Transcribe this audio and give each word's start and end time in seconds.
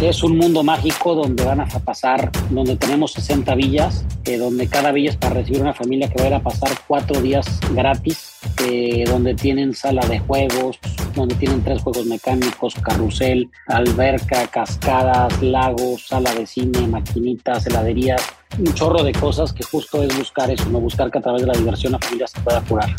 es 0.00 0.22
un 0.22 0.36
mundo 0.36 0.62
mágico 0.62 1.14
donde 1.14 1.44
van 1.44 1.60
a 1.60 1.66
pasar, 1.66 2.30
donde 2.50 2.76
tenemos 2.76 3.12
60 3.12 3.54
villas, 3.54 4.04
donde 4.38 4.68
cada 4.68 4.92
villa 4.92 5.10
es 5.10 5.16
para 5.16 5.34
recibir 5.34 5.62
una 5.62 5.72
familia 5.72 6.08
que 6.08 6.18
va 6.18 6.24
a 6.24 6.28
ir 6.28 6.34
a 6.34 6.42
pasar 6.42 6.70
cuatro 6.86 7.20
días 7.20 7.46
gratis, 7.72 8.34
donde 9.06 9.34
tienen 9.34 9.74
sala 9.74 10.06
de 10.06 10.18
juegos, 10.18 10.78
donde 11.14 11.34
tienen 11.36 11.62
tres 11.62 11.82
juegos 11.82 12.04
mecánicos, 12.06 12.74
carrusel, 12.74 13.48
alberca, 13.68 14.46
cascadas, 14.48 15.40
lagos, 15.42 16.06
sala 16.06 16.34
de 16.34 16.46
cine, 16.46 16.86
maquinitas, 16.86 17.66
heladerías, 17.66 18.22
un 18.58 18.74
chorro 18.74 19.02
de 19.02 19.12
cosas 19.12 19.52
que 19.52 19.64
justo 19.64 20.02
es 20.02 20.16
buscar 20.16 20.50
eso, 20.50 20.68
no 20.68 20.80
buscar 20.80 21.10
que 21.10 21.18
a 21.18 21.22
través 21.22 21.42
de 21.42 21.48
la 21.48 21.54
diversión 21.54 21.92
la 21.92 21.98
familia 21.98 22.26
se 22.26 22.40
pueda 22.40 22.60
curar. 22.62 22.94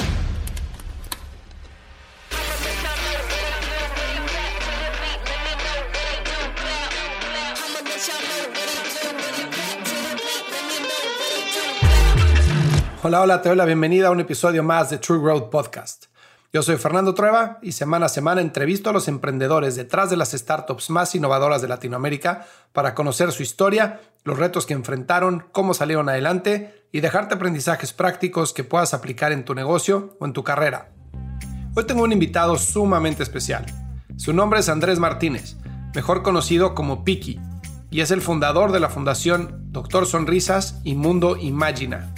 Hola, 13.08 13.22
hola, 13.22 13.42
te 13.42 13.48
doy 13.48 13.58
la 13.58 13.64
bienvenida 13.64 14.10
a 14.10 14.12
un 14.12 14.20
episodio 14.20 14.64
más 14.64 14.90
de 14.90 14.98
True 14.98 15.22
Growth 15.22 15.50
Podcast. 15.50 16.08
Yo 16.52 16.62
soy 16.62 16.76
Fernando 16.76 17.14
Trueba 17.14 17.58
y 17.62 17.72
semana 17.72 18.08
a 18.08 18.10
semana 18.10 18.42
entrevisto 18.42 18.90
a 18.90 18.94
los 18.94 19.08
emprendedores 19.08 19.78
detrás 19.78 20.10
de 20.10 20.18
las 20.18 20.32
startups 20.32 20.90
más 20.90 21.16
innovadoras 21.16 21.62
de 21.62 21.70
Latinoamérica 21.70 22.46
para 22.74 22.94
conocer 22.94 23.32
su 23.32 23.44
historia, 23.44 24.02
los 24.26 24.38
retos 24.38 24.66
que 24.66 24.74
enfrentaron, 24.74 25.46
cómo 25.54 25.74
salieron 25.74 26.10
adelante 26.10 26.84
y 26.92 27.00
dejarte 27.00 27.36
aprendizajes 27.36 27.94
prácticos 27.94 28.52
que 28.52 28.66
puedas 28.66 28.94
aplicar 28.94 29.32
en 29.32 29.46
tu 29.46 29.56
negocio 29.56 30.18
o 30.20 30.26
en 30.26 30.34
tu 30.34 30.44
carrera. 30.44 30.90
Hoy 31.76 31.86
tengo 31.86 32.04
un 32.04 32.12
invitado 32.12 32.58
sumamente 32.58 33.24
especial. 33.24 33.66
Su 34.18 34.34
nombre 34.34 34.60
es 34.60 34.68
Andrés 34.68 35.00
Martínez, 35.00 35.56
mejor 35.96 36.24
conocido 36.24 36.76
como 36.76 37.06
Piki, 37.06 37.40
y 37.90 38.02
es 38.02 38.12
el 38.12 38.20
fundador 38.20 38.74
de 38.74 38.82
la 38.82 38.90
fundación 38.90 39.72
Doctor 39.72 40.08
Sonrisas 40.08 40.82
y 40.84 40.96
Mundo 40.96 41.38
Imagina 41.38 42.14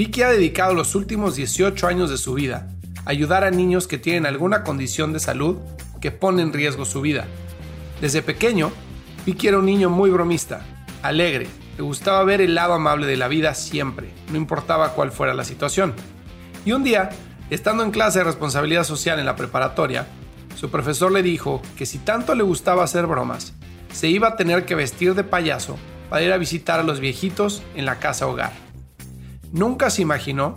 Vicky 0.00 0.22
ha 0.22 0.30
dedicado 0.30 0.72
los 0.72 0.94
últimos 0.94 1.36
18 1.36 1.86
años 1.86 2.08
de 2.08 2.16
su 2.16 2.32
vida 2.32 2.70
a 3.04 3.10
ayudar 3.10 3.44
a 3.44 3.50
niños 3.50 3.86
que 3.86 3.98
tienen 3.98 4.24
alguna 4.24 4.64
condición 4.64 5.12
de 5.12 5.20
salud 5.20 5.58
que 6.00 6.10
pone 6.10 6.40
en 6.40 6.54
riesgo 6.54 6.86
su 6.86 7.02
vida. 7.02 7.26
Desde 8.00 8.22
pequeño, 8.22 8.72
Vicky 9.26 9.48
era 9.48 9.58
un 9.58 9.66
niño 9.66 9.90
muy 9.90 10.08
bromista, 10.08 10.62
alegre, 11.02 11.48
le 11.76 11.82
gustaba 11.82 12.24
ver 12.24 12.40
el 12.40 12.54
lado 12.54 12.72
amable 12.72 13.06
de 13.06 13.18
la 13.18 13.28
vida 13.28 13.52
siempre, 13.52 14.08
no 14.30 14.38
importaba 14.38 14.94
cuál 14.94 15.12
fuera 15.12 15.34
la 15.34 15.44
situación. 15.44 15.92
Y 16.64 16.72
un 16.72 16.82
día, 16.82 17.10
estando 17.50 17.82
en 17.82 17.90
clase 17.90 18.20
de 18.20 18.24
responsabilidad 18.24 18.84
social 18.84 19.18
en 19.18 19.26
la 19.26 19.36
preparatoria, 19.36 20.06
su 20.58 20.70
profesor 20.70 21.12
le 21.12 21.22
dijo 21.22 21.60
que 21.76 21.84
si 21.84 21.98
tanto 21.98 22.34
le 22.34 22.42
gustaba 22.42 22.84
hacer 22.84 23.06
bromas, 23.06 23.52
se 23.92 24.08
iba 24.08 24.28
a 24.28 24.36
tener 24.36 24.64
que 24.64 24.76
vestir 24.76 25.14
de 25.14 25.24
payaso 25.24 25.76
para 26.08 26.22
ir 26.22 26.32
a 26.32 26.38
visitar 26.38 26.80
a 26.80 26.84
los 26.84 27.00
viejitos 27.00 27.62
en 27.74 27.84
la 27.84 27.98
casa 27.98 28.26
hogar. 28.26 28.69
Nunca 29.52 29.90
se 29.90 30.02
imaginó 30.02 30.54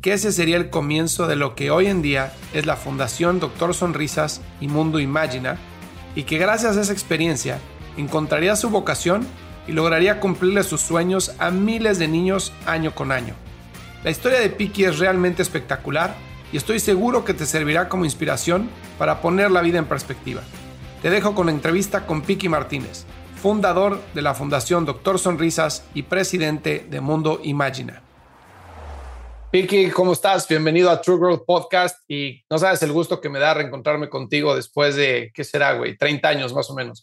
que 0.00 0.14
ese 0.14 0.32
sería 0.32 0.56
el 0.56 0.70
comienzo 0.70 1.26
de 1.26 1.36
lo 1.36 1.54
que 1.54 1.70
hoy 1.70 1.88
en 1.88 2.00
día 2.00 2.32
es 2.54 2.64
la 2.64 2.76
Fundación 2.76 3.38
Doctor 3.38 3.74
Sonrisas 3.74 4.40
y 4.62 4.68
Mundo 4.68 4.98
Imagina, 4.98 5.58
y 6.14 6.22
que 6.22 6.38
gracias 6.38 6.76
a 6.76 6.80
esa 6.80 6.92
experiencia 6.92 7.58
encontraría 7.98 8.56
su 8.56 8.70
vocación 8.70 9.26
y 9.68 9.72
lograría 9.72 10.20
cumplirle 10.20 10.62
sus 10.62 10.80
sueños 10.80 11.34
a 11.38 11.50
miles 11.50 11.98
de 11.98 12.08
niños 12.08 12.54
año 12.64 12.94
con 12.94 13.12
año. 13.12 13.34
La 14.04 14.10
historia 14.10 14.40
de 14.40 14.48
Piki 14.48 14.84
es 14.84 14.98
realmente 14.98 15.42
espectacular 15.42 16.14
y 16.50 16.56
estoy 16.56 16.80
seguro 16.80 17.26
que 17.26 17.34
te 17.34 17.44
servirá 17.44 17.90
como 17.90 18.06
inspiración 18.06 18.70
para 18.98 19.20
poner 19.20 19.50
la 19.50 19.60
vida 19.60 19.78
en 19.78 19.84
perspectiva. 19.84 20.40
Te 21.02 21.10
dejo 21.10 21.34
con 21.34 21.46
la 21.46 21.52
entrevista 21.52 22.06
con 22.06 22.22
Piki 22.22 22.48
Martínez, 22.48 23.04
fundador 23.42 24.00
de 24.14 24.22
la 24.22 24.32
Fundación 24.32 24.86
Doctor 24.86 25.18
Sonrisas 25.18 25.84
y 25.92 26.04
presidente 26.04 26.86
de 26.90 27.00
Mundo 27.02 27.40
Imagina. 27.44 28.02
Piki, 29.50 29.90
¿cómo 29.90 30.12
estás? 30.12 30.46
Bienvenido 30.46 30.90
a 30.90 31.00
True 31.00 31.18
Growth 31.18 31.44
Podcast 31.44 32.08
y 32.08 32.40
no 32.48 32.56
sabes 32.56 32.84
el 32.84 32.92
gusto 32.92 33.20
que 33.20 33.28
me 33.28 33.40
da 33.40 33.52
reencontrarme 33.52 34.08
contigo 34.08 34.54
después 34.54 34.94
de, 34.94 35.32
¿qué 35.34 35.42
será, 35.42 35.72
güey? 35.72 35.96
30 35.96 36.28
años 36.28 36.54
más 36.54 36.70
o 36.70 36.74
menos. 36.76 37.02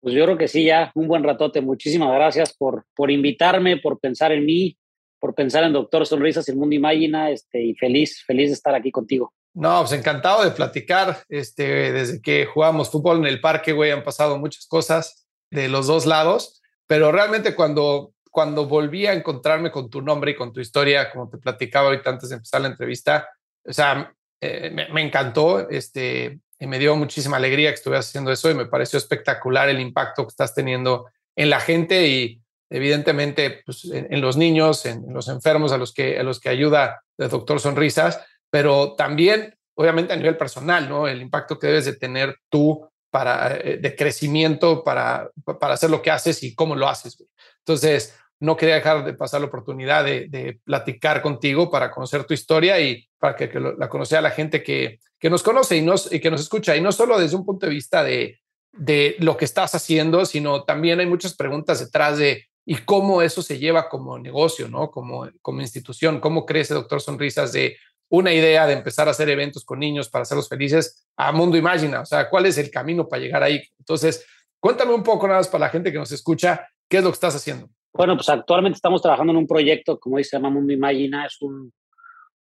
Pues 0.00 0.14
yo 0.14 0.24
creo 0.24 0.38
que 0.38 0.46
sí, 0.46 0.62
ya 0.66 0.92
un 0.94 1.08
buen 1.08 1.24
ratote. 1.24 1.60
Muchísimas 1.60 2.14
gracias 2.14 2.54
por, 2.56 2.84
por 2.94 3.10
invitarme, 3.10 3.78
por 3.78 3.98
pensar 3.98 4.30
en 4.30 4.46
mí, 4.46 4.78
por 5.18 5.34
pensar 5.34 5.64
en 5.64 5.72
Doctor 5.72 6.06
Sonrisas 6.06 6.46
y 6.46 6.52
el 6.52 6.56
Mundo 6.56 6.76
Imagina 6.76 7.30
este, 7.30 7.60
y 7.60 7.74
feliz, 7.74 8.22
feliz 8.24 8.50
de 8.50 8.54
estar 8.54 8.76
aquí 8.76 8.92
contigo. 8.92 9.34
No, 9.52 9.80
pues 9.80 9.90
encantado 9.90 10.44
de 10.44 10.52
platicar. 10.52 11.24
Este, 11.28 11.90
desde 11.90 12.22
que 12.22 12.46
jugamos 12.46 12.90
fútbol 12.92 13.18
en 13.18 13.26
el 13.26 13.40
parque, 13.40 13.72
güey, 13.72 13.90
han 13.90 14.04
pasado 14.04 14.38
muchas 14.38 14.68
cosas 14.68 15.26
de 15.50 15.66
los 15.66 15.88
dos 15.88 16.06
lados, 16.06 16.62
pero 16.86 17.10
realmente 17.10 17.56
cuando 17.56 18.11
cuando 18.32 18.66
volví 18.66 19.06
a 19.06 19.12
encontrarme 19.12 19.70
con 19.70 19.90
tu 19.90 20.00
nombre 20.00 20.32
y 20.32 20.34
con 20.34 20.52
tu 20.52 20.60
historia, 20.60 21.10
como 21.10 21.28
te 21.28 21.36
platicaba 21.36 21.88
ahorita 21.88 22.10
antes 22.10 22.30
de 22.30 22.36
empezar 22.36 22.62
la 22.62 22.68
entrevista, 22.68 23.28
o 23.64 23.72
sea, 23.72 24.12
eh, 24.40 24.70
me, 24.90 25.02
encantó, 25.02 25.68
este, 25.68 26.40
y 26.58 26.66
me 26.66 26.78
dio 26.78 26.96
muchísima 26.96 27.36
alegría 27.36 27.68
que 27.68 27.74
estuvieras 27.74 28.08
haciendo 28.08 28.32
eso 28.32 28.50
y 28.50 28.54
me 28.54 28.64
pareció 28.64 28.98
espectacular 28.98 29.68
el 29.68 29.80
impacto 29.80 30.24
que 30.24 30.30
estás 30.30 30.54
teniendo 30.54 31.06
en 31.36 31.50
la 31.50 31.60
gente 31.60 32.08
y 32.08 32.40
evidentemente 32.70 33.62
pues, 33.66 33.84
en, 33.92 34.20
los 34.22 34.38
niños, 34.38 34.86
en, 34.86 35.12
los 35.12 35.28
enfermos 35.28 35.70
a 35.70 35.76
los 35.76 35.92
que, 35.92 36.18
a 36.18 36.22
los 36.22 36.40
que 36.40 36.48
ayuda 36.48 37.02
el 37.18 37.28
doctor 37.28 37.60
Sonrisas, 37.60 38.24
pero 38.50 38.94
también 38.94 39.54
obviamente 39.74 40.14
a 40.14 40.16
nivel 40.16 40.38
personal, 40.38 40.88
¿no? 40.88 41.06
El 41.06 41.20
impacto 41.20 41.58
que 41.58 41.66
debes 41.66 41.84
de 41.84 41.96
tener 41.96 42.38
tú 42.48 42.88
para, 43.10 43.56
eh, 43.56 43.76
de 43.76 43.94
crecimiento 43.94 44.82
para, 44.82 45.30
para 45.60 45.74
hacer 45.74 45.90
lo 45.90 46.00
que 46.00 46.10
haces 46.10 46.42
y 46.42 46.54
cómo 46.54 46.74
lo 46.74 46.88
haces. 46.88 47.22
Entonces, 47.64 48.14
no 48.40 48.56
quería 48.56 48.74
dejar 48.74 49.04
de 49.04 49.14
pasar 49.14 49.40
la 49.40 49.46
oportunidad 49.46 50.04
de, 50.04 50.58
platicar 50.64 51.22
contigo 51.22 51.70
para 51.70 51.90
conocer 51.90 52.24
tu 52.24 52.34
historia 52.34 52.80
y 52.80 53.08
para 53.18 53.36
que, 53.36 53.48
la 53.78 53.88
conociera 53.88 54.20
la 54.20 54.30
gente 54.30 54.62
que, 54.62 54.98
que 55.18 55.30
nos 55.30 55.42
conoce 55.42 55.76
y, 55.76 55.82
nos, 55.82 56.12
y 56.12 56.20
que 56.20 56.30
nos 56.30 56.40
escucha. 56.40 56.76
Y 56.76 56.80
no 56.80 56.90
solo 56.90 57.18
desde 57.18 57.36
un 57.36 57.46
punto 57.46 57.66
de 57.66 57.72
vista 57.72 58.02
de, 58.02 58.40
de 58.72 59.16
lo 59.20 59.36
que 59.36 59.44
estás 59.44 59.74
haciendo, 59.74 60.26
sino 60.26 60.64
también 60.64 60.98
hay 60.98 61.06
muchas 61.06 61.34
preguntas 61.34 61.78
detrás 61.78 62.18
de 62.18 62.48
y 62.64 62.76
cómo 62.76 63.22
eso 63.22 63.42
se 63.42 63.58
lleva 63.58 63.88
como 63.88 64.18
negocio, 64.18 64.68
¿no? 64.68 64.90
Como, 64.90 65.28
como 65.40 65.60
institución, 65.60 66.20
cómo 66.20 66.46
crece 66.46 66.74
Doctor 66.74 67.00
Sonrisas 67.00 67.52
de 67.52 67.76
una 68.08 68.32
idea 68.32 68.66
de 68.66 68.74
empezar 68.74 69.08
a 69.08 69.12
hacer 69.12 69.28
eventos 69.30 69.64
con 69.64 69.78
niños 69.78 70.08
para 70.08 70.22
hacerlos 70.22 70.48
felices 70.48 71.06
a 71.16 71.32
Mundo 71.32 71.56
Imagina, 71.56 72.00
o 72.00 72.06
sea, 72.06 72.28
cuál 72.28 72.46
es 72.46 72.58
el 72.58 72.70
camino 72.70 73.08
para 73.08 73.22
llegar 73.22 73.42
ahí. 73.42 73.62
Entonces, 73.78 74.24
cuéntame 74.60 74.92
un 74.92 75.02
poco 75.02 75.26
nada 75.26 75.40
más 75.40 75.48
para 75.48 75.66
la 75.66 75.70
gente 75.70 75.90
que 75.90 75.98
nos 75.98 76.12
escucha, 76.12 76.68
qué 76.92 76.98
es 76.98 77.04
lo 77.04 77.08
que 77.08 77.14
estás 77.14 77.34
haciendo. 77.34 77.70
Bueno, 77.94 78.16
pues 78.16 78.28
actualmente 78.28 78.76
estamos 78.76 79.00
trabajando 79.00 79.32
en 79.32 79.38
un 79.38 79.46
proyecto, 79.46 79.98
como 79.98 80.18
dice, 80.18 80.30
se 80.30 80.36
llama 80.36 80.50
Mundo 80.50 80.74
Imagina, 80.74 81.24
es 81.24 81.40
un, 81.40 81.72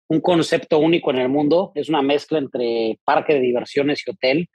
un 0.07 0.21
concepto 0.21 0.79
único 0.79 1.11
en 1.11 1.19
el 1.19 1.29
mundo, 1.29 1.71
es 1.75 1.87
una 1.87 2.01
mezcla 2.01 2.39
entre 2.39 2.99
parque 3.03 3.35
de 3.35 3.41
diversiones 3.41 4.01
y 4.07 4.09
hotel, 4.09 4.49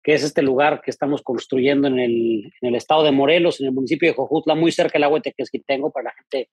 que 0.00 0.14
es 0.14 0.22
este 0.22 0.42
lugar 0.42 0.80
que 0.80 0.92
estamos 0.92 1.22
construyendo 1.22 1.88
en 1.88 1.98
el, 1.98 2.52
estado 2.76 3.02
de 3.02 3.10
Morelos, 3.10 3.60
en 3.60 3.66
el 3.66 3.72
municipio 3.72 4.08
de 4.08 4.14
Jojutla, 4.14 4.54
muy 4.54 4.70
cerca 4.70 4.92
del 4.92 5.04
agua 5.04 5.18
de 5.18 5.32
Tequesquitengo, 5.32 5.90
para 5.90 6.10
la 6.10 6.12
gente 6.12 6.48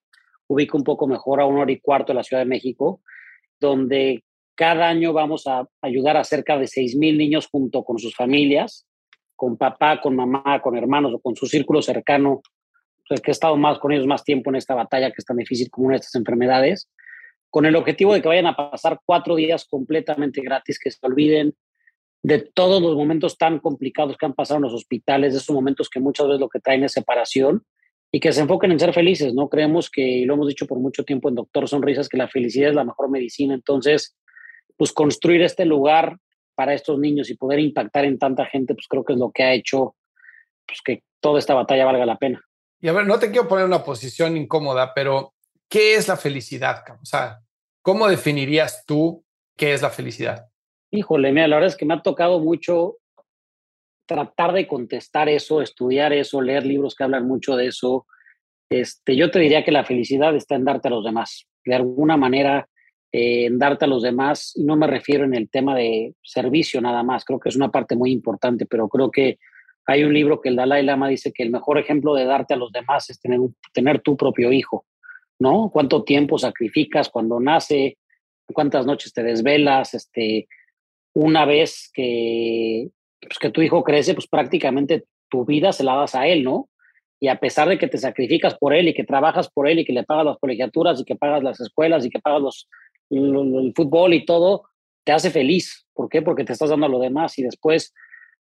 ubica 0.48 0.76
un 0.76 0.82
poco 0.82 1.06
mejor 1.06 1.40
a 1.40 1.46
una 1.46 1.60
hora 1.60 1.70
y 1.70 1.78
cuarto 1.78 2.12
de 2.12 2.16
la 2.16 2.24
Ciudad 2.24 2.42
de 2.42 2.48
México, 2.48 3.02
donde 3.60 4.24
cada 4.56 4.88
año 4.88 5.12
vamos 5.12 5.46
a 5.46 5.64
ayudar 5.80 6.16
a 6.16 6.24
cerca 6.24 6.58
de 6.58 6.66
6.000 6.66 7.16
niños 7.16 7.46
junto 7.46 7.84
con 7.84 8.00
sus 8.00 8.16
familias, 8.16 8.84
con 9.36 9.56
papá, 9.56 10.00
con 10.00 10.16
mamá, 10.16 10.60
con 10.60 10.76
hermanos 10.76 11.14
o 11.14 11.20
con 11.20 11.36
su 11.36 11.46
círculo 11.46 11.82
cercano 11.82 12.42
que 13.16 13.30
he 13.30 13.32
estado 13.32 13.56
más 13.56 13.78
con 13.78 13.92
ellos 13.92 14.06
más 14.06 14.22
tiempo 14.22 14.50
en 14.50 14.56
esta 14.56 14.74
batalla 14.74 15.10
que 15.10 15.16
es 15.18 15.24
tan 15.24 15.36
difícil 15.36 15.70
como 15.70 15.88
una 15.88 15.94
de 15.94 16.00
estas 16.00 16.14
enfermedades, 16.14 16.88
con 17.50 17.66
el 17.66 17.74
objetivo 17.74 18.14
de 18.14 18.22
que 18.22 18.28
vayan 18.28 18.46
a 18.46 18.56
pasar 18.56 19.00
cuatro 19.04 19.34
días 19.34 19.66
completamente 19.68 20.40
gratis, 20.40 20.78
que 20.78 20.90
se 20.90 20.98
olviden 21.02 21.54
de 22.22 22.38
todos 22.38 22.80
los 22.80 22.94
momentos 22.94 23.36
tan 23.36 23.58
complicados 23.58 24.16
que 24.16 24.26
han 24.26 24.34
pasado 24.34 24.58
en 24.58 24.64
los 24.64 24.74
hospitales, 24.74 25.32
de 25.32 25.38
esos 25.38 25.54
momentos 25.54 25.88
que 25.88 26.00
muchas 26.00 26.26
veces 26.26 26.40
lo 26.40 26.48
que 26.48 26.60
traen 26.60 26.84
es 26.84 26.92
separación 26.92 27.64
y 28.12 28.20
que 28.20 28.32
se 28.32 28.42
enfoquen 28.42 28.72
en 28.72 28.78
ser 28.78 28.92
felices, 28.92 29.34
¿no? 29.34 29.48
Creemos 29.48 29.90
que, 29.90 30.02
y 30.02 30.24
lo 30.24 30.34
hemos 30.34 30.48
dicho 30.48 30.66
por 30.66 30.78
mucho 30.78 31.04
tiempo 31.04 31.28
en 31.28 31.36
Doctor 31.36 31.68
Sonrisas, 31.68 32.08
que 32.08 32.18
la 32.18 32.28
felicidad 32.28 32.70
es 32.70 32.74
la 32.74 32.84
mejor 32.84 33.10
medicina, 33.10 33.54
entonces, 33.54 34.16
pues 34.76 34.92
construir 34.92 35.42
este 35.42 35.64
lugar 35.64 36.18
para 36.54 36.74
estos 36.74 36.98
niños 36.98 37.30
y 37.30 37.36
poder 37.36 37.58
impactar 37.60 38.04
en 38.04 38.18
tanta 38.18 38.44
gente, 38.46 38.74
pues 38.74 38.86
creo 38.86 39.04
que 39.04 39.14
es 39.14 39.18
lo 39.18 39.30
que 39.30 39.44
ha 39.44 39.54
hecho 39.54 39.96
pues, 40.66 40.80
que 40.84 41.02
toda 41.20 41.38
esta 41.38 41.54
batalla 41.54 41.86
valga 41.86 42.04
la 42.04 42.18
pena. 42.18 42.44
Y 42.80 42.88
a 42.88 42.92
ver, 42.92 43.06
no 43.06 43.18
te 43.18 43.30
quiero 43.30 43.48
poner 43.48 43.66
una 43.66 43.84
posición 43.84 44.36
incómoda, 44.36 44.94
pero 44.94 45.34
¿qué 45.68 45.94
es 45.94 46.08
la 46.08 46.16
felicidad? 46.16 46.82
O 47.00 47.04
sea, 47.04 47.40
¿cómo 47.82 48.08
definirías 48.08 48.84
tú 48.86 49.24
qué 49.56 49.74
es 49.74 49.82
la 49.82 49.90
felicidad? 49.90 50.46
Híjole, 50.90 51.32
mira, 51.32 51.46
la 51.46 51.56
verdad 51.56 51.68
es 51.68 51.76
que 51.76 51.84
me 51.84 51.94
ha 51.94 52.02
tocado 52.02 52.40
mucho 52.40 52.96
tratar 54.06 54.52
de 54.52 54.66
contestar 54.66 55.28
eso, 55.28 55.62
estudiar 55.62 56.12
eso, 56.12 56.40
leer 56.40 56.66
libros 56.66 56.96
que 56.96 57.04
hablan 57.04 57.28
mucho 57.28 57.54
de 57.54 57.66
eso. 57.66 58.06
Este, 58.68 59.14
yo 59.14 59.30
te 59.30 59.38
diría 59.38 59.64
que 59.64 59.70
la 59.70 59.84
felicidad 59.84 60.34
está 60.34 60.56
en 60.56 60.64
darte 60.64 60.88
a 60.88 60.90
los 60.90 61.04
demás. 61.04 61.46
De 61.64 61.74
alguna 61.74 62.16
manera, 62.16 62.68
eh, 63.12 63.44
en 63.44 63.58
darte 63.58 63.84
a 63.84 63.88
los 63.88 64.02
demás, 64.02 64.52
y 64.56 64.64
no 64.64 64.76
me 64.76 64.86
refiero 64.86 65.24
en 65.24 65.34
el 65.34 65.48
tema 65.48 65.76
de 65.76 66.14
servicio 66.22 66.80
nada 66.80 67.02
más, 67.02 67.24
creo 67.24 67.38
que 67.38 67.50
es 67.50 67.56
una 67.56 67.70
parte 67.70 67.94
muy 67.94 68.10
importante, 68.10 68.66
pero 68.66 68.88
creo 68.88 69.10
que 69.10 69.38
Hay 69.86 70.04
un 70.04 70.14
libro 70.14 70.40
que 70.40 70.48
el 70.50 70.56
Dalai 70.56 70.84
Lama 70.84 71.08
dice 71.08 71.32
que 71.32 71.42
el 71.42 71.50
mejor 71.50 71.78
ejemplo 71.78 72.14
de 72.14 72.24
darte 72.24 72.54
a 72.54 72.56
los 72.56 72.72
demás 72.72 73.10
es 73.10 73.20
tener, 73.20 73.40
tener 73.72 74.00
tu 74.00 74.16
propio 74.16 74.52
hijo, 74.52 74.86
¿no? 75.38 75.70
¿Cuánto 75.72 76.04
tiempo 76.04 76.38
sacrificas 76.38 77.08
cuando 77.08 77.40
nace? 77.40 77.98
¿Cuántas 78.52 78.86
noches 78.86 79.12
te 79.12 79.22
desvelas? 79.22 79.94
Este, 79.94 80.48
una 81.14 81.44
vez 81.44 81.90
que, 81.92 82.88
pues, 83.20 83.38
que 83.38 83.50
tu 83.50 83.62
hijo 83.62 83.82
crece, 83.82 84.14
pues 84.14 84.26
prácticamente 84.26 85.04
tu 85.28 85.44
vida 85.44 85.72
se 85.72 85.84
la 85.84 85.94
das 85.94 86.14
a 86.14 86.26
él, 86.26 86.44
¿no? 86.44 86.68
Y 87.20 87.28
a 87.28 87.38
pesar 87.38 87.68
de 87.68 87.78
que 87.78 87.86
te 87.86 87.98
sacrificas 87.98 88.56
por 88.56 88.74
él 88.74 88.88
y 88.88 88.94
que 88.94 89.04
trabajas 89.04 89.50
por 89.50 89.68
él 89.68 89.78
y 89.78 89.84
que 89.84 89.92
le 89.92 90.04
pagas 90.04 90.24
las 90.24 90.38
colegiaturas 90.38 91.00
y 91.00 91.04
que 91.04 91.16
pagas 91.16 91.42
las 91.42 91.60
escuelas 91.60 92.04
y 92.04 92.10
que 92.10 92.18
pagas 92.18 92.40
los, 92.40 92.68
el 93.10 93.72
fútbol 93.76 94.14
y 94.14 94.24
todo, 94.24 94.64
te 95.04 95.12
hace 95.12 95.30
feliz. 95.30 95.86
¿Por 95.92 96.08
qué? 96.08 96.22
Porque 96.22 96.44
te 96.44 96.52
estás 96.52 96.70
dando 96.70 96.86
a 96.86 96.88
lo 96.88 96.98
demás 96.98 97.38
y 97.38 97.42
después, 97.42 97.92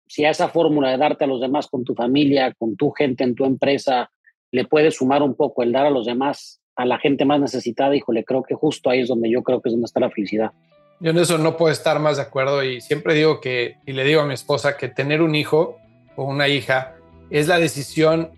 si 0.09 0.25
a 0.25 0.31
esa 0.31 0.49
fórmula 0.49 0.91
de 0.91 0.97
darte 0.97 1.25
a 1.25 1.27
los 1.27 1.41
demás 1.41 1.67
con 1.67 1.85
tu 1.85 1.95
familia, 1.95 2.55
con 2.59 2.77
tu 2.77 2.91
gente 2.91 3.25
en 3.25 3.35
tu 3.35 3.45
empresa, 3.45 4.11
le 4.51 4.65
puedes 4.65 4.97
sumar 4.97 5.23
un 5.23 5.35
poco 5.35 5.63
el 5.63 5.73
dar 5.73 5.87
a 5.87 5.91
los 5.91 6.07
demás, 6.07 6.61
a 6.77 6.85
la 6.85 6.99
gente 6.99 7.25
más 7.25 7.41
necesitada, 7.41 7.95
híjole, 7.95 8.25
creo 8.25 8.43
que 8.43 8.55
justo 8.55 8.91
ahí 8.91 9.01
es 9.01 9.09
donde 9.09 9.31
yo 9.31 9.43
creo 9.43 9.61
que 9.61 9.69
es 9.69 9.73
donde 9.73 9.87
está 9.87 10.01
la 10.01 10.11
felicidad. 10.11 10.53
Yo 11.01 11.11
en 11.11 11.19
eso 11.19 11.39
no 11.39 11.57
puedo 11.57 11.71
estar 11.71 12.01
más 12.01 12.17
de 12.17 12.23
acuerdo 12.23 12.65
y 12.65 12.81
siempre 12.81 13.15
digo 13.15 13.41
que, 13.41 13.77
y 13.87 13.93
le 13.93 14.05
digo 14.05 14.21
a 14.21 14.27
mi 14.27 14.35
esposa, 14.35 14.77
que 14.77 14.89
tener 14.89 15.23
un 15.23 15.35
hijo 15.35 15.77
o 16.17 16.25
una 16.25 16.49
hija 16.49 16.97
es 17.31 17.47
la 17.47 17.59
decisión, 17.59 18.31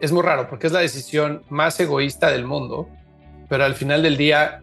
es 0.00 0.10
muy 0.10 0.22
raro 0.22 0.48
porque 0.48 0.66
es 0.66 0.72
la 0.72 0.80
decisión 0.80 1.42
más 1.48 1.78
egoísta 1.78 2.30
del 2.30 2.44
mundo, 2.44 2.88
pero 3.48 3.64
al 3.64 3.74
final 3.74 4.02
del 4.02 4.16
día, 4.16 4.62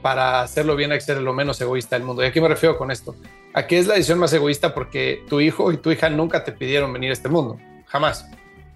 para 0.00 0.40
hacerlo 0.40 0.76
bien 0.76 0.92
hay 0.92 0.98
que 0.98 1.04
ser 1.04 1.20
lo 1.20 1.34
menos 1.34 1.60
egoísta 1.60 1.96
del 1.96 2.06
mundo. 2.06 2.22
¿Y 2.22 2.26
a 2.26 2.32
qué 2.32 2.40
me 2.40 2.48
refiero 2.48 2.78
con 2.78 2.90
esto? 2.90 3.14
A 3.54 3.66
que 3.66 3.78
es 3.78 3.86
la 3.86 3.94
decisión 3.94 4.18
más 4.18 4.32
egoísta 4.32 4.74
porque 4.74 5.24
tu 5.28 5.40
hijo 5.40 5.72
y 5.72 5.76
tu 5.76 5.90
hija 5.90 6.08
nunca 6.08 6.44
te 6.44 6.52
pidieron 6.52 6.92
venir 6.92 7.10
a 7.10 7.12
este 7.12 7.28
mundo, 7.28 7.58
jamás. 7.86 8.26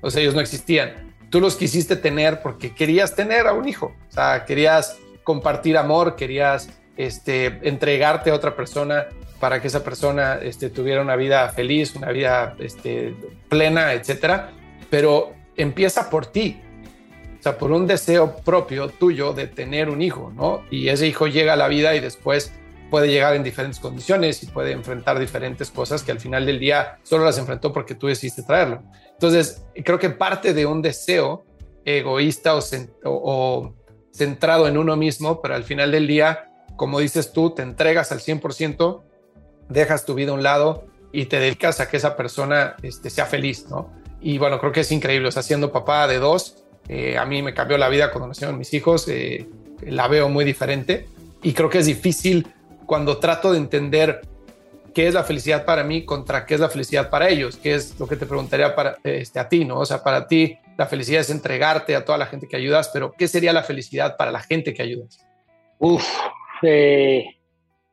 O 0.01 0.11
sea, 0.11 0.21
ellos 0.23 0.35
no 0.35 0.41
existían. 0.41 1.15
Tú 1.31 1.41
los 1.41 1.57
quisiste 1.57 1.97
tener 1.97 2.43
porque 2.43 2.75
querías 2.75 3.15
tener 3.15 3.47
a 3.47 3.53
un 3.53 3.69
hijo, 3.69 3.95
o 4.09 4.13
sea, 4.13 4.45
querías 4.45 4.99
compartir 5.25 5.77
amor, 5.77 6.15
querías 6.15 6.69
este, 6.97 7.59
entregarte 7.63 8.31
a 8.31 8.35
otra 8.35 8.55
persona 8.55 9.07
para 9.41 9.61
que 9.61 9.69
esa 9.69 9.85
persona 9.85 10.39
este, 10.43 10.71
tuviera 10.71 11.03
una 11.03 11.17
vida 11.17 11.49
feliz, 11.51 11.95
una 11.95 12.11
vida 12.11 12.55
este, 12.59 13.15
plena, 13.49 13.93
etcétera. 13.93 14.53
Pero 14.89 15.35
empieza 15.57 16.09
por 16.11 16.27
ti, 16.27 16.61
o 17.39 17.43
sea, 17.43 17.59
por 17.59 17.73
un 17.73 17.87
deseo 17.87 18.37
propio 18.37 18.89
tuyo 18.89 19.33
de 19.33 19.47
tener 19.47 19.91
un 19.91 20.01
hijo, 20.03 20.33
¿no? 20.35 20.63
Y 20.71 20.89
ese 20.89 21.07
hijo 21.07 21.27
llega 21.27 21.55
a 21.55 21.57
la 21.57 21.69
vida 21.69 21.95
y 21.95 22.01
después 22.01 22.53
puede 22.91 23.09
llegar 23.09 23.35
en 23.35 23.43
diferentes 23.43 23.81
condiciones 23.81 24.43
y 24.43 24.47
puede 24.47 24.73
enfrentar 24.73 25.19
diferentes 25.19 25.71
cosas 25.71 26.03
que 26.03 26.13
al 26.13 26.21
final 26.21 26.47
del 26.47 26.59
día 26.59 26.99
solo 27.03 27.25
las 27.25 27.39
enfrentó 27.39 27.73
porque 27.73 27.95
tú 27.95 28.07
decidiste 28.07 28.43
traerlo. 28.43 28.83
Entonces, 29.13 29.65
creo 29.85 29.99
que 29.99 30.11
parte 30.11 30.55
de 30.55 30.67
un 30.67 30.83
deseo 30.83 31.45
egoísta 31.85 32.55
o, 32.55 32.61
o 33.05 33.75
centrado 34.13 34.69
en 34.69 34.77
uno 34.77 34.97
mismo, 34.97 35.41
pero 35.41 35.55
al 35.55 35.65
final 35.65 35.93
del 35.93 36.07
día 36.07 36.51
como 36.77 37.01
dices 37.01 37.33
tú, 37.33 37.51
te 37.51 37.63
entregas 37.63 38.13
al 38.13 38.21
100%, 38.21 39.03
dejas 39.69 40.05
tu 40.05 40.15
vida 40.15 40.31
a 40.31 40.35
un 40.35 40.43
lado 40.43 40.87
y 41.11 41.27
te 41.27 41.41
dedicas 41.41 41.81
a 41.81 41.89
que 41.89 41.97
esa 41.97 42.17
persona 42.17 42.77
este, 42.83 43.11
sea 43.11 43.27
feliz, 43.27 43.67
¿no? 43.69 43.91
Y 44.21 44.39
bueno, 44.39 44.61
creo 44.61 44.73
que 44.73 44.81
es 44.81 44.93
increíble, 44.93 45.29
o 45.29 45.33
sea, 45.33 45.43
siendo 45.43 45.73
papá 45.73 46.07
de 46.07 46.19
dos, 46.19 46.65
eh, 46.89 47.19
a 47.19 47.25
mí 47.25 47.43
me 47.43 47.55
cambió 47.55 47.79
la 47.79 47.89
vida 47.89 48.11
cuando 48.11 48.29
nacieron 48.29 48.59
mis 48.59 48.73
hijos, 48.75 49.09
eh, 49.09 49.49
la 49.83 50.09
veo 50.09 50.29
muy 50.29 50.45
diferente 50.45 51.09
y 51.43 51.53
creo 51.53 51.69
que 51.69 51.79
es 51.79 51.87
difícil 51.87 52.47
cuando 52.87 53.19
trato 53.19 53.53
de 53.53 53.59
entender 53.59 54.23
qué 54.95 55.09
es 55.09 55.15
la 55.15 55.25
felicidad 55.25 55.67
para 55.67 55.85
mí 55.85 56.05
contra 56.05 56.47
qué 56.47 56.55
es 56.55 56.61
la 56.61 56.71
felicidad 56.71 57.11
para 57.11 57.29
ellos, 57.29 57.59
qué 57.59 57.75
es 57.75 58.01
lo 58.01 58.07
que 58.07 58.17
te 58.17 58.25
preguntaría 58.25 58.75
para, 58.75 58.97
este, 59.05 59.39
a 59.39 59.49
ti, 59.49 59.65
¿no? 59.65 59.81
O 59.81 59.85
sea, 59.85 60.03
para 60.03 60.27
ti 60.27 60.57
la 60.79 60.87
felicidad 60.87 61.21
es 61.21 61.31
entregarte 61.31 61.95
a 61.95 62.05
toda 62.05 62.17
la 62.17 62.27
gente 62.27 62.49
que 62.49 62.57
ayudas, 62.57 62.89
pero 62.93 63.13
¿qué 63.13 63.29
sería 63.29 63.53
la 63.53 63.63
felicidad 63.63 64.17
para 64.17 64.31
la 64.31 64.41
gente 64.41 64.73
que 64.73 64.83
ayudas? 64.83 65.19
Uf, 65.79 66.03
eh, 66.63 67.27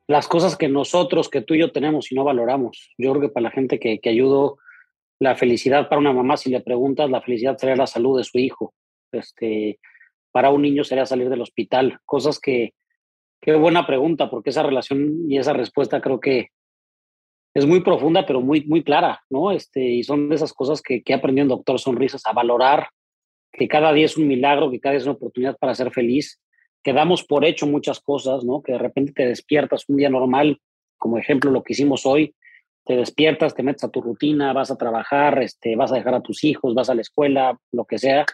las 0.08 0.28
cosas 0.28 0.56
que 0.56 0.70
nosotros, 0.70 1.30
que 1.30 1.42
tú 1.42 1.56
y 1.56 1.60
yo 1.60 1.72
tenemos 1.72 2.12
y 2.12 2.16
no 2.16 2.24
valoramos. 2.24 2.94
Yo 2.98 3.12
creo 3.12 3.22
que 3.22 3.30
para 3.30 3.46
la 3.46 3.52
gente 3.52 3.80
que, 3.80 4.00
que 4.00 4.10
ayudo, 4.10 4.58
la 5.20 5.36
felicidad 5.36 5.90
para 5.90 6.00
una 6.00 6.14
mamá, 6.14 6.38
si 6.38 6.50
le 6.50 6.62
preguntas, 6.62 7.10
la 7.10 7.22
felicidad 7.22 7.58
sería 7.58 7.76
la 7.76 7.88
salud 7.88 8.18
de 8.18 8.24
su 8.24 8.38
hijo. 8.40 8.74
Este, 9.12 9.80
para 10.32 10.50
un 10.50 10.62
niño 10.62 10.84
sería 10.84 11.06
salir 11.06 11.30
del 11.30 11.42
hospital. 11.42 12.00
Cosas 12.06 12.40
que, 12.40 12.74
qué 13.44 13.56
buena 13.56 13.86
pregunta, 13.86 14.30
porque 14.30 14.52
esa 14.52 14.64
relación 14.64 15.30
y 15.30 15.38
esa 15.38 15.52
respuesta 15.52 16.00
creo 16.00 16.22
que 16.22 16.48
es 17.54 17.66
muy 17.66 17.82
profunda, 17.82 18.26
pero 18.26 18.40
muy, 18.40 18.66
muy 18.66 18.84
clara, 18.84 19.22
¿no? 19.30 19.52
Este, 19.52 19.84
y 19.84 20.04
son 20.04 20.30
de 20.30 20.36
esas 20.36 20.54
cosas 20.54 20.82
que, 20.82 21.04
que 21.04 21.12
he 21.12 21.16
aprendido 21.16 21.44
en 21.44 21.50
Doctor 21.50 21.78
Sonrisas, 21.78 22.26
a 22.26 22.32
valorar 22.32 22.88
que 23.52 23.68
cada 23.68 23.92
día 23.92 24.06
es 24.06 24.18
un 24.18 24.28
milagro, 24.28 24.72
que 24.72 24.80
cada 24.80 24.94
día 24.94 25.00
es 25.00 25.06
una 25.06 25.16
oportunidad 25.16 25.58
para 25.58 25.76
ser 25.76 25.92
feliz 25.92 26.40
que 26.84 26.94
damos 26.94 27.24
por 27.24 27.46
hecho 27.46 27.68
muchas 27.68 28.00
cosas, 28.00 28.44
¿no? 28.44 28.62
Que 28.62 28.74
de 28.74 28.78
repente 28.78 29.14
te 29.14 29.28
despiertas 29.28 29.86
un 29.88 29.98
día 29.98 30.10
normal, 30.10 30.60
como 30.98 31.18
ejemplo 31.18 31.52
lo 31.52 31.64
que 31.64 31.74
hicimos 31.74 32.06
hoy, 32.06 32.36
te 32.86 32.96
despiertas, 32.96 33.56
te 33.56 33.64
metes 33.64 33.84
a 33.84 33.90
tu 33.90 34.02
rutina, 34.02 34.54
vas 34.54 34.72
a 34.72 34.78
trabajar, 34.78 35.42
este, 35.42 35.76
vas 35.76 35.92
a 35.92 35.96
dejar 35.96 36.16
a 36.16 36.22
tus 36.22 36.44
hijos, 36.44 36.74
vas 36.74 36.90
a 36.90 36.96
la 36.96 37.02
escuela, 37.02 37.58
lo 37.72 37.86
que 37.86 37.98
sea, 37.98 38.26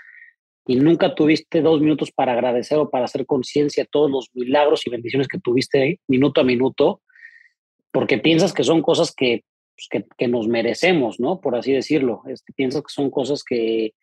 y 0.70 0.76
nunca 0.76 1.16
tuviste 1.16 1.64
dos 1.64 1.82
minutos 1.82 2.12
para 2.12 2.34
agradecer 2.34 2.78
o 2.78 2.92
para 2.92 3.06
hacer 3.06 3.26
conciencia 3.26 3.86
de 3.86 3.90
todos 3.92 4.12
los 4.12 4.30
milagros 4.36 4.86
y 4.86 4.92
bendiciones 4.92 5.28
que 5.28 5.40
tuviste 5.40 6.00
minuto 6.08 6.42
a 6.42 6.44
minuto, 6.44 7.02
porque 7.92 8.20
piensas 8.20 8.54
que 8.54 8.64
son 8.64 8.84
cosas 8.84 9.12
que, 9.12 9.46
pues, 9.76 10.06
que, 10.16 10.28
nos 10.28 10.48
merecemos, 10.48 11.20
¿no? 11.20 11.42
Por 11.42 11.56
así 11.56 11.72
decirlo. 11.72 12.22
Este, 12.28 12.54
piensas 12.54 12.84
que 12.84 12.94
son 12.94 13.10
cosas 13.10 13.44
que, 13.44 13.96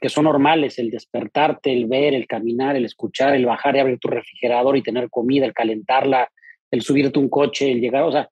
que 0.00 0.08
son 0.08 0.26
normales, 0.26 0.78
el 0.78 0.92
despertarte, 0.92 1.72
el 1.72 1.86
ver, 1.86 2.14
el 2.14 2.28
caminar, 2.28 2.76
el 2.76 2.84
escuchar, 2.84 3.34
el 3.34 3.46
bajar 3.46 3.74
y 3.74 3.80
abrir 3.80 3.98
tu 3.98 4.06
refrigerador 4.06 4.76
y 4.76 4.84
tener 4.84 5.10
comida, 5.10 5.46
el 5.46 5.52
calentarla, 5.52 6.30
el 6.70 6.82
subirte 6.82 7.18
un 7.18 7.28
coche, 7.28 7.72
el 7.72 7.80
llegar, 7.80 8.04
o 8.04 8.12
sea, 8.12 8.30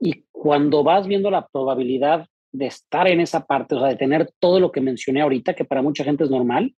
y 0.00 0.24
cuando 0.32 0.82
vas 0.82 1.06
viendo 1.06 1.30
la 1.30 1.46
probabilidad 1.46 2.26
de 2.52 2.68
estar 2.68 3.06
en 3.06 3.20
esa 3.20 3.44
parte, 3.44 3.74
o 3.74 3.80
sea, 3.80 3.88
de 3.88 3.96
tener 3.96 4.30
todo 4.38 4.60
lo 4.60 4.72
que 4.72 4.80
mencioné 4.80 5.20
ahorita, 5.20 5.52
que 5.52 5.66
para 5.66 5.82
mucha 5.82 6.02
gente 6.02 6.24
es 6.24 6.30
normal, 6.30 6.74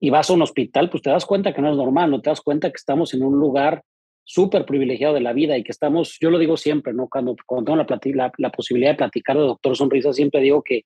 y 0.00 0.10
vas 0.10 0.30
a 0.30 0.34
un 0.34 0.42
hospital, 0.42 0.90
pues 0.90 1.02
te 1.02 1.10
das 1.10 1.26
cuenta 1.26 1.52
que 1.52 1.60
no 1.60 1.70
es 1.70 1.76
normal, 1.76 2.10
no 2.10 2.20
te 2.20 2.30
das 2.30 2.40
cuenta 2.40 2.70
que 2.70 2.76
estamos 2.76 3.14
en 3.14 3.22
un 3.22 3.38
lugar 3.38 3.82
súper 4.24 4.66
privilegiado 4.66 5.14
de 5.14 5.20
la 5.20 5.32
vida 5.32 5.56
y 5.56 5.64
que 5.64 5.72
estamos, 5.72 6.18
yo 6.20 6.30
lo 6.30 6.38
digo 6.38 6.56
siempre, 6.56 6.92
¿no? 6.92 7.08
Cuando, 7.08 7.34
cuando 7.46 7.72
tengo 7.72 7.84
la, 8.36 8.50
posibilidad 8.50 8.90
de 8.90 8.96
platicar 8.96 9.36
de 9.36 9.42
Doctor 9.42 9.76
Sonrisa, 9.76 10.12
siempre 10.12 10.42
digo 10.42 10.62
que 10.62 10.82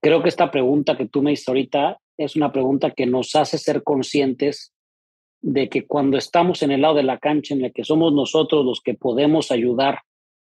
creo 0.00 0.22
que 0.22 0.28
esta 0.28 0.50
pregunta 0.50 0.96
que 0.96 1.08
tú 1.08 1.22
me 1.22 1.32
hiciste 1.32 1.50
ahorita 1.50 1.98
es 2.18 2.36
una 2.36 2.52
pregunta 2.52 2.90
que 2.90 3.06
nos 3.06 3.34
hace 3.34 3.58
ser 3.58 3.82
conscientes 3.82 4.72
de 5.40 5.68
que 5.68 5.86
cuando 5.86 6.18
estamos 6.18 6.62
en 6.62 6.70
el 6.70 6.82
lado 6.82 6.94
de 6.94 7.02
la 7.02 7.18
cancha 7.18 7.54
en 7.54 7.64
el 7.64 7.72
que 7.72 7.84
somos 7.84 8.12
nosotros 8.12 8.64
los 8.64 8.80
que 8.80 8.94
podemos 8.94 9.50
ayudar 9.50 10.00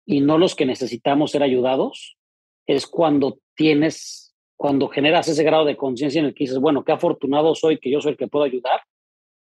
y 0.04 0.20
no 0.20 0.36
los 0.36 0.54
que 0.54 0.66
necesitamos 0.66 1.30
ser 1.30 1.42
ayudados, 1.42 2.16
es 2.66 2.86
cuando 2.86 3.38
tienes, 3.54 4.23
cuando 4.56 4.88
generas 4.88 5.28
ese 5.28 5.42
grado 5.42 5.64
de 5.64 5.76
conciencia 5.76 6.20
en 6.20 6.26
el 6.26 6.34
que 6.34 6.44
dices, 6.44 6.58
bueno, 6.58 6.84
qué 6.84 6.92
afortunado 6.92 7.54
soy 7.54 7.78
que 7.78 7.90
yo 7.90 8.00
soy 8.00 8.12
el 8.12 8.16
que 8.16 8.28
puedo 8.28 8.44
ayudar 8.44 8.82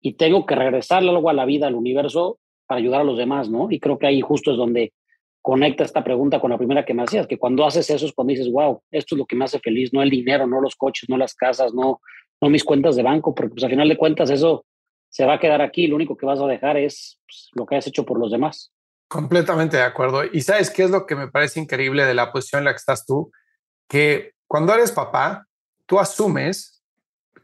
y 0.00 0.14
tengo 0.14 0.46
que 0.46 0.54
regresarle 0.54 1.10
algo 1.10 1.28
a 1.30 1.32
la 1.32 1.44
vida, 1.44 1.66
al 1.66 1.74
universo, 1.74 2.38
para 2.66 2.80
ayudar 2.80 3.02
a 3.02 3.04
los 3.04 3.18
demás, 3.18 3.48
¿no? 3.48 3.70
Y 3.70 3.78
creo 3.78 3.98
que 3.98 4.06
ahí 4.06 4.20
justo 4.20 4.50
es 4.50 4.56
donde 4.56 4.92
conecta 5.42 5.84
esta 5.84 6.04
pregunta 6.04 6.40
con 6.40 6.50
la 6.50 6.58
primera 6.58 6.84
que 6.84 6.94
me 6.94 7.02
hacías, 7.02 7.26
que 7.26 7.38
cuando 7.38 7.66
haces 7.66 7.90
eso 7.90 8.06
es 8.06 8.12
cuando 8.12 8.30
dices, 8.30 8.50
wow, 8.50 8.80
esto 8.90 9.14
es 9.14 9.18
lo 9.18 9.26
que 9.26 9.36
me 9.36 9.44
hace 9.44 9.58
feliz, 9.58 9.92
no 9.92 10.02
el 10.02 10.10
dinero, 10.10 10.46
no 10.46 10.60
los 10.60 10.76
coches, 10.76 11.08
no 11.08 11.16
las 11.16 11.34
casas, 11.34 11.74
no, 11.74 12.00
no 12.40 12.48
mis 12.48 12.64
cuentas 12.64 12.96
de 12.96 13.02
banco, 13.02 13.34
porque 13.34 13.50
pues 13.50 13.64
al 13.64 13.70
final 13.70 13.88
de 13.88 13.96
cuentas 13.96 14.30
eso 14.30 14.64
se 15.08 15.26
va 15.26 15.34
a 15.34 15.40
quedar 15.40 15.60
aquí, 15.60 15.88
lo 15.88 15.96
único 15.96 16.16
que 16.16 16.26
vas 16.26 16.40
a 16.40 16.46
dejar 16.46 16.76
es 16.76 17.20
pues, 17.26 17.50
lo 17.52 17.66
que 17.66 17.76
has 17.76 17.86
hecho 17.86 18.06
por 18.06 18.18
los 18.18 18.30
demás. 18.30 18.72
Completamente 19.08 19.76
de 19.76 19.82
acuerdo. 19.82 20.22
Y 20.32 20.40
sabes 20.40 20.70
qué 20.70 20.84
es 20.84 20.90
lo 20.90 21.04
que 21.04 21.16
me 21.16 21.28
parece 21.28 21.60
increíble 21.60 22.06
de 22.06 22.14
la 22.14 22.32
posición 22.32 22.60
en 22.60 22.64
la 22.66 22.70
que 22.70 22.78
estás 22.78 23.04
tú, 23.04 23.30
que 23.88 24.32
cuando 24.52 24.74
eres 24.74 24.92
papá, 24.92 25.48
tú 25.86 25.98
asumes 25.98 26.84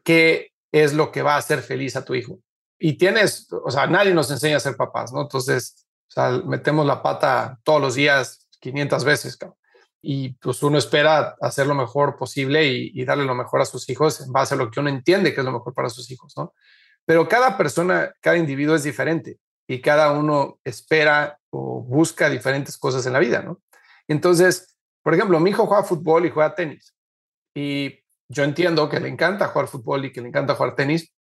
qué 0.04 0.52
es 0.70 0.92
lo 0.92 1.10
que 1.10 1.22
va 1.22 1.36
a 1.36 1.38
hacer 1.38 1.62
feliz 1.62 1.96
a 1.96 2.04
tu 2.04 2.14
hijo. 2.14 2.38
Y 2.78 2.98
tienes, 2.98 3.50
o 3.50 3.70
sea, 3.70 3.86
nadie 3.86 4.12
nos 4.12 4.30
enseña 4.30 4.58
a 4.58 4.60
ser 4.60 4.76
papás, 4.76 5.10
¿no? 5.10 5.22
Entonces, 5.22 5.86
o 6.06 6.10
sea, 6.10 6.32
metemos 6.44 6.84
la 6.84 7.02
pata 7.02 7.58
todos 7.62 7.80
los 7.80 7.94
días 7.94 8.46
500 8.60 9.04
veces. 9.04 9.38
Y 10.02 10.34
pues 10.34 10.62
uno 10.62 10.76
espera 10.76 11.34
hacer 11.40 11.66
lo 11.66 11.74
mejor 11.74 12.18
posible 12.18 12.66
y, 12.66 13.02
darle 13.06 13.24
lo 13.24 13.34
mejor 13.34 13.62
a 13.62 13.64
sus 13.64 13.88
hijos 13.88 14.20
en 14.20 14.30
base 14.30 14.52
a 14.52 14.58
lo 14.58 14.70
que 14.70 14.78
uno 14.78 14.90
entiende 14.90 15.32
que 15.32 15.40
es 15.40 15.46
lo 15.46 15.52
mejor 15.52 15.72
para 15.72 15.88
sus 15.88 16.10
hijos, 16.10 16.34
¿no? 16.36 16.52
Pero 17.06 17.26
cada 17.26 17.56
persona, 17.56 18.12
cada 18.20 18.36
individuo 18.36 18.76
es 18.76 18.82
diferente 18.82 19.38
y 19.66 19.80
cada 19.80 20.12
uno 20.12 20.60
espera 20.62 21.38
o 21.48 21.80
busca 21.80 22.28
diferentes 22.28 22.76
cosas 22.76 23.06
en 23.06 23.14
la 23.14 23.18
vida, 23.18 23.40
¿no? 23.40 23.62
Entonces, 24.06 24.76
por 25.02 25.14
ejemplo, 25.14 25.40
mi 25.40 25.48
hijo 25.48 25.64
juega 25.64 25.84
fútbol 25.84 26.26
y 26.26 26.30
juega 26.30 26.54
tenis. 26.54 26.94
Y 27.58 28.04
yo 28.28 28.44
entiendo 28.44 28.88
que 28.88 29.00
le 29.00 29.08
encanta 29.08 29.48
jugar 29.48 29.66
fútbol 29.66 30.04
y 30.04 30.12
que 30.12 30.20
le 30.20 30.28
encanta 30.28 30.54
jugar 30.54 30.76
tenis. 30.76 31.12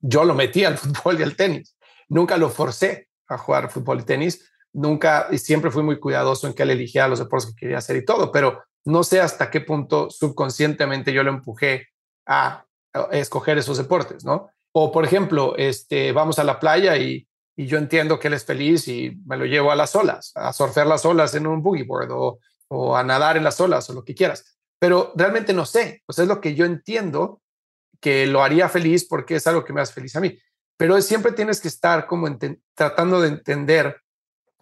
Yo 0.00 0.24
lo 0.24 0.34
metí 0.34 0.64
al 0.64 0.78
fútbol 0.82 1.20
y 1.20 1.22
al 1.22 1.36
tenis. 1.36 1.76
Nunca 2.08 2.38
lo 2.38 2.48
forcé 2.48 3.08
a 3.28 3.36
jugar 3.36 3.70
fútbol 3.70 4.00
y 4.00 4.04
tenis, 4.04 4.52
nunca 4.72 5.26
y 5.32 5.38
siempre 5.38 5.72
fui 5.72 5.82
muy 5.82 5.98
cuidadoso 5.98 6.46
en 6.46 6.54
que 6.54 6.62
él 6.62 6.70
eligiera 6.70 7.08
los 7.08 7.18
deportes 7.18 7.50
que 7.50 7.56
quería 7.56 7.78
hacer 7.78 7.96
y 7.96 8.04
todo, 8.04 8.30
pero 8.30 8.62
no 8.84 9.02
sé 9.02 9.20
hasta 9.20 9.50
qué 9.50 9.60
punto 9.60 10.10
subconscientemente 10.10 11.12
yo 11.12 11.24
lo 11.24 11.30
empujé 11.30 11.88
a, 12.24 12.64
escoger 13.10 13.58
esos 13.58 13.76
deportes, 13.76 14.24
¿no? 14.24 14.48
O 14.72 14.90
por 14.92 15.04
ejemplo, 15.04 15.54
este, 15.56 16.12
vamos 16.12 16.38
a 16.38 16.44
la 16.44 16.58
playa 16.60 16.96
y, 16.96 17.26
y, 17.56 17.66
yo 17.66 17.76
entiendo 17.76 18.18
que 18.18 18.28
él 18.28 18.34
es 18.34 18.44
feliz 18.44 18.88
y 18.88 19.18
me 19.26 19.36
lo 19.36 19.44
llevo 19.44 19.70
a 19.70 19.76
las 19.76 19.94
olas, 19.96 20.32
a 20.34 20.52
surfear 20.52 20.86
las 20.86 21.04
olas 21.04 21.34
en 21.34 21.46
un 21.46 21.62
boogie 21.62 21.84
board 21.84 22.10
o, 22.12 22.38
o 22.68 22.96
a 22.96 23.02
nadar 23.02 23.36
en 23.36 23.44
las 23.44 23.60
olas 23.60 23.90
o 23.90 23.92
lo 23.92 24.04
que 24.04 24.14
quieras. 24.14 24.55
Pero 24.78 25.12
realmente 25.16 25.52
no 25.52 25.64
sé, 25.64 26.02
pues 26.06 26.18
es 26.18 26.28
lo 26.28 26.40
que 26.40 26.54
yo 26.54 26.64
entiendo 26.64 27.40
que 28.00 28.26
lo 28.26 28.42
haría 28.42 28.68
feliz 28.68 29.06
porque 29.08 29.36
es 29.36 29.46
algo 29.46 29.64
que 29.64 29.72
me 29.72 29.80
hace 29.80 29.94
feliz 29.94 30.14
a 30.16 30.20
mí. 30.20 30.38
Pero 30.76 31.00
siempre 31.00 31.32
tienes 31.32 31.60
que 31.60 31.68
estar 31.68 32.06
como 32.06 32.28
tratando 32.74 33.20
de 33.20 33.28
entender 33.28 34.00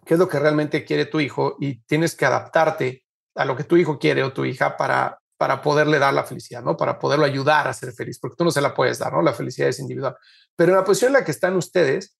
qué 0.05 0.13
es 0.13 0.19
lo 0.19 0.29
que 0.29 0.39
realmente 0.39 0.85
quiere 0.85 1.05
tu 1.05 1.19
hijo 1.19 1.57
y 1.59 1.81
tienes 1.81 2.15
que 2.15 2.25
adaptarte 2.25 3.03
a 3.35 3.43
lo 3.43 3.55
que 3.55 3.65
tu 3.65 3.75
hijo 3.75 3.99
quiere 3.99 4.23
o 4.23 4.31
tu 4.31 4.45
hija 4.45 4.77
para, 4.77 5.19
para 5.37 5.61
poderle 5.61 5.99
dar 5.99 6.13
la 6.13 6.23
felicidad, 6.23 6.63
¿no? 6.63 6.77
Para 6.77 6.97
poderlo 6.99 7.25
ayudar 7.25 7.67
a 7.67 7.73
ser 7.73 7.91
feliz, 7.91 8.19
porque 8.19 8.37
tú 8.37 8.45
no 8.45 8.51
se 8.51 8.61
la 8.61 8.73
puedes 8.73 8.99
dar, 8.99 9.11
¿no? 9.11 9.21
La 9.21 9.33
felicidad 9.33 9.67
es 9.67 9.79
individual. 9.79 10.15
Pero 10.55 10.71
en 10.71 10.77
la 10.77 10.85
posición 10.85 11.09
en 11.09 11.13
la 11.13 11.25
que 11.25 11.31
están 11.31 11.55
ustedes, 11.57 12.17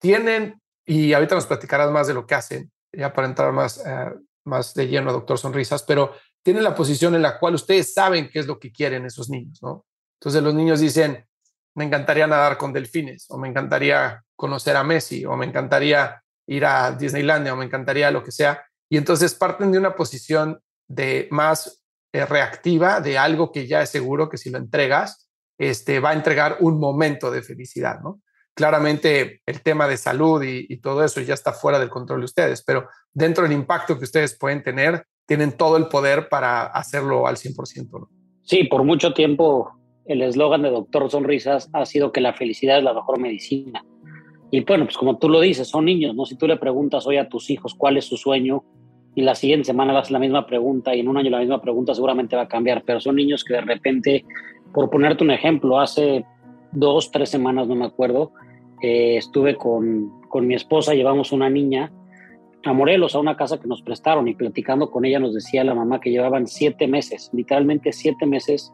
tienen, 0.00 0.60
y 0.84 1.12
ahorita 1.12 1.34
nos 1.36 1.46
platicarás 1.46 1.90
más 1.90 2.08
de 2.08 2.14
lo 2.14 2.26
que 2.26 2.34
hacen, 2.34 2.72
ya 2.92 3.12
para 3.12 3.28
entrar 3.28 3.52
más, 3.52 3.82
eh, 3.86 4.12
más 4.44 4.74
de 4.74 4.88
lleno 4.88 5.12
Doctor 5.12 5.38
Sonrisas, 5.38 5.82
pero 5.84 6.14
tienen 6.42 6.64
la 6.64 6.74
posición 6.74 7.14
en 7.14 7.22
la 7.22 7.38
cual 7.38 7.54
ustedes 7.54 7.92
saben 7.92 8.30
qué 8.30 8.38
es 8.38 8.46
lo 8.46 8.58
que 8.58 8.72
quieren 8.72 9.04
esos 9.04 9.28
niños, 9.28 9.62
¿no? 9.62 9.86
Entonces 10.20 10.42
los 10.42 10.54
niños 10.54 10.80
dicen, 10.80 11.24
me 11.74 11.84
encantaría 11.84 12.26
nadar 12.26 12.58
con 12.58 12.72
delfines, 12.72 13.26
o 13.28 13.38
me 13.38 13.48
encantaría 13.48 14.24
conocer 14.34 14.76
a 14.76 14.84
Messi, 14.84 15.24
o 15.24 15.36
me 15.36 15.46
encantaría 15.46 16.22
ir 16.46 16.64
a 16.64 16.92
Disneylandia, 16.92 17.52
o 17.52 17.56
me 17.56 17.64
encantaría 17.64 18.10
lo 18.10 18.24
que 18.24 18.32
sea. 18.32 18.64
Y 18.88 18.96
entonces 18.96 19.34
parten 19.34 19.70
de 19.70 19.78
una 19.78 19.94
posición 19.94 20.60
de 20.88 21.28
más 21.30 21.84
eh, 22.12 22.24
reactiva, 22.24 23.00
de 23.00 23.18
algo 23.18 23.52
que 23.52 23.66
ya 23.66 23.82
es 23.82 23.90
seguro 23.90 24.28
que 24.28 24.38
si 24.38 24.50
lo 24.50 24.58
entregas, 24.58 25.28
este, 25.58 26.00
va 26.00 26.10
a 26.10 26.14
entregar 26.14 26.56
un 26.60 26.78
momento 26.80 27.30
de 27.30 27.42
felicidad, 27.42 28.00
¿no? 28.00 28.22
Claramente 28.54 29.42
el 29.44 29.62
tema 29.62 29.86
de 29.86 29.96
salud 29.96 30.42
y, 30.42 30.80
todo 30.80 31.04
eso 31.04 31.20
ya 31.20 31.34
está 31.34 31.52
fuera 31.52 31.78
del 31.78 31.90
control 31.90 32.20
de 32.20 32.24
ustedes, 32.24 32.64
pero 32.64 32.88
dentro 33.12 33.44
del 33.44 33.52
impacto 33.52 33.98
que 33.98 34.04
ustedes 34.04 34.36
pueden 34.36 34.62
tener, 34.62 35.06
tienen 35.28 35.52
todo 35.52 35.76
el 35.76 35.88
poder 35.88 36.30
para 36.30 36.64
hacerlo 36.66 37.26
al 37.26 37.36
100%. 37.36 37.90
¿no? 37.92 38.08
Sí, 38.42 38.64
por 38.64 38.82
mucho 38.82 39.12
tiempo 39.12 39.70
el 40.06 40.22
eslogan 40.22 40.62
de 40.62 40.70
Doctor 40.70 41.10
Sonrisas 41.10 41.68
ha 41.74 41.84
sido 41.84 42.12
que 42.12 42.22
la 42.22 42.32
felicidad 42.32 42.78
es 42.78 42.84
la 42.84 42.94
mejor 42.94 43.20
medicina. 43.20 43.84
Y 44.50 44.64
bueno, 44.64 44.86
pues 44.86 44.96
como 44.96 45.18
tú 45.18 45.28
lo 45.28 45.40
dices, 45.40 45.68
son 45.68 45.84
niños, 45.84 46.14
¿no? 46.14 46.24
Si 46.24 46.34
tú 46.34 46.46
le 46.46 46.56
preguntas 46.56 47.06
hoy 47.06 47.18
a 47.18 47.28
tus 47.28 47.50
hijos 47.50 47.74
cuál 47.74 47.98
es 47.98 48.06
su 48.06 48.16
sueño 48.16 48.64
y 49.14 49.20
la 49.20 49.34
siguiente 49.34 49.66
semana 49.66 49.92
le 49.92 49.98
haces 49.98 50.12
la 50.12 50.18
misma 50.18 50.46
pregunta 50.46 50.94
y 50.94 51.00
en 51.00 51.08
un 51.08 51.18
año 51.18 51.28
la 51.28 51.40
misma 51.40 51.60
pregunta, 51.60 51.94
seguramente 51.94 52.34
va 52.34 52.42
a 52.42 52.48
cambiar. 52.48 52.82
Pero 52.86 52.98
son 52.98 53.16
niños 53.16 53.44
que 53.44 53.52
de 53.52 53.60
repente, 53.60 54.24
por 54.72 54.88
ponerte 54.88 55.24
un 55.24 55.30
ejemplo, 55.30 55.78
hace 55.78 56.24
dos, 56.72 57.10
tres 57.10 57.28
semanas, 57.28 57.68
no 57.68 57.74
me 57.74 57.84
acuerdo, 57.84 58.32
eh, 58.82 59.18
estuve 59.18 59.56
con, 59.56 60.22
con 60.30 60.46
mi 60.46 60.54
esposa, 60.54 60.94
llevamos 60.94 61.32
una 61.32 61.50
niña 61.50 61.92
a 62.64 62.72
Morelos, 62.72 63.14
a 63.14 63.20
una 63.20 63.36
casa 63.36 63.58
que 63.58 63.68
nos 63.68 63.82
prestaron 63.82 64.28
y 64.28 64.34
platicando 64.34 64.90
con 64.90 65.04
ella 65.04 65.18
nos 65.18 65.34
decía 65.34 65.64
la 65.64 65.74
mamá 65.74 66.00
que 66.00 66.10
llevaban 66.10 66.46
siete 66.46 66.88
meses, 66.88 67.30
literalmente 67.32 67.92
siete 67.92 68.26
meses 68.26 68.72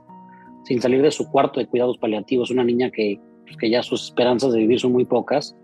sin 0.64 0.80
salir 0.80 1.02
de 1.02 1.10
su 1.10 1.30
cuarto 1.30 1.60
de 1.60 1.66
cuidados 1.66 1.98
paliativos, 1.98 2.50
una 2.50 2.64
niña 2.64 2.90
que, 2.90 3.20
pues, 3.44 3.56
que 3.58 3.68
ya 3.68 3.82
sus 3.82 4.04
esperanzas 4.04 4.52
de 4.52 4.60
vivir 4.60 4.80
son 4.80 4.92
muy 4.92 5.04
pocas. 5.04 5.54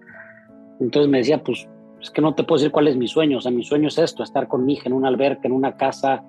Entonces 0.79 1.11
me 1.11 1.19
decía, 1.19 1.43
pues 1.43 1.67
es 2.01 2.11
que 2.11 2.21
no 2.21 2.35
te 2.35 2.45
puedo 2.45 2.59
decir 2.59 2.73
cuál 2.73 2.89
es 2.89 2.97
mi 2.97 3.09
sueño, 3.09 3.39
o 3.39 3.41
sea, 3.41 3.51
mi 3.51 3.63
sueño 3.63 3.89
es 3.89 3.99
esto, 3.99 4.23
estar 4.23 4.49
con 4.49 4.65
mi 4.65 4.75
hija 4.75 4.85
en 4.87 4.93
una 4.93 5.09
alberca, 5.09 5.43
en 5.45 5.53
una 5.53 5.77
casa. 5.77 6.23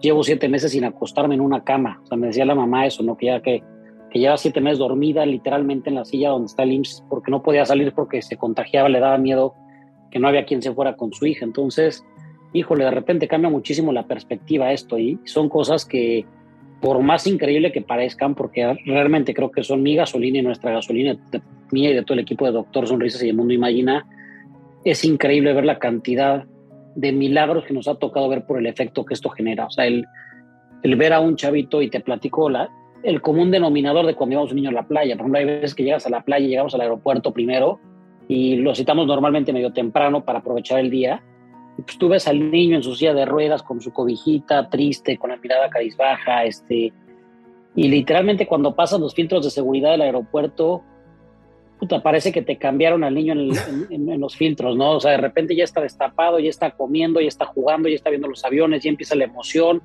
Llevo 0.00 0.22
siete 0.22 0.48
meses 0.48 0.72
sin 0.72 0.84
acostarme 0.84 1.34
en 1.34 1.40
una 1.40 1.64
cama, 1.64 2.00
o 2.02 2.06
sea, 2.06 2.16
me 2.16 2.28
decía 2.28 2.44
la 2.44 2.54
mamá 2.54 2.86
eso, 2.86 3.02
¿no? 3.02 3.16
Que 3.16 3.26
ya 3.26 3.40
que, 3.40 3.62
que 4.10 4.18
lleva 4.18 4.36
siete 4.36 4.60
meses 4.60 4.78
dormida 4.78 5.26
literalmente 5.26 5.88
en 5.88 5.96
la 5.96 6.04
silla 6.04 6.30
donde 6.30 6.46
está 6.46 6.62
el 6.62 6.72
IMSS 6.72 7.04
porque 7.08 7.30
no 7.30 7.42
podía 7.42 7.64
salir 7.64 7.92
porque 7.92 8.22
se 8.22 8.36
contagiaba, 8.36 8.88
le 8.88 9.00
daba 9.00 9.18
miedo 9.18 9.54
no 10.18 10.28
había 10.28 10.44
quien 10.44 10.62
se 10.62 10.72
fuera 10.72 10.96
con 10.96 11.12
su 11.12 11.26
hija. 11.26 11.44
Entonces, 11.44 12.04
híjole, 12.52 12.84
de 12.84 12.90
repente 12.90 13.28
cambia 13.28 13.50
muchísimo 13.50 13.92
la 13.92 14.06
perspectiva 14.06 14.72
esto 14.72 14.98
y 14.98 15.18
son 15.24 15.48
cosas 15.48 15.84
que, 15.84 16.24
por 16.80 17.00
más 17.02 17.26
increíble 17.26 17.72
que 17.72 17.82
parezcan, 17.82 18.34
porque 18.34 18.78
realmente 18.86 19.34
creo 19.34 19.50
que 19.50 19.62
son 19.62 19.82
mi 19.82 19.96
gasolina 19.96 20.38
y 20.38 20.42
nuestra 20.42 20.72
gasolina, 20.72 21.16
mía 21.72 21.90
y 21.90 21.94
de 21.94 22.02
todo 22.02 22.14
el 22.14 22.20
equipo 22.20 22.46
de 22.46 22.52
Doctor 22.52 22.86
Sonrisas 22.86 23.22
y 23.22 23.28
el 23.28 23.36
Mundo 23.36 23.52
Imagina, 23.52 24.06
es 24.84 25.04
increíble 25.04 25.52
ver 25.52 25.64
la 25.64 25.78
cantidad 25.78 26.44
de 26.94 27.12
milagros 27.12 27.64
que 27.64 27.74
nos 27.74 27.88
ha 27.88 27.96
tocado 27.96 28.28
ver 28.28 28.46
por 28.46 28.58
el 28.58 28.66
efecto 28.66 29.04
que 29.04 29.14
esto 29.14 29.30
genera. 29.30 29.66
O 29.66 29.70
sea, 29.70 29.86
el, 29.86 30.04
el 30.82 30.96
ver 30.96 31.12
a 31.12 31.20
un 31.20 31.36
chavito 31.36 31.82
y 31.82 31.90
te 31.90 32.00
platico 32.00 32.48
la, 32.48 32.70
el 33.02 33.20
común 33.20 33.50
denominador 33.50 34.06
de 34.06 34.14
cuando 34.14 34.34
llevamos 34.34 34.52
un 34.52 34.56
niño 34.56 34.70
a 34.70 34.74
la 34.74 34.86
playa. 34.86 35.14
Por 35.16 35.22
ejemplo, 35.22 35.38
hay 35.40 35.46
veces 35.46 35.74
que 35.74 35.82
llegas 35.82 36.06
a 36.06 36.10
la 36.10 36.22
playa 36.22 36.46
llegamos 36.46 36.74
al 36.74 36.82
aeropuerto 36.82 37.32
primero 37.32 37.80
y 38.28 38.56
lo 38.56 38.74
citamos 38.74 39.06
normalmente 39.06 39.52
medio 39.52 39.72
temprano 39.72 40.24
para 40.24 40.38
aprovechar 40.38 40.80
el 40.80 40.90
día 40.90 41.22
y 41.76 41.82
pues 41.82 41.98
tú 41.98 42.08
ves 42.08 42.28
al 42.28 42.50
niño 42.50 42.76
en 42.76 42.82
su 42.82 42.94
silla 42.94 43.14
de 43.14 43.24
ruedas 43.24 43.62
con 43.62 43.80
su 43.80 43.92
cobijita, 43.92 44.68
triste, 44.68 45.18
con 45.18 45.30
la 45.30 45.36
mirada 45.36 45.68
baja 45.98 46.44
este, 46.44 46.92
y 47.74 47.88
literalmente 47.88 48.46
cuando 48.46 48.74
pasan 48.74 49.00
los 49.00 49.14
filtros 49.14 49.44
de 49.44 49.50
seguridad 49.50 49.90
del 49.90 50.02
aeropuerto, 50.02 50.82
puta, 51.78 52.02
parece 52.02 52.30
que 52.30 52.42
te 52.42 52.56
cambiaron 52.56 53.02
al 53.02 53.14
niño 53.14 53.32
en, 53.32 54.20
los 54.20 54.36
filtros, 54.36 54.76
¿no? 54.76 54.92
O 54.92 55.00
sea, 55.00 55.12
de 55.12 55.16
repente 55.16 55.56
ya 55.56 55.64
está 55.64 55.80
destapado, 55.80 56.38
ya 56.38 56.50
está 56.50 56.70
comiendo, 56.70 57.20
ya 57.20 57.28
está 57.28 57.46
jugando, 57.46 57.88
ya 57.88 57.96
está 57.96 58.10
viendo 58.10 58.28
los 58.28 58.44
aviones, 58.44 58.84
ya 58.84 58.90
empieza 58.90 59.16
la 59.16 59.24
emoción, 59.24 59.82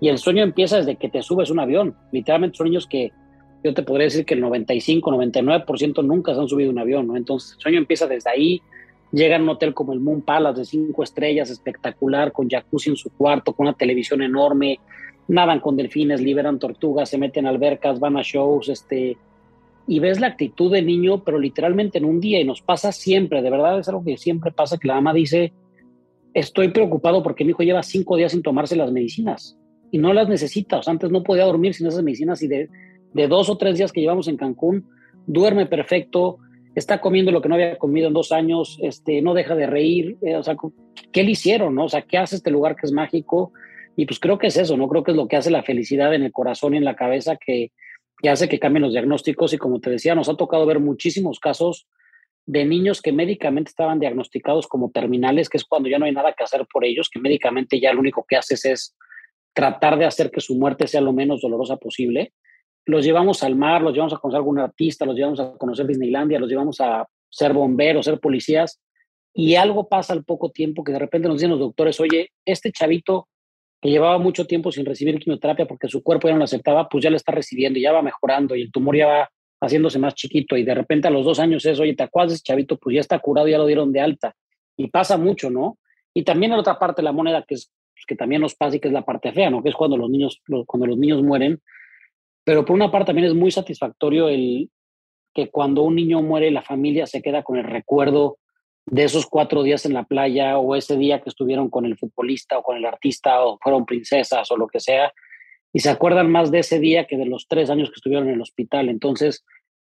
y 0.00 0.08
el 0.08 0.18
sueño 0.18 0.42
empieza 0.42 0.76
desde 0.76 0.96
que 0.96 1.08
te 1.08 1.22
subes 1.22 1.50
un 1.50 1.60
avión. 1.60 1.96
Literalmente 2.12 2.56
son 2.56 2.66
niños 2.66 2.86
que 2.86 3.12
yo 3.62 3.74
te 3.74 3.82
podría 3.82 4.06
decir 4.06 4.24
que 4.24 4.34
el 4.34 4.40
95, 4.40 5.10
99% 5.10 6.04
nunca 6.04 6.34
se 6.34 6.40
han 6.40 6.48
subido 6.48 6.70
un 6.70 6.78
avión, 6.78 7.06
¿no? 7.06 7.16
Entonces 7.16 7.54
el 7.54 7.60
sueño 7.60 7.78
empieza 7.78 8.06
desde 8.06 8.30
ahí, 8.30 8.62
Llegan 9.12 9.42
a 9.42 9.44
un 9.44 9.50
hotel 9.50 9.74
como 9.74 9.92
el 9.92 10.00
Moon 10.00 10.22
Palace 10.22 10.60
de 10.60 10.64
cinco 10.64 11.02
estrellas, 11.02 11.50
espectacular, 11.50 12.32
con 12.32 12.48
jacuzzi 12.48 12.90
en 12.90 12.96
su 12.96 13.10
cuarto, 13.10 13.52
con 13.52 13.66
una 13.66 13.76
televisión 13.76 14.22
enorme, 14.22 14.80
nadan 15.28 15.60
con 15.60 15.76
delfines, 15.76 16.22
liberan 16.22 16.58
tortugas, 16.58 17.10
se 17.10 17.18
meten 17.18 17.46
albercas, 17.46 18.00
van 18.00 18.16
a 18.16 18.22
shows, 18.22 18.70
este, 18.70 19.18
y 19.86 20.00
ves 20.00 20.18
la 20.18 20.28
actitud 20.28 20.72
de 20.72 20.80
niño, 20.80 21.22
pero 21.24 21.38
literalmente 21.38 21.98
en 21.98 22.06
un 22.06 22.20
día, 22.20 22.40
y 22.40 22.44
nos 22.44 22.62
pasa 22.62 22.90
siempre, 22.90 23.42
de 23.42 23.50
verdad 23.50 23.78
es 23.78 23.88
algo 23.88 24.02
que 24.02 24.16
siempre 24.16 24.50
pasa, 24.50 24.78
que 24.78 24.88
la 24.88 24.94
mamá 24.94 25.12
dice, 25.12 25.52
estoy 26.32 26.68
preocupado 26.68 27.22
porque 27.22 27.44
mi 27.44 27.50
hijo 27.50 27.64
lleva 27.64 27.82
cinco 27.82 28.16
días 28.16 28.32
sin 28.32 28.42
tomarse 28.42 28.76
las 28.76 28.92
medicinas, 28.92 29.58
y 29.90 29.98
no 29.98 30.14
las 30.14 30.26
necesita, 30.26 30.78
o 30.78 30.82
sea, 30.82 30.90
antes 30.90 31.10
no 31.10 31.22
podía 31.22 31.44
dormir 31.44 31.74
sin 31.74 31.86
esas 31.86 32.02
medicinas, 32.02 32.42
y 32.42 32.48
de, 32.48 32.70
de 33.14 33.28
dos 33.28 33.48
o 33.48 33.56
tres 33.56 33.78
días 33.78 33.92
que 33.92 34.00
llevamos 34.00 34.28
en 34.28 34.36
Cancún, 34.36 34.88
duerme 35.26 35.66
perfecto, 35.66 36.38
está 36.74 37.00
comiendo 37.00 37.30
lo 37.30 37.42
que 37.42 37.48
no 37.48 37.54
había 37.54 37.76
comido 37.78 38.08
en 38.08 38.14
dos 38.14 38.32
años, 38.32 38.78
este, 38.80 39.20
no 39.22 39.34
deja 39.34 39.54
de 39.54 39.66
reír, 39.66 40.16
eh, 40.22 40.36
o 40.36 40.42
sea, 40.42 40.56
¿qué 41.12 41.22
le 41.22 41.32
hicieron, 41.32 41.74
no? 41.74 41.84
O 41.84 41.88
sea, 41.88 42.02
¿qué 42.02 42.18
hace 42.18 42.36
este 42.36 42.50
lugar 42.50 42.76
que 42.76 42.86
es 42.86 42.92
mágico? 42.92 43.52
Y 43.96 44.06
pues 44.06 44.18
creo 44.18 44.38
que 44.38 44.46
es 44.46 44.56
eso, 44.56 44.76
¿no? 44.76 44.88
Creo 44.88 45.04
que 45.04 45.10
es 45.10 45.16
lo 45.16 45.28
que 45.28 45.36
hace 45.36 45.50
la 45.50 45.62
felicidad 45.62 46.14
en 46.14 46.22
el 46.22 46.32
corazón 46.32 46.74
y 46.74 46.78
en 46.78 46.84
la 46.84 46.96
cabeza 46.96 47.36
que, 47.36 47.72
que 48.18 48.30
hace 48.30 48.48
que 48.48 48.58
cambien 48.58 48.82
los 48.82 48.92
diagnósticos 48.92 49.52
y 49.52 49.58
como 49.58 49.80
te 49.80 49.90
decía, 49.90 50.14
nos 50.14 50.28
ha 50.28 50.36
tocado 50.36 50.64
ver 50.64 50.80
muchísimos 50.80 51.38
casos 51.40 51.86
de 52.46 52.64
niños 52.64 53.02
que 53.02 53.12
médicamente 53.12 53.68
estaban 53.68 54.00
diagnosticados 54.00 54.66
como 54.66 54.90
terminales, 54.90 55.48
que 55.48 55.58
es 55.58 55.64
cuando 55.64 55.88
ya 55.88 55.98
no 55.98 56.06
hay 56.06 56.12
nada 56.12 56.32
que 56.32 56.42
hacer 56.42 56.66
por 56.72 56.84
ellos, 56.84 57.08
que 57.10 57.20
médicamente 57.20 57.78
ya 57.78 57.92
lo 57.92 58.00
único 58.00 58.24
que 58.26 58.36
haces 58.36 58.64
es 58.64 58.96
tratar 59.52 59.98
de 59.98 60.06
hacer 60.06 60.30
que 60.30 60.40
su 60.40 60.56
muerte 60.56 60.86
sea 60.86 61.02
lo 61.02 61.12
menos 61.12 61.42
dolorosa 61.42 61.76
posible 61.76 62.32
los 62.84 63.04
llevamos 63.04 63.42
al 63.42 63.54
mar, 63.54 63.82
los 63.82 63.92
llevamos 63.92 64.12
a 64.14 64.18
conocer 64.18 64.36
a 64.36 64.38
algún 64.38 64.58
artista, 64.58 65.06
los 65.06 65.16
llevamos 65.16 65.40
a 65.40 65.52
conocer 65.52 65.86
Disneylandia, 65.86 66.38
los 66.38 66.48
llevamos 66.48 66.80
a 66.80 67.06
ser 67.30 67.52
bomberos, 67.52 68.04
ser 68.04 68.20
policías, 68.20 68.80
y 69.34 69.54
algo 69.54 69.88
pasa 69.88 70.12
al 70.12 70.24
poco 70.24 70.50
tiempo 70.50 70.84
que 70.84 70.92
de 70.92 70.98
repente 70.98 71.28
nos 71.28 71.38
dicen 71.38 71.50
los 71.50 71.60
doctores, 71.60 71.98
oye, 72.00 72.30
este 72.44 72.70
chavito 72.70 73.28
que 73.80 73.90
llevaba 73.90 74.18
mucho 74.18 74.46
tiempo 74.46 74.70
sin 74.70 74.84
recibir 74.84 75.18
quimioterapia 75.18 75.66
porque 75.66 75.88
su 75.88 76.02
cuerpo 76.02 76.28
ya 76.28 76.34
no 76.34 76.38
lo 76.38 76.44
aceptaba, 76.44 76.88
pues 76.88 77.02
ya 77.02 77.10
lo 77.10 77.16
está 77.16 77.32
recibiendo 77.32 77.78
y 77.78 77.82
ya 77.82 77.92
va 77.92 78.02
mejorando 78.02 78.54
y 78.54 78.62
el 78.62 78.70
tumor 78.70 78.96
ya 78.96 79.06
va 79.06 79.30
haciéndose 79.60 79.98
más 79.98 80.14
chiquito 80.14 80.56
y 80.56 80.64
de 80.64 80.74
repente 80.74 81.08
a 81.08 81.10
los 81.10 81.24
dos 81.24 81.38
años 81.38 81.64
es, 81.64 81.80
oye, 81.80 81.94
¿te 81.94 82.02
acuerdas 82.02 82.34
ese 82.34 82.42
chavito? 82.42 82.76
Pues 82.78 82.94
ya 82.94 83.00
está 83.00 83.18
curado, 83.20 83.48
ya 83.48 83.58
lo 83.58 83.66
dieron 83.66 83.92
de 83.92 84.00
alta. 84.00 84.34
Y 84.76 84.88
pasa 84.88 85.16
mucho, 85.16 85.50
¿no? 85.50 85.78
Y 86.14 86.24
también 86.24 86.52
en 86.52 86.58
otra 86.58 86.78
parte 86.78 87.00
de 87.00 87.04
la 87.04 87.12
moneda 87.12 87.44
que, 87.46 87.54
es, 87.54 87.72
que 88.06 88.16
también 88.16 88.42
nos 88.42 88.54
pasa 88.54 88.76
y 88.76 88.80
que 88.80 88.88
es 88.88 88.94
la 88.94 89.04
parte 89.04 89.32
fea, 89.32 89.50
¿no? 89.50 89.62
Que 89.62 89.70
es 89.70 89.74
cuando 89.74 89.96
los 89.96 90.10
niños, 90.10 90.42
cuando 90.66 90.86
los 90.86 90.98
niños 90.98 91.22
mueren, 91.22 91.60
pero 92.44 92.64
por 92.64 92.74
una 92.74 92.90
parte 92.90 93.06
también 93.06 93.28
es 93.28 93.34
muy 93.34 93.50
satisfactorio 93.50 94.28
el 94.28 94.70
que 95.34 95.50
cuando 95.50 95.82
un 95.82 95.94
niño 95.94 96.22
muere, 96.22 96.50
la 96.50 96.62
familia 96.62 97.06
se 97.06 97.22
queda 97.22 97.42
con 97.42 97.56
el 97.56 97.64
recuerdo 97.64 98.38
de 98.86 99.04
esos 99.04 99.26
cuatro 99.26 99.62
días 99.62 99.86
en 99.86 99.94
la 99.94 100.04
playa 100.04 100.58
o 100.58 100.74
ese 100.74 100.96
día 100.96 101.20
que 101.20 101.30
estuvieron 101.30 101.70
con 101.70 101.84
el 101.84 101.96
futbolista 101.96 102.58
o 102.58 102.62
con 102.62 102.76
el 102.76 102.84
artista 102.84 103.44
o 103.44 103.58
fueron 103.62 103.86
princesas 103.86 104.50
o 104.50 104.56
lo 104.56 104.66
que 104.66 104.80
sea, 104.80 105.12
y 105.72 105.80
se 105.80 105.88
acuerdan 105.88 106.30
más 106.30 106.50
de 106.50 106.58
ese 106.58 106.78
día 106.80 107.06
que 107.06 107.16
de 107.16 107.26
los 107.26 107.46
tres 107.48 107.70
años 107.70 107.88
que 107.88 107.94
estuvieron 107.94 108.28
en 108.28 108.34
el 108.34 108.42
hospital. 108.42 108.88
Entonces, 108.88 109.44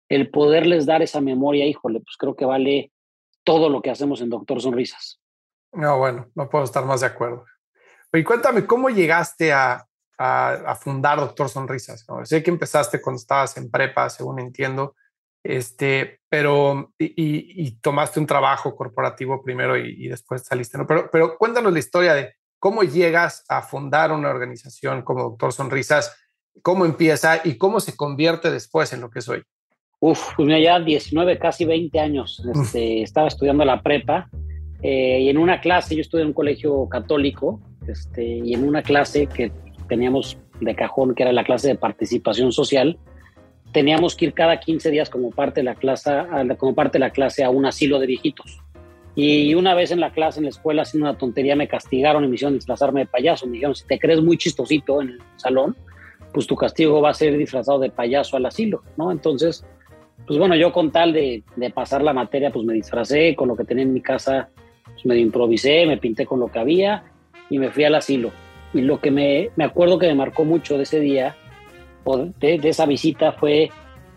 el 0.08 0.30
poderles 0.30 0.86
dar 0.86 1.02
esa 1.02 1.20
memoria, 1.20 1.66
híjole, 1.66 2.00
pues 2.00 2.16
creo 2.16 2.36
que 2.36 2.44
vale 2.44 2.92
todo 3.44 3.68
lo 3.68 3.82
que 3.82 3.90
hacemos 3.90 4.20
en 4.20 4.30
Doctor 4.30 4.60
Sonrisas. 4.60 5.20
No, 5.72 5.98
bueno, 5.98 6.30
no 6.34 6.48
puedo 6.48 6.64
estar 6.64 6.84
más 6.84 7.00
de 7.00 7.08
acuerdo. 7.08 7.46
Y 8.12 8.22
cuéntame, 8.22 8.66
¿cómo 8.66 8.90
llegaste 8.90 9.52
a, 9.52 9.88
a, 10.18 10.74
fundar 10.80 11.18
Doctor 11.18 11.48
Sonrisas? 11.48 12.06
Sé 12.24 12.42
que 12.42 12.50
empezaste 12.50 13.00
cuando 13.00 13.18
estabas 13.18 13.56
en 13.56 13.70
prepa, 13.70 14.08
según 14.10 14.40
entiendo, 14.40 14.94
este, 15.44 16.20
pero 16.28 16.92
y, 16.98 17.78
tomaste 17.80 18.20
un 18.20 18.26
trabajo 18.26 18.76
corporativo 18.76 19.42
primero 19.42 19.76
y, 19.76 20.08
después 20.08 20.44
saliste, 20.44 20.78
¿no? 20.78 20.86
Pero, 20.86 21.10
pero 21.10 21.36
cuéntanos 21.36 21.72
la 21.72 21.78
historia 21.78 22.14
de 22.14 22.34
cómo 22.58 22.84
llegas 22.84 23.44
a 23.48 23.62
fundar 23.62 24.12
una 24.12 24.30
organización 24.30 25.02
como 25.02 25.22
Doctor 25.22 25.52
Sonrisas, 25.52 26.16
cómo 26.62 26.84
empieza 26.84 27.40
y 27.42 27.58
cómo 27.58 27.80
se 27.80 27.96
convierte 27.96 28.50
después 28.50 28.92
en 28.92 29.00
lo 29.00 29.10
que 29.10 29.18
es 29.18 29.28
hoy. 29.28 29.42
Uf, 29.98 30.34
pues 30.36 30.46
mira, 30.46 30.58
ya 30.58 30.80
19, 30.80 31.38
casi 31.38 31.64
20 31.64 31.98
años. 31.98 32.44
Este, 32.54 33.02
estaba 33.02 33.28
estudiando 33.28 33.64
la 33.64 33.82
prepa 33.82 34.28
eh, 34.82 35.20
y 35.20 35.28
en 35.28 35.38
una 35.38 35.60
clase, 35.60 35.94
yo 35.94 36.00
estudié 36.00 36.22
en 36.22 36.28
un 36.28 36.34
colegio 36.34 36.88
católico, 36.88 37.60
este, 37.86 38.24
y 38.24 38.54
en 38.54 38.66
una 38.66 38.82
clase 38.82 39.26
que 39.26 39.52
teníamos 39.88 40.38
de 40.60 40.74
cajón, 40.74 41.14
que 41.14 41.22
era 41.22 41.32
la 41.32 41.44
clase 41.44 41.68
de 41.68 41.74
participación 41.74 42.52
social, 42.52 42.98
teníamos 43.72 44.14
que 44.14 44.26
ir 44.26 44.34
cada 44.34 44.60
15 44.60 44.90
días 44.90 45.10
como 45.10 45.30
parte 45.30 45.60
de 45.60 45.64
la 45.64 45.74
clase, 45.74 46.10
como 46.58 46.74
parte 46.74 46.98
de 46.98 47.00
la 47.00 47.10
clase 47.10 47.42
a 47.42 47.50
un 47.50 47.66
asilo 47.66 47.98
de 47.98 48.06
viejitos. 48.06 48.60
Y 49.14 49.54
una 49.54 49.74
vez 49.74 49.90
en 49.90 50.00
la 50.00 50.10
clase, 50.10 50.40
en 50.40 50.44
la 50.44 50.50
escuela, 50.50 50.82
haciendo 50.82 51.08
una 51.08 51.18
tontería, 51.18 51.54
me 51.54 51.68
castigaron 51.68 52.24
y 52.24 52.28
me 52.28 52.34
hicieron 52.34 52.54
disfrazarme 52.54 53.00
de 53.00 53.06
payaso. 53.06 53.46
Me 53.46 53.54
dijeron, 53.54 53.74
si 53.74 53.86
te 53.86 53.98
crees 53.98 54.22
muy 54.22 54.38
chistosito 54.38 55.02
en 55.02 55.10
el 55.10 55.18
salón, 55.36 55.76
pues 56.32 56.46
tu 56.46 56.56
castigo 56.56 57.00
va 57.02 57.10
a 57.10 57.14
ser 57.14 57.36
disfrazado 57.36 57.78
de 57.78 57.90
payaso 57.90 58.36
al 58.36 58.46
asilo, 58.46 58.82
¿no? 58.96 59.12
Entonces, 59.12 59.66
pues 60.26 60.38
bueno, 60.38 60.54
yo 60.56 60.72
con 60.72 60.90
tal 60.90 61.12
de, 61.12 61.42
de 61.56 61.70
pasar 61.70 62.02
la 62.02 62.14
materia, 62.14 62.50
pues 62.50 62.64
me 62.64 62.72
disfracé 62.72 63.36
con 63.36 63.48
lo 63.48 63.56
que 63.56 63.64
tenía 63.64 63.82
en 63.82 63.92
mi 63.92 64.00
casa, 64.00 64.48
pues 64.84 65.04
me 65.04 65.18
improvisé, 65.18 65.84
me 65.84 65.98
pinté 65.98 66.24
con 66.24 66.40
lo 66.40 66.48
que 66.48 66.58
había 66.58 67.04
y 67.50 67.58
me 67.58 67.70
fui 67.70 67.84
al 67.84 67.94
asilo. 67.94 68.30
Y 68.74 68.80
lo 68.82 69.00
que 69.00 69.10
me, 69.10 69.50
me 69.56 69.64
acuerdo 69.64 69.98
que 69.98 70.06
me 70.06 70.14
marcó 70.14 70.44
mucho 70.44 70.76
de 70.76 70.84
ese 70.84 71.00
día, 71.00 71.36
o 72.04 72.18
de, 72.18 72.60
esa 72.62 72.86
visita, 72.86 73.32
fue 73.32 73.70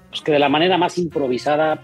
pues, 0.10 0.22
que 0.22 0.32
de 0.32 0.40
la 0.40 0.50
manera 0.50 0.78
más 0.78 0.98
improvisada 0.98 1.82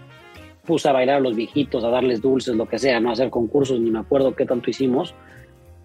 puse 0.64 0.88
a 0.88 0.92
bailar 0.92 1.16
a 1.16 1.20
los 1.20 1.36
viejitos, 1.36 1.84
a 1.84 1.88
darles 1.88 2.22
dulces, 2.22 2.54
lo 2.54 2.66
que 2.66 2.78
sea, 2.78 3.00
no 3.00 3.10
hacer 3.10 3.30
concursos, 3.30 3.80
ni 3.80 3.90
me 3.90 3.98
acuerdo 3.98 4.34
qué 4.34 4.46
tanto 4.46 4.70
hicimos. 4.70 5.14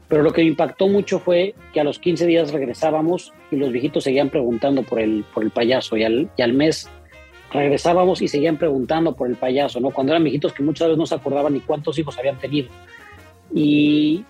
Pero 0.08 0.24
lo 0.24 0.32
que 0.32 0.42
me 0.42 0.50
impactó 0.50 0.88
mucho 0.88 1.20
fue 1.20 1.54
que 1.74 1.82
a 1.82 1.84
los 1.84 2.00
15 2.00 2.26
días 2.28 2.52
regresábamos 2.54 3.34
y 3.52 3.58
los 3.58 3.72
viejitos 3.72 4.06
seguían 4.06 4.30
preguntando 4.30 4.84
por 4.84 5.00
el, 5.00 5.26
por 5.34 5.44
el 5.44 5.52
payaso 5.52 5.98
y 5.98 6.04
al, 6.04 6.30
y 6.38 6.42
al 6.42 6.54
mes 6.54 6.90
regresábamos 7.52 8.22
y 8.22 8.28
seguían 8.28 8.58
preguntando 8.58 9.16
por 9.16 9.28
el 9.28 9.36
payaso, 9.36 9.80
¿no? 9.80 9.92
Cuando 9.92 10.14
eran 10.14 10.24
viejitos 10.24 10.54
que 10.54 10.64
muchas 10.64 10.88
veces 10.88 10.98
no 10.98 11.06
se 11.06 11.16
acordaban 11.16 11.54
ni 11.54 11.60
cuántos 11.60 11.98
hijos 12.00 12.18
habían 12.18 12.38
tenido. 12.38 12.70
Y 13.54 14.24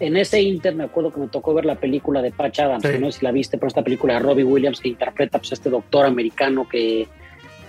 en 0.00 0.16
ese 0.16 0.42
inter 0.42 0.74
me 0.74 0.84
acuerdo 0.84 1.12
que 1.12 1.20
me 1.20 1.28
tocó 1.28 1.54
ver 1.54 1.64
la 1.64 1.76
película 1.76 2.20
de 2.20 2.32
Patch 2.32 2.60
Adams, 2.60 2.84
no 3.00 3.10
sé 3.10 3.18
si 3.18 3.24
la 3.24 3.32
viste, 3.32 3.58
pero 3.58 3.68
esta 3.68 3.82
película 3.82 4.14
de 4.14 4.20
Robbie 4.20 4.44
Williams 4.44 4.80
que 4.80 4.88
interpreta 4.88 5.38
pues 5.38 5.52
este 5.52 5.70
doctor 5.70 6.06
americano 6.06 6.68
que 6.68 7.06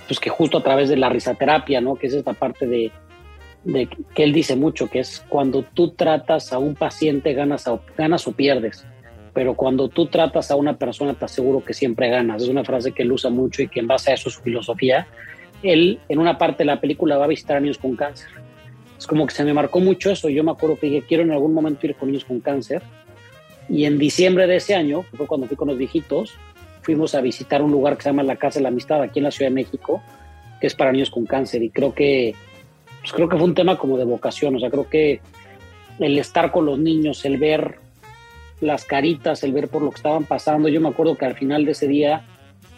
pues 0.08 0.20
que 0.20 0.30
justo 0.30 0.60
a 0.60 0.64
través 0.64 0.90
de 0.90 0.98
la 0.98 1.10
risaterapia, 1.10 1.82
¿no? 1.82 1.96
Que 1.96 2.08
es 2.08 2.14
esta 2.14 2.34
parte 2.34 2.68
de, 2.68 2.92
de 3.64 3.88
que 4.14 4.24
él 4.24 4.34
dice 4.34 4.56
mucho, 4.56 4.88
que 4.88 5.00
es 5.00 5.26
cuando 5.30 5.64
tú 5.64 5.92
tratas 5.92 6.54
a 6.54 6.60
un 6.60 6.76
paciente 6.76 7.34
ganas, 7.34 7.66
ganas 7.98 8.28
o 8.28 8.32
pierdes, 8.32 8.86
pero 9.34 9.56
cuando 9.56 9.90
tú 9.90 10.06
tratas 10.08 10.52
a 10.52 10.56
una 10.56 10.78
persona 10.78 11.14
te 11.14 11.26
aseguro 11.26 11.64
que 11.64 11.74
siempre 11.74 12.10
ganas. 12.10 12.44
Es 12.44 12.50
una 12.50 12.64
frase 12.64 12.92
que 12.92 13.04
él 13.04 13.12
usa 13.12 13.30
mucho 13.30 13.62
y 13.62 13.68
que 13.68 13.80
en 13.80 13.88
base 13.88 14.12
a 14.12 14.14
eso 14.14 14.30
es 14.30 14.36
su 14.36 14.42
filosofía. 14.42 15.08
Él 15.62 16.00
en 16.08 16.20
una 16.20 16.38
parte 16.38 16.60
de 16.60 16.66
la 16.66 16.80
película 16.80 17.18
va 17.18 17.26
a 17.26 17.28
visitar 17.28 17.58
a 17.58 17.60
niños 17.60 17.78
con 17.78 17.96
cáncer. 17.96 18.30
Es 18.98 19.08
como 19.08 19.26
que 19.28 19.34
se 19.34 19.44
me 19.44 19.54
marcó 19.54 19.80
mucho 19.80 20.10
eso. 20.10 20.30
Yo 20.30 20.44
me 20.44 20.52
acuerdo 20.52 20.78
que 20.78 20.88
dije, 20.88 21.04
quiero 21.08 21.24
en 21.24 21.32
algún 21.32 21.54
momento 21.54 21.86
ir 21.86 21.96
con 21.96 22.10
niños 22.10 22.26
con 22.26 22.40
cáncer. 22.40 22.82
Y 23.68 23.86
en 23.86 23.98
diciembre 23.98 24.48
de 24.48 24.58
ese 24.58 24.76
año, 24.76 25.06
que 25.10 25.18
fue 25.18 25.28
cuando 25.28 25.48
fui 25.48 25.58
con 25.58 25.68
los 25.68 25.78
viejitos, 25.78 26.34
fuimos 26.82 27.16
a 27.16 27.22
visitar 27.22 27.62
un 27.62 27.72
lugar 27.72 27.98
que 27.98 28.04
se 28.04 28.10
llama 28.10 28.24
la 28.24 28.36
Casa 28.36 28.60
de 28.60 28.64
la 28.64 28.70
Amistad 28.70 29.02
aquí 29.02 29.20
en 29.20 29.24
la 29.26 29.32
Ciudad 29.32 29.50
de 29.50 29.56
México, 29.56 30.02
que 30.62 30.68
es 30.68 30.76
para 30.76 30.92
niños 30.92 31.10
con 31.10 31.26
cáncer. 31.26 31.64
Y 31.64 31.70
creo 31.72 31.94
que, 31.94 32.36
pues 33.02 33.12
creo 33.12 33.28
que 33.28 33.38
fue 33.38 33.46
un 33.46 33.56
tema 33.56 33.78
como 33.78 33.98
de 33.98 34.06
vocación. 34.06 34.56
O 34.56 34.60
sea, 34.60 34.70
creo 34.70 34.88
que 34.88 35.20
el 36.00 36.18
estar 36.18 36.52
con 36.52 36.66
los 36.66 36.78
niños, 36.78 37.26
el 37.26 37.38
ver 37.38 37.80
las 38.62 38.86
caritas, 38.86 39.44
el 39.44 39.52
ver 39.52 39.68
por 39.68 39.82
lo 39.82 39.90
que 39.90 39.98
estaban 39.98 40.26
pasando. 40.26 40.70
Yo 40.70 40.80
me 40.80 40.90
acuerdo 40.90 41.18
que 41.18 41.26
al 41.26 41.36
final 41.36 41.66
de 41.66 41.72
ese 41.72 41.88
día, 41.88 42.24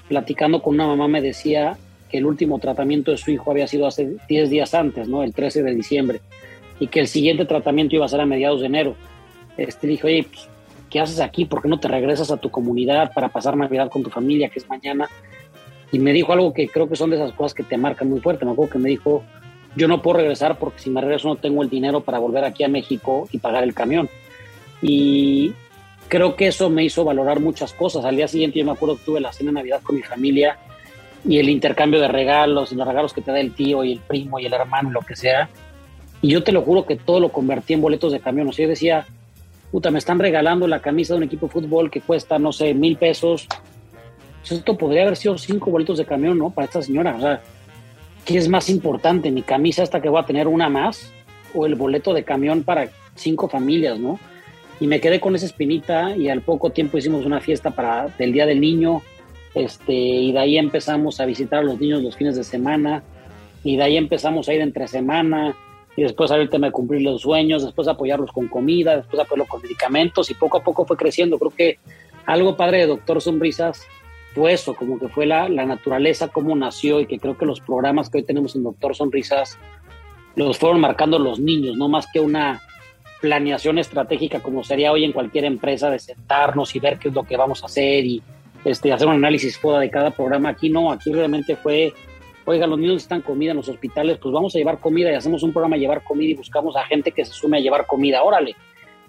platicando 0.07 0.61
con 0.61 0.75
una 0.75 0.87
mamá, 0.87 1.07
me 1.07 1.21
decía 1.21 1.77
que 2.09 2.17
el 2.17 2.25
último 2.25 2.59
tratamiento 2.59 3.11
de 3.11 3.17
su 3.17 3.31
hijo 3.31 3.51
había 3.51 3.67
sido 3.67 3.87
hace 3.87 4.17
10 4.27 4.49
días 4.49 4.73
antes, 4.73 5.07
¿no? 5.07 5.23
El 5.23 5.33
13 5.33 5.63
de 5.63 5.75
diciembre, 5.75 6.21
y 6.79 6.87
que 6.87 6.99
el 6.99 7.07
siguiente 7.07 7.45
tratamiento 7.45 7.95
iba 7.95 8.05
a 8.05 8.09
ser 8.09 8.21
a 8.21 8.25
mediados 8.25 8.61
de 8.61 8.67
enero. 8.67 8.95
Este, 9.57 9.87
dijo, 9.87 10.07
oye, 10.07 10.25
pues, 10.29 10.47
¿qué 10.89 10.99
haces 10.99 11.19
aquí? 11.19 11.45
¿Por 11.45 11.61
qué 11.61 11.67
no 11.67 11.79
te 11.79 11.87
regresas 11.87 12.31
a 12.31 12.37
tu 12.37 12.49
comunidad 12.49 13.11
para 13.13 13.29
pasar 13.29 13.57
Navidad 13.57 13.89
con 13.89 14.03
tu 14.03 14.09
familia, 14.09 14.49
que 14.49 14.59
es 14.59 14.69
mañana? 14.69 15.09
Y 15.91 15.99
me 15.99 16.13
dijo 16.13 16.33
algo 16.33 16.53
que 16.53 16.67
creo 16.67 16.87
que 16.87 16.95
son 16.95 17.09
de 17.09 17.15
esas 17.15 17.31
cosas 17.31 17.53
que 17.53 17.63
te 17.63 17.77
marcan 17.77 18.09
muy 18.09 18.19
fuerte. 18.19 18.45
Me 18.45 18.51
acuerdo 18.51 18.73
que 18.73 18.79
me 18.79 18.89
dijo, 18.89 19.23
yo 19.75 19.87
no 19.87 20.01
puedo 20.01 20.17
regresar 20.17 20.59
porque 20.59 20.79
si 20.79 20.89
me 20.89 21.01
regreso 21.01 21.29
no 21.29 21.37
tengo 21.37 21.63
el 21.63 21.69
dinero 21.69 22.01
para 22.01 22.19
volver 22.19 22.43
aquí 22.43 22.63
a 22.63 22.67
México 22.67 23.27
y 23.31 23.37
pagar 23.39 23.63
el 23.63 23.73
camión. 23.73 24.09
Y 24.81 25.53
creo 26.07 26.35
que 26.35 26.47
eso 26.47 26.69
me 26.69 26.83
hizo 26.83 27.03
valorar 27.03 27.39
muchas 27.39 27.73
cosas. 27.73 28.05
Al 28.05 28.15
día 28.15 28.27
siguiente 28.27 28.59
yo 28.59 28.65
me 28.65 28.71
acuerdo 28.71 28.97
que 28.97 29.05
tuve 29.05 29.21
la 29.21 29.31
cena 29.33 29.51
de 29.51 29.55
Navidad 29.55 29.81
con 29.81 29.95
mi 29.95 30.03
familia 30.03 30.57
y 31.25 31.39
el 31.39 31.49
intercambio 31.49 31.99
de 31.99 32.07
regalos, 32.07 32.71
y 32.71 32.75
los 32.75 32.87
regalos 32.87 33.13
que 33.13 33.21
te 33.21 33.31
da 33.31 33.39
el 33.39 33.53
tío 33.53 33.83
y 33.83 33.93
el 33.93 33.99
primo 33.99 34.39
y 34.39 34.45
el 34.45 34.53
hermano, 34.53 34.91
lo 34.91 35.01
que 35.01 35.15
sea. 35.15 35.49
Y 36.21 36.29
yo 36.29 36.43
te 36.43 36.51
lo 36.51 36.61
juro 36.61 36.85
que 36.85 36.95
todo 36.95 37.19
lo 37.19 37.29
convertí 37.29 37.73
en 37.73 37.81
boletos 37.81 38.11
de 38.11 38.19
camión. 38.19 38.47
O 38.47 38.51
sea, 38.51 38.65
yo 38.65 38.69
decía, 38.69 39.05
puta, 39.71 39.91
me 39.91 39.99
están 39.99 40.19
regalando 40.19 40.67
la 40.67 40.81
camisa 40.81 41.13
de 41.13 41.17
un 41.19 41.23
equipo 41.23 41.47
de 41.47 41.53
fútbol 41.53 41.91
que 41.91 42.01
cuesta, 42.01 42.39
no 42.39 42.51
sé, 42.51 42.73
mil 42.73 42.97
pesos. 42.97 43.47
Pues 44.39 44.51
esto 44.51 44.77
podría 44.77 45.03
haber 45.03 45.17
sido 45.17 45.37
cinco 45.37 45.69
boletos 45.69 45.97
de 45.97 46.05
camión, 46.05 46.37
¿no? 46.37 46.49
Para 46.49 46.65
esta 46.65 46.81
señora. 46.81 47.15
O 47.17 47.21
sea, 47.21 47.41
¿qué 48.25 48.37
es 48.37 48.47
más 48.47 48.69
importante? 48.69 49.29
¿Mi 49.31 49.41
camisa 49.41 49.83
hasta 49.83 50.01
que 50.01 50.09
voy 50.09 50.21
a 50.21 50.25
tener 50.25 50.47
una 50.47 50.69
más? 50.69 51.11
¿O 51.53 51.65
el 51.65 51.75
boleto 51.75 52.13
de 52.13 52.23
camión 52.23 52.63
para 52.63 52.89
cinco 53.15 53.47
familias, 53.49 53.99
¿no? 53.99 54.19
Y 54.79 54.87
me 54.87 54.99
quedé 54.99 55.19
con 55.19 55.35
esa 55.35 55.45
espinita 55.45 56.15
y 56.15 56.29
al 56.29 56.41
poco 56.41 56.69
tiempo 56.69 56.97
hicimos 56.97 57.25
una 57.25 57.41
fiesta 57.41 57.71
para 57.71 58.09
el 58.19 58.31
Día 58.31 58.45
del 58.45 58.61
Niño 58.61 59.01
este, 59.57 59.93
y 59.93 60.31
de 60.31 60.39
ahí 60.39 60.57
empezamos 60.57 61.19
a 61.19 61.25
visitar 61.25 61.59
a 61.59 61.63
los 61.63 61.79
niños 61.79 62.03
los 62.03 62.15
fines 62.15 62.35
de 62.35 62.43
semana, 62.43 63.03
y 63.63 63.75
de 63.75 63.83
ahí 63.83 63.97
empezamos 63.97 64.47
a 64.47 64.53
ir 64.53 64.61
entre 64.61 64.87
semana, 64.87 65.55
y 65.95 66.03
después 66.03 66.29
a 66.29 66.47
tema 66.47 66.67
de 66.67 66.73
cumplir 66.73 67.01
los 67.01 67.21
sueños, 67.21 67.63
después 67.63 67.87
apoyarlos 67.87 68.31
con 68.31 68.47
comida, 68.47 68.95
después 68.95 69.19
apoyarlos 69.19 69.47
con 69.47 69.63
medicamentos, 69.63 70.29
y 70.29 70.35
poco 70.35 70.57
a 70.57 70.63
poco 70.63 70.85
fue 70.85 70.95
creciendo. 70.95 71.39
Creo 71.39 71.51
que 71.51 71.79
algo 72.27 72.55
padre 72.55 72.79
de 72.79 72.87
Doctor 72.87 73.19
Sonrisas 73.19 73.81
fue 74.35 74.53
eso, 74.53 74.75
como 74.75 74.99
que 74.99 75.07
fue 75.07 75.25
la, 75.25 75.49
la 75.49 75.65
naturaleza, 75.65 76.27
cómo 76.27 76.55
nació, 76.55 77.01
y 77.01 77.07
que 77.07 77.17
creo 77.17 77.35
que 77.35 77.47
los 77.47 77.59
programas 77.59 78.11
que 78.11 78.19
hoy 78.19 78.23
tenemos 78.23 78.55
en 78.55 78.63
Doctor 78.63 78.95
Sonrisas 78.95 79.57
los 80.35 80.59
fueron 80.59 80.79
marcando 80.79 81.17
los 81.17 81.39
niños, 81.39 81.75
no 81.77 81.89
más 81.89 82.05
que 82.13 82.19
una 82.19 82.61
planeación 83.21 83.79
estratégica 83.79 84.41
como 84.41 84.63
sería 84.63 84.91
hoy 84.91 85.03
en 85.03 85.11
cualquier 85.11 85.45
empresa 85.45 85.89
de 85.89 85.97
sentarnos 85.97 86.75
y 86.75 86.79
ver 86.79 86.99
qué 86.99 87.07
es 87.07 87.15
lo 87.15 87.23
que 87.23 87.35
vamos 87.35 87.63
a 87.63 87.65
hacer 87.65 88.05
y 88.05 88.21
este, 88.67 88.91
hacer 88.91 89.07
un 89.07 89.13
análisis 89.13 89.57
fuera 89.57 89.79
de 89.79 89.89
cada 89.89 90.11
programa. 90.11 90.49
Aquí 90.49 90.69
no, 90.69 90.91
aquí 90.91 91.11
realmente 91.11 91.55
fue, 91.55 91.93
oiga, 92.45 92.67
los 92.67 92.77
niños 92.77 92.97
están 92.97 93.21
comida 93.21 93.51
en 93.51 93.57
los 93.57 93.69
hospitales, 93.69 94.17
pues 94.17 94.33
vamos 94.33 94.53
a 94.55 94.57
llevar 94.57 94.79
comida 94.79 95.11
y 95.11 95.15
hacemos 95.15 95.41
un 95.43 95.53
programa 95.53 95.77
de 95.77 95.81
llevar 95.81 96.03
comida 96.03 96.31
y 96.31 96.35
buscamos 96.35 96.75
a 96.75 96.83
gente 96.85 97.11
que 97.11 97.23
se 97.23 97.31
sume 97.31 97.57
a 97.57 97.61
llevar 97.61 97.85
comida, 97.85 98.23
órale. 98.23 98.55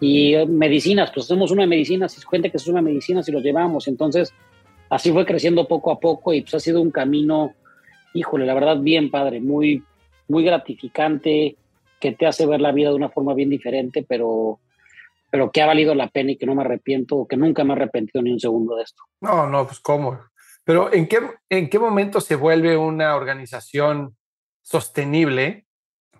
Y 0.00 0.34
eh, 0.34 0.46
medicinas, 0.46 1.10
pues 1.12 1.26
hacemos 1.26 1.50
una 1.50 1.62
de 1.62 1.68
medicinas 1.68 2.16
y 2.16 2.20
gente 2.30 2.52
que 2.52 2.58
se 2.58 2.66
sume 2.66 2.78
a 2.78 2.82
medicinas 2.82 3.28
y 3.28 3.32
los 3.32 3.42
llevamos. 3.42 3.88
Entonces, 3.88 4.32
así 4.90 5.10
fue 5.10 5.26
creciendo 5.26 5.66
poco 5.66 5.90
a 5.90 5.98
poco 5.98 6.32
y 6.32 6.42
pues 6.42 6.54
ha 6.54 6.60
sido 6.60 6.80
un 6.80 6.92
camino, 6.92 7.54
híjole, 8.14 8.46
la 8.46 8.54
verdad, 8.54 8.78
bien 8.78 9.10
padre, 9.10 9.40
muy, 9.40 9.82
muy 10.28 10.44
gratificante, 10.44 11.56
que 11.98 12.12
te 12.12 12.26
hace 12.26 12.46
ver 12.46 12.60
la 12.60 12.70
vida 12.70 12.90
de 12.90 12.94
una 12.94 13.08
forma 13.08 13.34
bien 13.34 13.50
diferente, 13.50 14.06
pero 14.08 14.60
pero 15.30 15.50
que 15.50 15.62
ha 15.62 15.66
valido 15.66 15.94
la 15.94 16.08
pena 16.08 16.32
y 16.32 16.38
que 16.38 16.46
no 16.46 16.54
me 16.54 16.62
arrepiento 16.62 17.16
o 17.16 17.28
que 17.28 17.36
nunca 17.36 17.64
me 17.64 17.70
he 17.70 17.76
arrepentido 17.76 18.22
ni 18.22 18.32
un 18.32 18.40
segundo 18.40 18.76
de 18.76 18.84
esto. 18.84 19.02
No, 19.20 19.46
no, 19.46 19.66
pues 19.66 19.80
cómo. 19.80 20.18
Pero 20.64 20.92
¿en 20.92 21.08
qué, 21.08 21.20
en 21.48 21.68
qué 21.68 21.78
momento 21.78 22.20
se 22.20 22.36
vuelve 22.36 22.76
una 22.76 23.16
organización 23.16 24.16
sostenible 24.62 25.66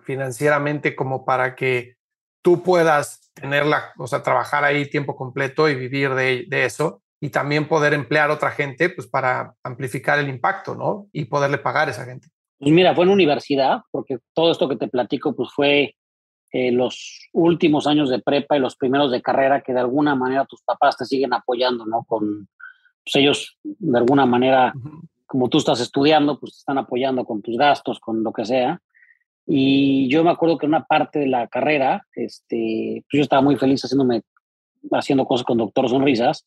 financieramente 0.03 0.97
como 0.97 1.25
para 1.25 1.55
que 1.55 1.97
tú 2.43 2.63
puedas 2.63 3.31
tenerla, 3.35 3.93
o 3.99 4.07
sea, 4.07 4.23
trabajar 4.23 4.65
ahí 4.65 4.89
tiempo 4.89 5.15
completo 5.17 5.69
y 5.69 5.75
vivir 5.75 6.15
de, 6.15 6.47
de 6.49 6.65
eso 6.65 7.03
y 7.21 7.31
también 7.31 7.69
poder 7.69 7.95
emplear 7.95 8.31
a 8.31 8.35
otra 8.35 8.51
gente 8.51 8.91
pues 8.91 9.07
para 9.07 9.55
amplificar 9.63 10.19
el 10.19 10.29
impacto, 10.29 10.75
¿no? 10.75 11.09
Y 11.13 11.27
poderle 11.27 11.59
pagar 11.59 11.89
a 11.89 11.91
esa 11.91 12.05
gente. 12.05 12.29
Pues 12.59 12.73
mira, 12.73 12.95
fue 12.95 13.05
en 13.05 13.11
universidad, 13.11 13.83
porque 13.91 14.19
todo 14.35 14.51
esto 14.51 14.69
que 14.69 14.77
te 14.77 14.89
platico 14.89 15.35
pues 15.35 15.51
fue 15.55 15.95
eh, 16.51 16.73
los 16.73 17.29
últimos 17.33 17.87
años 17.87 18.09
de 18.09 18.21
prepa 18.21 18.57
y 18.57 18.61
los 18.61 18.77
primeros 18.77 19.11
de 19.13 19.21
carrera 19.21 19.61
que 19.61 19.75
de 19.75 19.81
alguna 19.81 20.15
manera 20.15 20.47
tus 20.47 20.63
papás 20.63 20.97
te 20.97 21.05
siguen 21.05 21.35
apoyando, 21.35 21.85
¿no? 21.85 22.05
Con 22.05 22.49
pues 23.05 23.17
ellos 23.17 23.59
de 23.63 23.99
alguna 23.99 24.27
manera, 24.27 24.73
como 25.27 25.49
tú 25.49 25.59
estás 25.59 25.81
estudiando, 25.81 26.39
pues 26.39 26.53
te 26.53 26.59
están 26.59 26.79
apoyando 26.79 27.25
con 27.25 27.43
tus 27.43 27.57
gastos, 27.57 28.01
con 28.01 28.23
lo 28.23 28.33
que 28.33 28.45
sea. 28.45 28.81
Y 29.47 30.09
yo 30.11 30.25
me 30.25 30.31
acuerdo 30.31 30.59
que 30.59 30.67
en 30.67 30.73
una 30.73 30.85
parte 30.85 31.19
de 31.19 31.27
la 31.27 31.49
carrera, 31.49 32.07
este, 32.15 33.05
pues 33.11 33.19
yo 33.19 33.23
estaba 33.23 33.41
muy 33.41 33.57
feliz 33.57 33.83
haciéndome, 33.83 34.23
haciendo 34.93 35.25
cosas 35.25 35.47
con 35.47 35.59
Doctor 35.59 35.89
Sonrisas. 35.89 36.47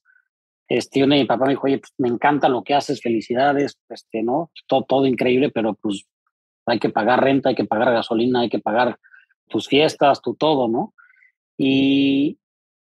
Este, 0.67 0.99
y 0.99 1.07
mi 1.07 1.25
papá 1.25 1.45
me 1.45 1.51
dijo, 1.51 1.65
oye, 1.65 1.79
pues 1.79 1.93
me 1.97 2.07
encanta 2.07 2.47
lo 2.47 2.63
que 2.63 2.75
haces, 2.75 3.01
felicidades, 3.01 3.79
este, 3.89 4.23
¿no? 4.23 4.51
Todo, 4.67 4.83
todo 4.83 5.05
increíble, 5.05 5.49
pero 5.49 5.73
pues 5.73 6.05
hay 6.65 6.79
que 6.79 6.89
pagar 6.89 7.23
renta, 7.23 7.49
hay 7.49 7.55
que 7.55 7.65
pagar 7.65 7.91
gasolina, 7.91 8.41
hay 8.41 8.49
que 8.49 8.59
pagar 8.59 8.97
tus 9.51 9.67
fiestas, 9.67 10.21
tu 10.21 10.33
todo, 10.33 10.67
¿no? 10.67 10.93
Y, 11.57 12.39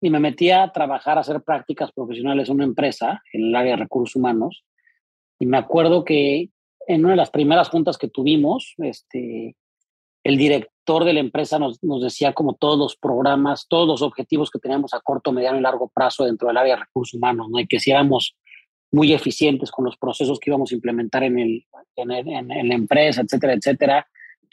y 0.02 0.10
me 0.10 0.20
metí 0.20 0.50
a 0.52 0.72
trabajar, 0.72 1.18
a 1.18 1.22
hacer 1.22 1.42
prácticas 1.42 1.92
profesionales 1.92 2.50
en 2.50 2.56
una 2.56 2.64
empresa, 2.64 3.22
en 3.34 3.48
el 3.48 3.56
área 3.56 3.72
de 3.72 3.84
recursos 3.84 4.16
humanos. 4.16 4.64
Y 5.40 5.46
me 5.46 5.58
acuerdo 5.58 6.04
que 6.04 6.50
en 6.88 7.02
una 7.02 7.12
de 7.12 7.18
las 7.18 7.30
primeras 7.30 7.70
juntas 7.70 7.98
que 7.98 8.08
tuvimos, 8.08 8.74
este, 8.78 9.56
el 10.24 10.38
director 10.38 11.04
de 11.04 11.14
la 11.14 11.20
empresa 11.20 11.60
nos, 11.60 11.84
nos, 11.84 12.02
decía 12.02 12.34
como 12.34 12.56
todos 12.56 12.78
los 12.78 12.96
programas, 12.96 13.68
todos 13.68 13.88
los 13.88 14.02
objetivos 14.02 14.50
que 14.50 14.60
teníamos 14.60 14.94
a 14.94 15.00
corto, 15.00 15.32
mediano 15.32 15.58
y 15.58 15.62
largo 15.62 15.90
plazo 15.90 16.26
dentro 16.26 16.48
del 16.48 16.58
área 16.58 16.76
de 16.76 16.82
recursos 16.82 17.16
humanos, 17.16 17.48
¿no? 17.50 17.60
y 17.60 17.68
que 17.68 17.80
si 17.80 17.92
éramos 17.92 18.36
muy 18.92 19.14
eficientes 19.14 19.72
con 19.72 19.86
los 19.86 19.98
procesos 19.98 20.40
que 20.40 20.50
íbamos 20.50 20.72
a 20.72 20.76
implementar 20.76 21.24
en, 21.24 21.40
el, 21.40 21.66
en, 21.96 22.12
en, 22.12 22.68
la 22.68 22.76
empresa, 22.76 23.22
etcétera, 23.22 23.54
etcétera, 23.54 24.08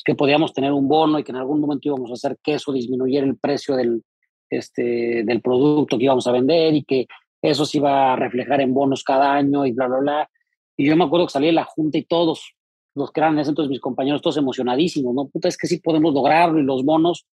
que 0.04 0.14
podíamos 0.14 0.52
tener 0.52 0.72
un 0.72 0.88
bono 0.88 1.18
y 1.18 1.24
que 1.24 1.32
en 1.32 1.38
algún 1.38 1.60
momento 1.60 1.88
íbamos 1.88 2.10
a 2.10 2.14
hacer 2.14 2.38
que 2.42 2.54
eso 2.54 2.72
disminuyera 2.72 3.26
el 3.26 3.36
precio 3.36 3.76
del, 3.76 4.02
este, 4.50 5.22
del 5.24 5.40
producto 5.40 5.98
que 5.98 6.04
íbamos 6.04 6.26
a 6.26 6.32
vender 6.32 6.74
y 6.74 6.84
que 6.84 7.06
eso 7.42 7.64
se 7.64 7.78
iba 7.78 8.12
a 8.12 8.16
reflejar 8.16 8.60
en 8.60 8.74
bonos 8.74 9.04
cada 9.04 9.32
año 9.32 9.66
y 9.66 9.72
bla, 9.72 9.86
bla, 9.86 9.98
bla. 9.98 10.30
Y 10.76 10.86
yo 10.86 10.96
me 10.96 11.04
acuerdo 11.04 11.26
que 11.26 11.32
salí 11.32 11.46
de 11.46 11.52
la 11.52 11.64
junta 11.64 11.98
y 11.98 12.04
todos 12.04 12.54
los 12.94 13.12
que 13.12 13.20
eran 13.20 13.34
en 13.34 13.40
ese 13.40 13.50
entonces 13.50 13.70
mis 13.70 13.80
compañeros, 13.80 14.22
todos 14.22 14.36
emocionadísimos, 14.36 15.14
¿no? 15.14 15.28
Puta, 15.28 15.48
es 15.48 15.56
que 15.56 15.66
sí 15.66 15.80
podemos 15.80 16.12
lograrlo 16.12 16.58
y 16.58 16.64
los 16.64 16.84
bonos. 16.84 17.26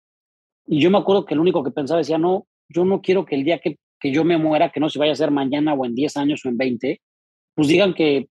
Y 0.68 0.80
yo 0.80 0.92
me 0.92 0.98
acuerdo 0.98 1.26
que 1.26 1.34
el 1.34 1.40
único 1.40 1.64
que 1.64 1.72
pensaba 1.72 2.00
decía, 2.00 2.18
no, 2.18 2.48
yo 2.70 2.86
no 2.86 3.02
quiero 3.02 3.26
que 3.26 3.36
el 3.36 3.44
día 3.44 3.60
que, 3.60 3.78
que 4.00 4.12
yo 4.12 4.24
me 4.24 4.38
muera, 4.38 4.72
que 4.72 4.80
no 4.80 4.90
se 4.90 5.00
vaya 5.00 5.12
a 5.12 5.14
hacer 5.14 5.32
mañana 5.32 5.74
o 5.74 5.86
en 5.86 5.96
10 5.96 6.18
años 6.18 6.46
o 6.46 6.50
en 6.50 6.58
20, 6.58 7.02
pues 7.56 7.68
digan 7.68 7.94
que, 7.94 8.28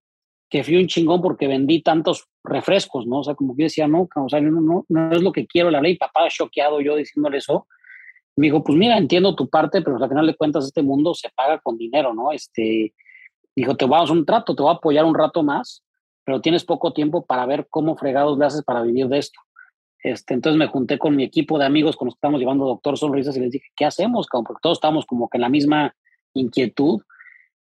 que 0.54 0.62
fui 0.62 0.76
un 0.76 0.86
chingón 0.86 1.20
porque 1.20 1.48
vendí 1.48 1.82
tantos 1.82 2.28
refrescos, 2.44 3.08
¿no? 3.08 3.18
O 3.18 3.24
sea, 3.24 3.34
como 3.34 3.56
que 3.56 3.64
decía, 3.64 3.88
no, 3.88 4.08
o 4.14 4.28
sea, 4.28 4.40
no, 4.40 4.60
no, 4.60 4.86
no 4.88 5.10
es 5.10 5.20
lo 5.20 5.32
que 5.32 5.48
quiero, 5.48 5.68
la 5.68 5.80
ley, 5.80 5.96
papá 5.96 6.28
choqueado 6.28 6.80
yo 6.80 6.94
diciéndole 6.94 7.38
eso. 7.38 7.66
Me 8.36 8.46
dijo, 8.46 8.62
pues 8.62 8.78
mira, 8.78 8.96
entiendo 8.96 9.34
tu 9.34 9.48
parte, 9.50 9.82
pero 9.82 9.96
al 9.96 10.08
final 10.08 10.28
de 10.28 10.36
cuentas 10.36 10.64
este 10.64 10.80
mundo 10.80 11.12
se 11.12 11.28
paga 11.34 11.58
con 11.58 11.76
dinero, 11.76 12.14
¿no? 12.14 12.30
Este, 12.30 12.94
dijo, 13.56 13.76
te 13.76 13.84
vamos 13.84 14.10
a 14.10 14.12
un 14.12 14.24
trato, 14.24 14.54
te 14.54 14.62
voy 14.62 14.70
a 14.70 14.76
apoyar 14.76 15.04
un 15.04 15.16
rato 15.16 15.42
más, 15.42 15.82
pero 16.22 16.40
tienes 16.40 16.62
poco 16.64 16.92
tiempo 16.92 17.26
para 17.26 17.46
ver 17.46 17.66
cómo 17.68 17.96
fregados 17.96 18.38
le 18.38 18.46
haces 18.46 18.62
para 18.62 18.82
vivir 18.82 19.08
de 19.08 19.18
esto. 19.18 19.40
Este, 20.04 20.34
entonces 20.34 20.56
me 20.56 20.68
junté 20.68 21.00
con 21.00 21.16
mi 21.16 21.24
equipo 21.24 21.58
de 21.58 21.64
amigos 21.64 21.96
con 21.96 22.06
los 22.06 22.14
que 22.14 22.18
estamos 22.18 22.38
llevando 22.38 22.64
Doctor 22.64 22.96
Sonrisas 22.96 23.36
y 23.36 23.40
les 23.40 23.50
dije, 23.50 23.66
¿qué 23.74 23.86
hacemos? 23.86 24.28
Porque 24.30 24.60
todos 24.62 24.76
estamos 24.76 25.04
como 25.04 25.28
que 25.28 25.38
en 25.38 25.42
la 25.42 25.48
misma 25.48 25.96
inquietud. 26.32 27.02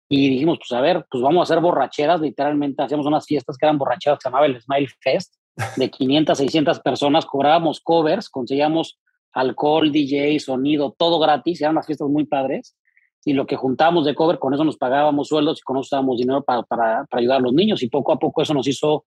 Y 0.09 0.31
dijimos, 0.31 0.59
pues 0.59 0.73
a 0.73 0.81
ver, 0.81 1.07
pues 1.11 1.23
vamos 1.23 1.41
a 1.41 1.43
hacer 1.43 1.63
borracheras. 1.63 2.21
Literalmente 2.21 2.83
hacíamos 2.83 3.07
unas 3.07 3.27
fiestas 3.27 3.57
que 3.57 3.67
eran 3.67 3.79
borracheras, 3.79 4.19
se 4.23 4.29
llamaba 4.29 4.47
el 4.47 4.61
Smile 4.61 4.89
Fest, 5.01 5.35
de 5.77 5.91
500, 5.91 6.39
600 6.39 6.81
personas. 6.81 7.27
Cobrábamos 7.27 7.81
covers, 7.81 8.29
conseguíamos 8.29 8.99
alcohol, 9.33 9.93
DJ, 9.93 10.39
sonido, 10.41 10.95
todo 10.97 11.19
gratis. 11.19 11.61
Eran 11.61 11.73
unas 11.73 11.87
fiestas 11.87 12.09
muy 12.09 12.25
padres 12.25 12.77
y 13.25 13.33
lo 13.35 13.47
que 13.47 13.57
juntábamos 13.57 14.07
de 14.07 14.15
cover, 14.15 14.39
con 14.39 14.55
eso 14.55 14.65
nos 14.65 14.77
pagábamos 14.77 15.29
sueldos 15.29 15.59
y 15.59 15.63
con 15.63 15.77
eso 15.77 15.81
usábamos 15.81 16.19
dinero 16.19 16.43
para, 16.43 16.63
para, 16.63 17.05
para, 17.05 17.21
ayudar 17.21 17.39
a 17.39 17.43
los 17.43 17.53
niños. 17.53 17.83
Y 17.83 17.89
poco 17.89 18.13
a 18.13 18.19
poco 18.19 18.43
eso 18.43 18.55
nos 18.55 18.67
hizo 18.67 19.05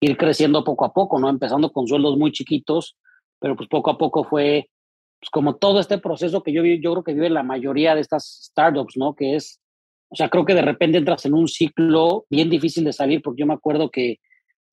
ir 0.00 0.16
creciendo 0.16 0.64
poco 0.64 0.84
a 0.84 0.92
poco, 0.92 1.18
¿no? 1.18 1.28
Empezando 1.28 1.70
con 1.70 1.86
sueldos 1.86 2.16
muy 2.16 2.32
chiquitos, 2.32 2.96
pero 3.38 3.54
pues 3.56 3.68
poco 3.68 3.90
a 3.90 3.98
poco 3.98 4.24
fue 4.24 4.68
pues 5.20 5.30
como 5.30 5.56
todo 5.56 5.80
este 5.80 5.98
proceso 5.98 6.42
que 6.42 6.52
yo, 6.52 6.64
yo 6.64 6.92
creo 6.92 7.04
que 7.04 7.12
vive 7.12 7.28
la 7.28 7.42
mayoría 7.42 7.94
de 7.94 8.00
estas 8.00 8.40
startups, 8.44 8.96
¿no? 8.96 9.14
Que 9.14 9.36
es, 9.36 9.60
o 10.10 10.16
sea, 10.16 10.28
creo 10.28 10.44
que 10.44 10.54
de 10.54 10.62
repente 10.62 10.98
entras 10.98 11.24
en 11.24 11.34
un 11.34 11.46
ciclo 11.46 12.26
bien 12.28 12.50
difícil 12.50 12.84
de 12.84 12.92
salir, 12.92 13.22
porque 13.22 13.40
yo 13.40 13.46
me 13.46 13.54
acuerdo 13.54 13.90
que 13.90 14.18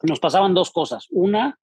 nos 0.01 0.19
pasaban 0.19 0.55
dos 0.55 0.71
cosas. 0.71 1.05
Una, 1.11 1.59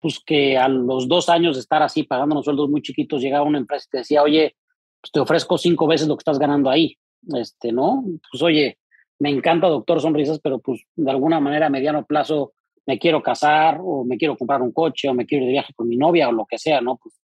pues 0.00 0.20
que 0.24 0.56
a 0.56 0.68
los 0.68 1.06
dos 1.06 1.28
años 1.28 1.56
de 1.56 1.60
estar 1.60 1.82
así 1.82 2.02
pagándonos 2.02 2.46
sueldos 2.46 2.70
muy 2.70 2.80
chiquitos, 2.80 3.20
llegaba 3.20 3.44
una 3.44 3.58
empresa 3.58 3.86
y 3.86 3.90
te 3.90 3.98
decía, 3.98 4.22
oye, 4.22 4.56
pues 5.00 5.12
te 5.12 5.20
ofrezco 5.20 5.58
cinco 5.58 5.86
veces 5.86 6.08
lo 6.08 6.16
que 6.16 6.22
estás 6.22 6.38
ganando 6.38 6.70
ahí, 6.70 6.96
este, 7.34 7.72
¿no? 7.72 8.02
Pues 8.30 8.42
oye, 8.42 8.78
me 9.18 9.28
encanta 9.28 9.68
Doctor 9.68 10.00
Sonrisas, 10.00 10.40
pero 10.40 10.58
pues 10.58 10.82
de 10.96 11.10
alguna 11.10 11.40
manera 11.40 11.66
a 11.66 11.70
mediano 11.70 12.06
plazo 12.06 12.54
me 12.86 12.98
quiero 12.98 13.22
casar 13.22 13.78
o 13.82 14.02
me 14.04 14.16
quiero 14.16 14.36
comprar 14.36 14.62
un 14.62 14.72
coche 14.72 15.10
o 15.10 15.14
me 15.14 15.26
quiero 15.26 15.44
ir 15.44 15.48
de 15.48 15.52
viaje 15.52 15.74
con 15.74 15.88
mi 15.88 15.98
novia 15.98 16.28
o 16.28 16.32
lo 16.32 16.46
que 16.46 16.56
sea, 16.56 16.80
¿no? 16.80 16.96
Pues, 16.96 17.20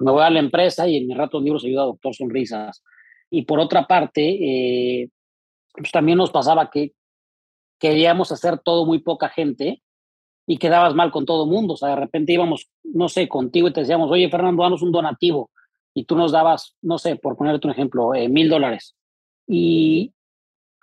me 0.00 0.10
voy 0.10 0.22
a 0.22 0.30
la 0.30 0.40
empresa 0.40 0.88
y 0.88 0.96
en 0.96 1.06
mis 1.06 1.16
ratos 1.16 1.42
libros 1.42 1.64
ayuda 1.64 1.82
a 1.82 1.86
Doctor 1.86 2.14
Sonrisas. 2.14 2.82
Y 3.34 3.42
por 3.46 3.60
otra 3.60 3.86
parte, 3.86 4.20
eh, 4.22 5.08
pues 5.74 5.90
también 5.90 6.18
nos 6.18 6.30
pasaba 6.30 6.70
que 6.70 6.92
queríamos 7.78 8.30
hacer 8.30 8.58
todo 8.58 8.84
muy 8.84 8.98
poca 8.98 9.30
gente 9.30 9.82
y 10.46 10.58
quedabas 10.58 10.94
mal 10.94 11.10
con 11.10 11.24
todo 11.24 11.46
mundo. 11.46 11.72
O 11.72 11.76
sea, 11.78 11.88
de 11.88 11.96
repente 11.96 12.34
íbamos, 12.34 12.68
no 12.84 13.08
sé, 13.08 13.28
contigo 13.28 13.68
y 13.68 13.72
te 13.72 13.80
decíamos, 13.80 14.10
oye, 14.10 14.28
Fernando, 14.28 14.62
danos 14.62 14.82
un 14.82 14.92
donativo 14.92 15.50
y 15.94 16.04
tú 16.04 16.14
nos 16.14 16.30
dabas, 16.30 16.76
no 16.82 16.98
sé, 16.98 17.16
por 17.16 17.38
ponerte 17.38 17.66
un 17.66 17.72
ejemplo, 17.72 18.14
eh, 18.14 18.28
mil 18.28 18.50
dólares. 18.50 18.96
Y 19.46 20.12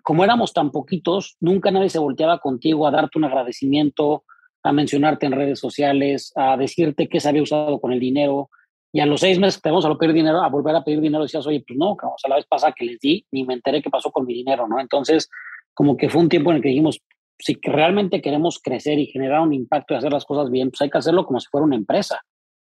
como 0.01 0.23
éramos 0.23 0.51
tan 0.51 0.71
poquitos, 0.71 1.37
nunca 1.39 1.69
nadie 1.69 1.89
se 1.89 1.99
volteaba 1.99 2.39
contigo 2.39 2.87
a 2.87 2.91
darte 2.91 3.19
un 3.19 3.25
agradecimiento, 3.25 4.23
a 4.63 4.71
mencionarte 4.71 5.27
en 5.27 5.33
redes 5.33 5.59
sociales, 5.59 6.31
a 6.35 6.57
decirte 6.57 7.09
qué 7.09 7.19
se 7.19 7.29
había 7.29 7.43
usado 7.43 7.79
con 7.79 7.93
el 7.93 7.99
dinero. 7.99 8.49
Y 8.91 8.99
a 9.01 9.05
los 9.05 9.21
seis 9.21 9.39
meses 9.39 9.61
te 9.61 9.69
vamos 9.69 9.85
a 9.85 9.95
pedir 9.95 10.13
dinero, 10.13 10.41
a 10.41 10.49
volver 10.49 10.75
a 10.75 10.83
pedir 10.83 10.99
dinero, 10.99 11.23
decías, 11.23 11.45
oye, 11.45 11.63
pues 11.65 11.77
no, 11.77 11.91
o 11.91 12.15
sea, 12.17 12.29
la 12.29 12.37
vez 12.37 12.45
pasada 12.47 12.73
que 12.75 12.85
les 12.85 12.99
di, 12.99 13.25
ni 13.31 13.43
me 13.43 13.53
enteré 13.53 13.81
qué 13.81 13.89
pasó 13.89 14.11
con 14.11 14.25
mi 14.25 14.33
dinero, 14.33 14.67
¿no? 14.67 14.79
Entonces, 14.79 15.29
como 15.73 15.95
que 15.95 16.09
fue 16.09 16.21
un 16.21 16.29
tiempo 16.29 16.49
en 16.49 16.57
el 16.57 16.63
que 16.63 16.69
dijimos, 16.69 16.99
si 17.37 17.57
realmente 17.61 18.21
queremos 18.21 18.59
crecer 18.59 18.99
y 18.99 19.05
generar 19.05 19.41
un 19.41 19.53
impacto 19.53 19.93
y 19.93 19.97
hacer 19.97 20.11
las 20.11 20.25
cosas 20.25 20.49
bien, 20.49 20.71
pues 20.71 20.81
hay 20.81 20.89
que 20.89 20.97
hacerlo 20.97 21.25
como 21.25 21.39
si 21.39 21.47
fuera 21.49 21.65
una 21.65 21.75
empresa 21.75 22.21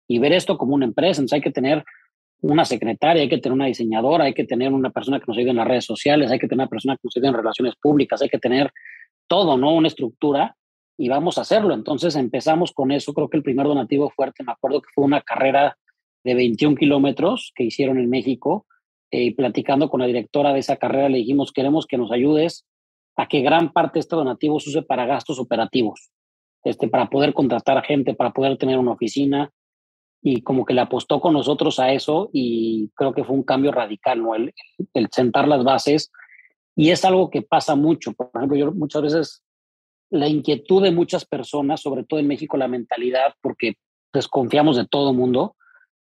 y 0.06 0.18
ver 0.18 0.32
esto 0.32 0.58
como 0.58 0.74
una 0.74 0.84
empresa. 0.84 1.20
Entonces 1.20 1.36
hay 1.36 1.40
que 1.40 1.50
tener 1.50 1.84
una 2.40 2.64
secretaria, 2.64 3.22
hay 3.22 3.28
que 3.28 3.38
tener 3.38 3.54
una 3.54 3.66
diseñadora, 3.66 4.24
hay 4.24 4.34
que 4.34 4.44
tener 4.44 4.72
una 4.72 4.90
persona 4.90 5.18
que 5.18 5.24
nos 5.26 5.38
ayude 5.38 5.50
en 5.50 5.56
las 5.56 5.66
redes 5.66 5.84
sociales, 5.84 6.30
hay 6.30 6.38
que 6.38 6.46
tener 6.46 6.64
una 6.64 6.68
persona 6.68 6.96
que 6.96 7.00
nos 7.04 7.16
ayude 7.16 7.28
en 7.28 7.34
relaciones 7.34 7.74
públicas, 7.76 8.20
hay 8.22 8.28
que 8.28 8.38
tener 8.38 8.70
todo, 9.26 9.56
¿no? 9.56 9.72
Una 9.72 9.88
estructura 9.88 10.56
y 10.98 11.08
vamos 11.08 11.38
a 11.38 11.42
hacerlo. 11.42 11.74
Entonces 11.74 12.14
empezamos 12.16 12.72
con 12.72 12.90
eso. 12.92 13.14
Creo 13.14 13.28
que 13.28 13.36
el 13.38 13.42
primer 13.42 13.66
donativo 13.66 14.10
fuerte, 14.10 14.44
me 14.44 14.52
acuerdo 14.52 14.82
que 14.82 14.90
fue 14.94 15.04
una 15.04 15.20
carrera 15.20 15.76
de 16.28 16.34
21 16.34 16.76
kilómetros 16.76 17.52
que 17.54 17.64
hicieron 17.64 17.98
en 17.98 18.10
México. 18.10 18.66
Eh, 19.10 19.34
platicando 19.34 19.88
con 19.88 20.00
la 20.00 20.06
directora 20.06 20.52
de 20.52 20.58
esa 20.58 20.76
carrera, 20.76 21.08
le 21.08 21.18
dijimos, 21.18 21.52
queremos 21.52 21.86
que 21.86 21.96
nos 21.96 22.12
ayudes 22.12 22.66
a 23.16 23.26
que 23.26 23.40
gran 23.40 23.72
parte 23.72 23.94
de 23.94 24.00
este 24.00 24.16
donativo 24.16 24.60
se 24.60 24.68
use 24.68 24.82
para 24.82 25.06
gastos 25.06 25.38
operativos, 25.38 26.10
este, 26.62 26.88
para 26.88 27.08
poder 27.08 27.32
contratar 27.32 27.82
gente, 27.84 28.12
para 28.12 28.32
poder 28.32 28.58
tener 28.58 28.76
una 28.76 28.92
oficina, 28.92 29.50
y 30.20 30.42
como 30.42 30.64
que 30.64 30.74
le 30.74 30.80
apostó 30.80 31.20
con 31.20 31.32
nosotros 31.32 31.78
a 31.78 31.92
eso 31.92 32.28
y 32.32 32.90
creo 32.94 33.12
que 33.12 33.24
fue 33.24 33.36
un 33.36 33.44
cambio 33.44 33.72
radical, 33.72 34.22
¿no? 34.22 34.34
El, 34.34 34.52
el, 34.94 35.08
sentar 35.10 35.46
las 35.46 35.64
bases 35.64 36.10
y 36.76 36.90
es 36.90 37.04
algo 37.04 37.30
que 37.30 37.42
pasa 37.42 37.76
mucho. 37.76 38.12
Por 38.12 38.30
ejemplo, 38.34 38.56
yo 38.56 38.72
muchas 38.72 39.02
veces 39.02 39.42
la 40.10 40.28
inquietud 40.28 40.82
de 40.82 40.90
muchas 40.90 41.24
personas, 41.24 41.80
sobre 41.80 42.04
todo 42.04 42.20
en 42.20 42.26
México, 42.26 42.56
la 42.56 42.68
mentalidad, 42.68 43.34
porque 43.40 43.74
desconfiamos 44.12 44.76
de 44.76 44.86
todo 44.86 45.12
mundo, 45.12 45.56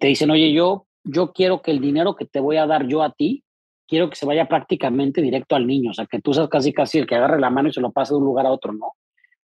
te 0.00 0.08
dicen, 0.08 0.30
oye, 0.30 0.52
yo, 0.52 0.86
yo 1.04 1.32
quiero 1.32 1.62
que 1.62 1.70
el 1.70 1.80
dinero 1.80 2.16
que 2.16 2.24
te 2.24 2.40
voy 2.40 2.56
a 2.56 2.66
dar 2.66 2.88
yo 2.88 3.02
a 3.02 3.12
ti, 3.12 3.44
quiero 3.86 4.08
que 4.08 4.16
se 4.16 4.26
vaya 4.26 4.48
prácticamente 4.48 5.20
directo 5.20 5.56
al 5.56 5.66
niño, 5.66 5.90
o 5.90 5.94
sea, 5.94 6.06
que 6.06 6.20
tú 6.20 6.32
seas 6.32 6.48
casi 6.48 6.72
casi 6.72 6.98
el 6.98 7.06
que 7.06 7.16
agarre 7.16 7.38
la 7.38 7.50
mano 7.50 7.68
y 7.68 7.72
se 7.72 7.80
lo 7.80 7.92
pase 7.92 8.14
de 8.14 8.18
un 8.18 8.24
lugar 8.24 8.46
a 8.46 8.50
otro, 8.50 8.72
¿no? 8.72 8.94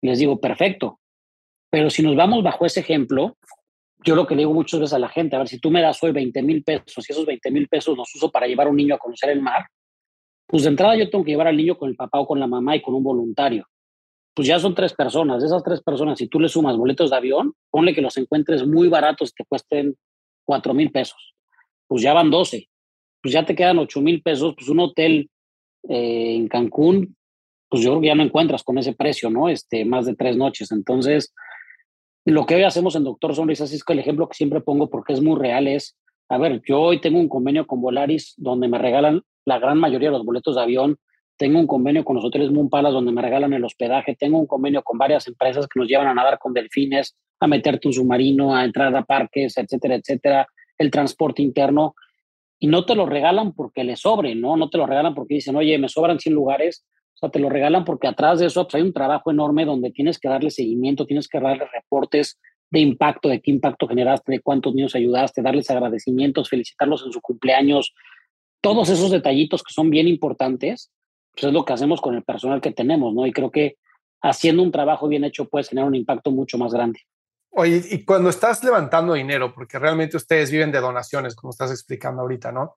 Y 0.02 0.08
les 0.08 0.18
digo, 0.18 0.40
perfecto. 0.40 0.98
Pero 1.70 1.88
si 1.88 2.02
nos 2.02 2.16
vamos 2.16 2.42
bajo 2.42 2.66
ese 2.66 2.80
ejemplo, 2.80 3.36
yo 4.02 4.16
lo 4.16 4.26
que 4.26 4.34
le 4.34 4.40
digo 4.40 4.52
muchas 4.52 4.80
veces 4.80 4.94
a 4.94 4.98
la 4.98 5.08
gente, 5.08 5.36
a 5.36 5.38
ver, 5.38 5.48
si 5.48 5.60
tú 5.60 5.70
me 5.70 5.82
das 5.82 6.02
hoy 6.02 6.10
20 6.10 6.42
mil 6.42 6.64
pesos 6.64 7.08
y 7.08 7.12
esos 7.12 7.26
20 7.26 7.50
mil 7.52 7.68
pesos 7.68 7.96
los 7.96 8.12
uso 8.14 8.30
para 8.30 8.46
llevar 8.46 8.66
a 8.66 8.70
un 8.70 8.76
niño 8.76 8.96
a 8.96 8.98
conocer 8.98 9.30
el 9.30 9.40
mar, 9.40 9.66
pues 10.46 10.64
de 10.64 10.70
entrada 10.70 10.96
yo 10.96 11.08
tengo 11.10 11.24
que 11.24 11.30
llevar 11.30 11.46
al 11.46 11.56
niño 11.56 11.76
con 11.76 11.90
el 11.90 11.96
papá 11.96 12.18
o 12.18 12.26
con 12.26 12.40
la 12.40 12.48
mamá 12.48 12.74
y 12.74 12.82
con 12.82 12.94
un 12.94 13.04
voluntario. 13.04 13.66
Pues 14.34 14.48
ya 14.48 14.58
son 14.58 14.74
tres 14.74 14.94
personas. 14.94 15.42
De 15.42 15.46
esas 15.46 15.62
tres 15.62 15.80
personas, 15.80 16.18
si 16.18 16.26
tú 16.26 16.40
le 16.40 16.48
sumas 16.48 16.76
boletos 16.76 17.10
de 17.10 17.16
avión, 17.16 17.52
ponle 17.70 17.94
que 17.94 18.00
los 18.00 18.16
encuentres 18.16 18.66
muy 18.66 18.88
baratos 18.88 19.32
te 19.32 19.44
cuesten 19.44 19.94
4 20.50 20.74
mil 20.74 20.90
pesos. 20.90 21.36
Pues 21.86 22.02
ya 22.02 22.12
van 22.12 22.28
12. 22.28 22.68
Pues 23.22 23.32
ya 23.32 23.46
te 23.46 23.54
quedan 23.54 23.78
8 23.78 24.00
mil 24.00 24.20
pesos. 24.20 24.52
Pues 24.56 24.68
un 24.68 24.80
hotel 24.80 25.30
eh, 25.88 26.34
en 26.34 26.48
Cancún, 26.48 27.16
pues 27.68 27.84
yo 27.84 27.90
creo 27.90 28.00
que 28.00 28.08
ya 28.08 28.16
no 28.16 28.24
encuentras 28.24 28.64
con 28.64 28.76
ese 28.76 28.92
precio, 28.92 29.30
¿no? 29.30 29.48
Este, 29.48 29.84
más 29.84 30.06
de 30.06 30.16
tres 30.16 30.36
noches. 30.36 30.72
Entonces, 30.72 31.32
lo 32.24 32.46
que 32.46 32.56
hoy 32.56 32.64
hacemos 32.64 32.96
en 32.96 33.04
Doctor 33.04 33.32
Sonrisas 33.36 33.72
es 33.72 33.84
que 33.84 33.92
el 33.92 34.00
ejemplo 34.00 34.28
que 34.28 34.34
siempre 34.34 34.60
pongo 34.60 34.90
porque 34.90 35.12
es 35.12 35.22
muy 35.22 35.38
real 35.38 35.68
es, 35.68 35.96
a 36.28 36.36
ver, 36.36 36.60
yo 36.66 36.80
hoy 36.80 37.00
tengo 37.00 37.20
un 37.20 37.28
convenio 37.28 37.68
con 37.68 37.80
Volaris 37.80 38.34
donde 38.36 38.66
me 38.66 38.78
regalan 38.78 39.22
la 39.44 39.60
gran 39.60 39.78
mayoría 39.78 40.08
de 40.08 40.16
los 40.16 40.26
boletos 40.26 40.56
de 40.56 40.62
avión 40.62 40.98
tengo 41.40 41.58
un 41.58 41.66
convenio 41.66 42.04
con 42.04 42.16
los 42.16 42.24
hoteles 42.26 42.50
Moon 42.50 42.68
Palace 42.68 42.92
donde 42.92 43.12
me 43.12 43.22
regalan 43.22 43.54
el 43.54 43.64
hospedaje, 43.64 44.14
tengo 44.14 44.38
un 44.38 44.46
convenio 44.46 44.82
con 44.82 44.98
varias 44.98 45.26
empresas 45.26 45.66
que 45.66 45.80
nos 45.80 45.88
llevan 45.88 46.06
a 46.06 46.12
nadar 46.12 46.38
con 46.38 46.52
delfines, 46.52 47.16
a 47.40 47.46
meterte 47.46 47.88
un 47.88 47.94
submarino, 47.94 48.54
a 48.54 48.62
entrar 48.62 48.94
a 48.94 49.04
parques, 49.06 49.56
etcétera, 49.56 49.94
etcétera, 49.94 50.46
el 50.76 50.90
transporte 50.90 51.40
interno, 51.40 51.94
y 52.58 52.66
no 52.66 52.84
te 52.84 52.94
lo 52.94 53.06
regalan 53.06 53.54
porque 53.54 53.84
les 53.84 54.00
sobre, 54.00 54.34
¿no? 54.34 54.58
No 54.58 54.68
te 54.68 54.76
lo 54.76 54.84
regalan 54.84 55.14
porque 55.14 55.36
dicen, 55.36 55.56
oye, 55.56 55.78
me 55.78 55.88
sobran 55.88 56.20
100 56.20 56.34
lugares, 56.34 56.84
o 57.14 57.16
sea, 57.16 57.30
te 57.30 57.38
lo 57.38 57.48
regalan 57.48 57.86
porque 57.86 58.06
atrás 58.06 58.40
de 58.40 58.44
eso 58.44 58.64
pues, 58.64 58.74
hay 58.74 58.82
un 58.82 58.92
trabajo 58.92 59.30
enorme 59.30 59.64
donde 59.64 59.90
tienes 59.92 60.18
que 60.18 60.28
darle 60.28 60.50
seguimiento, 60.50 61.06
tienes 61.06 61.26
que 61.26 61.40
darle 61.40 61.64
reportes 61.72 62.38
de 62.70 62.80
impacto, 62.80 63.30
de 63.30 63.40
qué 63.40 63.50
impacto 63.50 63.88
generaste, 63.88 64.30
de 64.30 64.40
cuántos 64.40 64.74
niños 64.74 64.94
ayudaste, 64.94 65.40
darles 65.40 65.70
agradecimientos, 65.70 66.50
felicitarlos 66.50 67.02
en 67.06 67.12
su 67.12 67.22
cumpleaños, 67.22 67.94
todos 68.60 68.90
esos 68.90 69.10
detallitos 69.10 69.62
que 69.62 69.72
son 69.72 69.88
bien 69.88 70.06
importantes, 70.06 70.90
pues 71.32 71.44
es 71.44 71.52
lo 71.52 71.64
que 71.64 71.72
hacemos 71.72 72.00
con 72.00 72.14
el 72.14 72.22
personal 72.22 72.60
que 72.60 72.72
tenemos, 72.72 73.14
¿no? 73.14 73.26
Y 73.26 73.32
creo 73.32 73.50
que 73.50 73.76
haciendo 74.22 74.62
un 74.62 74.72
trabajo 74.72 75.08
bien 75.08 75.24
hecho 75.24 75.48
puedes 75.48 75.68
generar 75.68 75.88
un 75.88 75.94
impacto 75.94 76.30
mucho 76.30 76.58
más 76.58 76.72
grande. 76.72 77.00
Oye, 77.52 77.82
y 77.90 78.04
cuando 78.04 78.30
estás 78.30 78.62
levantando 78.62 79.14
dinero, 79.14 79.52
porque 79.52 79.78
realmente 79.78 80.16
ustedes 80.16 80.50
viven 80.50 80.70
de 80.70 80.80
donaciones, 80.80 81.34
como 81.34 81.50
estás 81.50 81.70
explicando 81.70 82.22
ahorita, 82.22 82.52
¿no? 82.52 82.76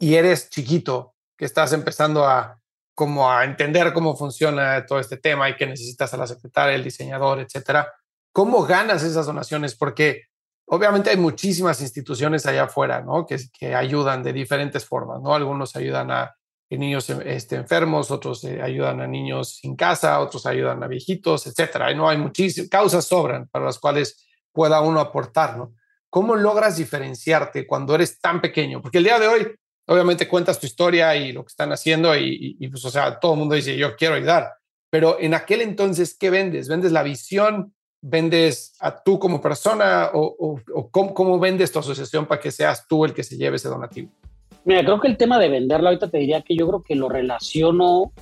Y 0.00 0.14
eres 0.14 0.50
chiquito, 0.50 1.14
que 1.36 1.44
estás 1.44 1.72
empezando 1.72 2.24
a 2.24 2.60
como 2.94 3.28
a 3.28 3.44
entender 3.44 3.92
cómo 3.92 4.16
funciona 4.16 4.86
todo 4.86 5.00
este 5.00 5.16
tema 5.16 5.48
y 5.48 5.56
que 5.56 5.66
necesitas 5.66 6.14
a 6.14 6.16
la 6.16 6.28
secretaria, 6.28 6.76
el 6.76 6.84
diseñador, 6.84 7.40
etcétera. 7.40 7.92
¿Cómo 8.32 8.62
ganas 8.62 9.02
esas 9.02 9.26
donaciones? 9.26 9.74
Porque 9.74 10.22
obviamente 10.66 11.10
hay 11.10 11.16
muchísimas 11.16 11.80
instituciones 11.80 12.46
allá 12.46 12.64
afuera, 12.64 13.00
¿no? 13.00 13.26
Que, 13.26 13.36
que 13.52 13.74
ayudan 13.74 14.22
de 14.22 14.32
diferentes 14.32 14.84
formas, 14.84 15.20
¿no? 15.20 15.34
Algunos 15.34 15.74
ayudan 15.74 16.10
a 16.12 16.36
niños 16.70 17.08
este, 17.10 17.56
enfermos, 17.56 18.10
otros 18.10 18.42
eh, 18.44 18.60
ayudan 18.60 19.00
a 19.00 19.06
niños 19.06 19.56
sin 19.56 19.76
casa, 19.76 20.18
otros 20.20 20.46
ayudan 20.46 20.82
a 20.82 20.88
viejitos, 20.88 21.46
etcétera. 21.46 21.94
No 21.94 22.08
hay 22.08 22.18
muchísimas 22.18 22.68
causas 22.68 23.04
sobran 23.04 23.48
para 23.48 23.64
las 23.66 23.78
cuales 23.78 24.26
pueda 24.52 24.80
uno 24.80 25.00
aportar, 25.00 25.56
¿no? 25.56 25.74
¿Cómo 26.10 26.36
logras 26.36 26.76
diferenciarte 26.76 27.66
cuando 27.66 27.94
eres 27.94 28.20
tan 28.20 28.40
pequeño? 28.40 28.80
Porque 28.80 28.98
el 28.98 29.04
día 29.04 29.18
de 29.18 29.28
hoy, 29.28 29.48
obviamente 29.86 30.28
cuentas 30.28 30.58
tu 30.58 30.66
historia 30.66 31.14
y 31.16 31.32
lo 31.32 31.44
que 31.44 31.50
están 31.50 31.72
haciendo 31.72 32.16
y, 32.16 32.56
y 32.58 32.68
pues, 32.68 32.84
o 32.84 32.90
sea, 32.90 33.18
todo 33.18 33.34
el 33.34 33.38
mundo 33.40 33.54
dice, 33.54 33.76
yo 33.76 33.96
quiero 33.96 34.14
ayudar. 34.14 34.52
Pero 34.90 35.18
en 35.20 35.34
aquel 35.34 35.60
entonces, 35.60 36.16
¿qué 36.18 36.30
vendes? 36.30 36.68
¿Vendes 36.68 36.92
la 36.92 37.02
visión? 37.02 37.74
vendes 38.06 38.74
a 38.80 39.02
tú 39.02 39.18
como 39.18 39.40
persona 39.40 40.10
o, 40.12 40.60
cómo, 40.90 41.38
vendes 41.38 41.72
tu 41.72 41.78
asociación 41.78 42.26
para 42.26 42.40
que 42.40 42.50
seas 42.50 42.86
tú 42.86 43.04
el 43.06 43.14
que 43.14 43.24
se 43.24 43.36
lleve 43.36 43.56
ese 43.56 43.68
donativo? 43.68 44.10
Mira, 44.64 44.82
creo 44.82 44.98
que 44.98 45.08
el 45.08 45.16
tema 45.16 45.38
de 45.38 45.48
venderla 45.48 45.90
ahorita 45.90 46.08
te 46.08 46.18
diría 46.18 46.40
que 46.40 46.56
yo 46.56 46.66
creo 46.66 46.82
que 46.82 46.94
lo 46.94 47.08
relaciono 47.08 48.12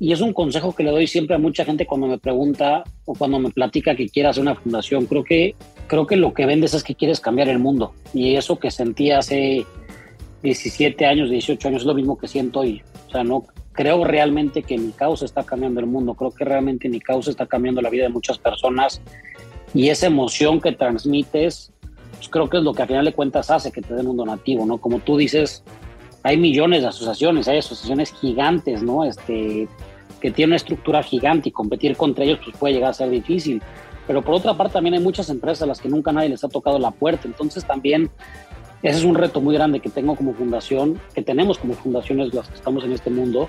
y 0.00 0.12
es 0.12 0.20
un 0.20 0.32
consejo 0.32 0.74
que 0.74 0.82
le 0.82 0.90
doy 0.90 1.06
siempre 1.06 1.36
a 1.36 1.38
mucha 1.38 1.64
gente 1.64 1.86
cuando 1.86 2.08
me 2.08 2.18
pregunta 2.18 2.82
o 3.04 3.14
cuando 3.14 3.38
me 3.38 3.50
platica 3.50 3.94
que 3.94 4.08
quiere 4.08 4.28
hacer 4.28 4.42
una 4.42 4.56
fundación. 4.56 5.06
Creo 5.06 5.22
que, 5.22 5.54
creo 5.86 6.06
que 6.06 6.16
lo 6.16 6.34
que 6.34 6.46
vendes 6.46 6.74
es 6.74 6.82
que 6.82 6.96
quieres 6.96 7.20
cambiar 7.20 7.48
el 7.48 7.60
mundo 7.60 7.92
y 8.12 8.34
eso 8.34 8.58
que 8.58 8.72
sentí 8.72 9.12
hace 9.12 9.64
17 10.42 11.06
años, 11.06 11.30
18 11.30 11.68
años 11.68 11.82
es 11.82 11.86
lo 11.86 11.94
mismo 11.94 12.18
que 12.18 12.26
siento 12.26 12.60
hoy. 12.60 12.82
O 13.06 13.10
sea, 13.12 13.22
no 13.22 13.44
creo 13.72 14.04
realmente 14.04 14.64
que 14.64 14.76
mi 14.76 14.90
causa 14.90 15.24
está 15.24 15.44
cambiando 15.44 15.78
el 15.78 15.86
mundo, 15.86 16.14
creo 16.14 16.32
que 16.32 16.44
realmente 16.44 16.88
mi 16.88 17.00
causa 17.00 17.30
está 17.30 17.46
cambiando 17.46 17.80
la 17.80 17.90
vida 17.90 18.04
de 18.04 18.08
muchas 18.08 18.38
personas 18.38 19.00
y 19.72 19.90
esa 19.90 20.06
emoción 20.06 20.60
que 20.60 20.72
transmites, 20.72 21.72
pues 22.16 22.28
creo 22.28 22.48
que 22.48 22.58
es 22.58 22.64
lo 22.64 22.74
que 22.74 22.82
a 22.82 22.86
final 22.86 23.04
de 23.04 23.12
cuentas 23.12 23.50
hace 23.50 23.70
que 23.70 23.80
te 23.80 23.94
den 23.94 24.08
un 24.08 24.16
donativo, 24.16 24.66
¿no? 24.66 24.78
Como 24.78 25.00
tú 25.00 25.16
dices, 25.16 25.64
hay 26.24 26.38
millones 26.38 26.82
de 26.82 26.88
asociaciones, 26.88 27.46
hay 27.46 27.58
asociaciones 27.58 28.12
gigantes, 28.12 28.82
¿no? 28.82 29.04
Este, 29.04 29.68
que 30.20 30.30
tienen 30.30 30.50
una 30.50 30.56
estructura 30.56 31.02
gigante 31.02 31.50
y 31.50 31.52
competir 31.52 31.96
contra 31.96 32.24
ellos 32.24 32.40
pues 32.42 32.56
puede 32.56 32.74
llegar 32.74 32.90
a 32.90 32.94
ser 32.94 33.10
difícil. 33.10 33.62
Pero 34.06 34.22
por 34.22 34.34
otra 34.34 34.56
parte 34.56 34.72
también 34.72 34.94
hay 34.94 35.00
muchas 35.00 35.28
empresas 35.28 35.62
a 35.62 35.66
las 35.66 35.80
que 35.80 35.88
nunca 35.88 36.12
nadie 36.12 36.30
les 36.30 36.42
ha 36.42 36.48
tocado 36.48 36.78
la 36.78 36.90
puerta, 36.90 37.28
entonces 37.28 37.64
también 37.64 38.10
ese 38.82 38.98
es 38.98 39.04
un 39.04 39.14
reto 39.14 39.40
muy 39.40 39.54
grande 39.54 39.80
que 39.80 39.90
tengo 39.90 40.16
como 40.16 40.34
fundación, 40.34 40.98
que 41.14 41.22
tenemos 41.22 41.58
como 41.58 41.74
fundaciones 41.74 42.34
las 42.34 42.48
que 42.48 42.56
estamos 42.56 42.84
en 42.84 42.92
este 42.92 43.10
mundo, 43.10 43.48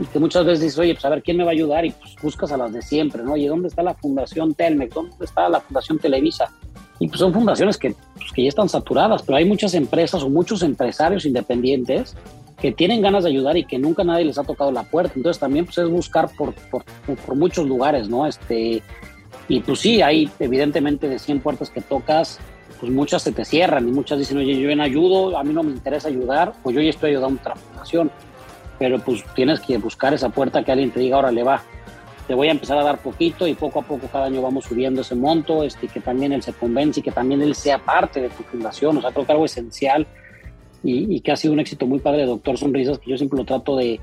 y 0.00 0.04
que 0.04 0.18
muchas 0.18 0.44
veces 0.44 0.60
dices, 0.60 0.78
oye, 0.78 0.94
pues 0.94 1.04
a 1.04 1.10
ver, 1.10 1.22
¿quién 1.22 1.36
me 1.36 1.44
va 1.44 1.50
a 1.50 1.52
ayudar? 1.52 1.84
Y 1.84 1.90
pues 1.90 2.14
buscas 2.22 2.50
a 2.52 2.56
las 2.56 2.72
de 2.72 2.80
siempre, 2.80 3.22
¿no? 3.22 3.34
Oye, 3.34 3.48
¿dónde 3.48 3.68
está 3.68 3.82
la 3.82 3.94
Fundación 3.94 4.54
Telmex? 4.54 4.94
¿Dónde 4.94 5.24
está 5.24 5.48
la 5.48 5.60
Fundación 5.60 5.98
Televisa? 5.98 6.52
Y 7.00 7.08
pues 7.08 7.18
son 7.18 7.32
fundaciones 7.32 7.76
que, 7.76 7.96
pues, 8.14 8.30
que 8.32 8.44
ya 8.44 8.48
están 8.50 8.68
saturadas, 8.68 9.22
pero 9.22 9.36
hay 9.36 9.44
muchas 9.44 9.74
empresas 9.74 10.22
o 10.22 10.28
muchos 10.28 10.62
empresarios 10.62 11.24
independientes 11.24 12.14
que 12.60 12.70
tienen 12.70 13.00
ganas 13.00 13.24
de 13.24 13.30
ayudar 13.30 13.56
y 13.56 13.64
que 13.64 13.78
nunca 13.78 14.04
nadie 14.04 14.26
les 14.26 14.38
ha 14.38 14.44
tocado 14.44 14.70
la 14.70 14.84
puerta. 14.84 15.14
Entonces 15.16 15.40
también 15.40 15.64
pues 15.64 15.78
es 15.78 15.88
buscar 15.88 16.30
por, 16.36 16.54
por, 16.70 16.84
por 16.84 17.34
muchos 17.34 17.66
lugares, 17.66 18.08
¿no? 18.08 18.26
Este, 18.26 18.82
y 19.48 19.60
pues 19.60 19.80
sí, 19.80 20.02
hay 20.02 20.30
evidentemente 20.38 21.08
de 21.08 21.18
100 21.18 21.40
puertas 21.40 21.70
que 21.70 21.80
tocas, 21.80 22.38
pues 22.78 22.92
muchas 22.92 23.22
se 23.22 23.32
te 23.32 23.44
cierran 23.44 23.88
y 23.88 23.92
muchas 23.92 24.18
dicen, 24.18 24.38
oye, 24.38 24.58
yo 24.58 24.66
bien 24.66 24.80
ayudo, 24.80 25.36
a 25.36 25.42
mí 25.42 25.52
no 25.52 25.62
me 25.62 25.72
interesa 25.72 26.08
ayudar, 26.08 26.52
pues 26.62 26.76
yo 26.76 26.82
ya 26.82 26.90
estoy 26.90 27.10
ayudando 27.10 27.38
a 27.38 27.42
otra 27.42 27.56
fundación. 27.56 28.10
Pero 28.78 28.98
pues 28.98 29.24
tienes 29.34 29.60
que 29.60 29.76
buscar 29.76 30.14
esa 30.14 30.30
puerta 30.30 30.62
que 30.62 30.72
alguien 30.72 30.90
te 30.90 31.00
diga, 31.00 31.16
ahora 31.16 31.30
le 31.32 31.42
va. 31.42 31.62
Te 32.30 32.36
voy 32.36 32.46
a 32.46 32.52
empezar 32.52 32.78
a 32.78 32.84
dar 32.84 33.02
poquito 33.02 33.44
y 33.48 33.54
poco 33.54 33.80
a 33.80 33.82
poco 33.82 34.06
cada 34.06 34.26
año 34.26 34.40
vamos 34.40 34.64
subiendo 34.64 35.00
ese 35.00 35.16
monto, 35.16 35.64
este, 35.64 35.88
que 35.88 35.98
también 35.98 36.30
él 36.30 36.44
se 36.44 36.52
convence 36.52 37.00
y 37.00 37.02
que 37.02 37.10
también 37.10 37.42
él 37.42 37.56
sea 37.56 37.84
parte 37.84 38.20
de 38.20 38.28
tu 38.28 38.44
fundación. 38.44 38.96
O 38.96 39.00
sea, 39.00 39.10
creo 39.10 39.26
que 39.26 39.32
algo 39.32 39.46
esencial 39.46 40.06
y, 40.84 41.16
y 41.16 41.20
que 41.22 41.32
ha 41.32 41.36
sido 41.36 41.54
un 41.54 41.58
éxito 41.58 41.88
muy 41.88 41.98
padre 41.98 42.20
de 42.20 42.26
Doctor 42.26 42.56
Sonrisas, 42.56 43.00
que 43.00 43.10
yo 43.10 43.16
siempre 43.16 43.36
lo 43.36 43.44
trato 43.44 43.74
de, 43.74 43.98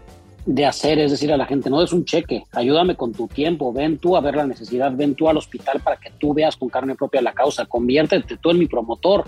de 0.46 0.66
hacer 0.66 1.00
es 1.00 1.12
decir 1.12 1.32
a 1.32 1.38
la 1.38 1.46
gente, 1.46 1.70
no 1.70 1.82
es 1.82 1.94
un 1.94 2.04
cheque, 2.04 2.44
ayúdame 2.52 2.98
con 2.98 3.14
tu 3.14 3.30
tiempo, 3.30 3.72
ven 3.72 3.98
tú 3.98 4.18
a 4.18 4.20
ver 4.20 4.36
la 4.36 4.46
necesidad, 4.46 4.92
ven 4.94 5.16
tú 5.16 5.30
al 5.30 5.38
hospital 5.38 5.80
para 5.80 5.96
que 5.96 6.12
tú 6.20 6.34
veas 6.34 6.58
con 6.58 6.68
carne 6.68 6.96
propia 6.96 7.22
la 7.22 7.32
causa, 7.32 7.66
conviértete 7.66 8.36
tú 8.36 8.52
en 8.52 8.60
mi 8.60 8.68
promotor, 8.68 9.24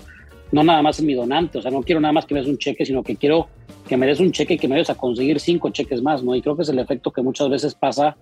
no 0.52 0.62
nada 0.62 0.82
más 0.82 1.00
en 1.00 1.06
mi 1.06 1.14
donante, 1.14 1.56
o 1.56 1.62
sea, 1.62 1.70
no 1.70 1.82
quiero 1.82 2.02
nada 2.02 2.12
más 2.12 2.26
que 2.26 2.34
me 2.34 2.40
des 2.40 2.50
un 2.50 2.58
cheque, 2.58 2.84
sino 2.84 3.02
que 3.02 3.16
quiero 3.16 3.48
que 3.88 3.96
me 3.96 4.06
des 4.06 4.20
un 4.20 4.30
cheque 4.30 4.54
y 4.54 4.58
que 4.58 4.68
me 4.68 4.74
ayudes 4.74 4.90
a 4.90 4.94
conseguir 4.94 5.40
cinco 5.40 5.70
cheques 5.70 6.02
más, 6.02 6.22
¿no? 6.22 6.34
Y 6.34 6.42
creo 6.42 6.54
que 6.54 6.64
es 6.64 6.68
el 6.68 6.78
efecto 6.78 7.10
que 7.10 7.22
muchas 7.22 7.48
veces 7.48 7.74
pasa 7.74 8.18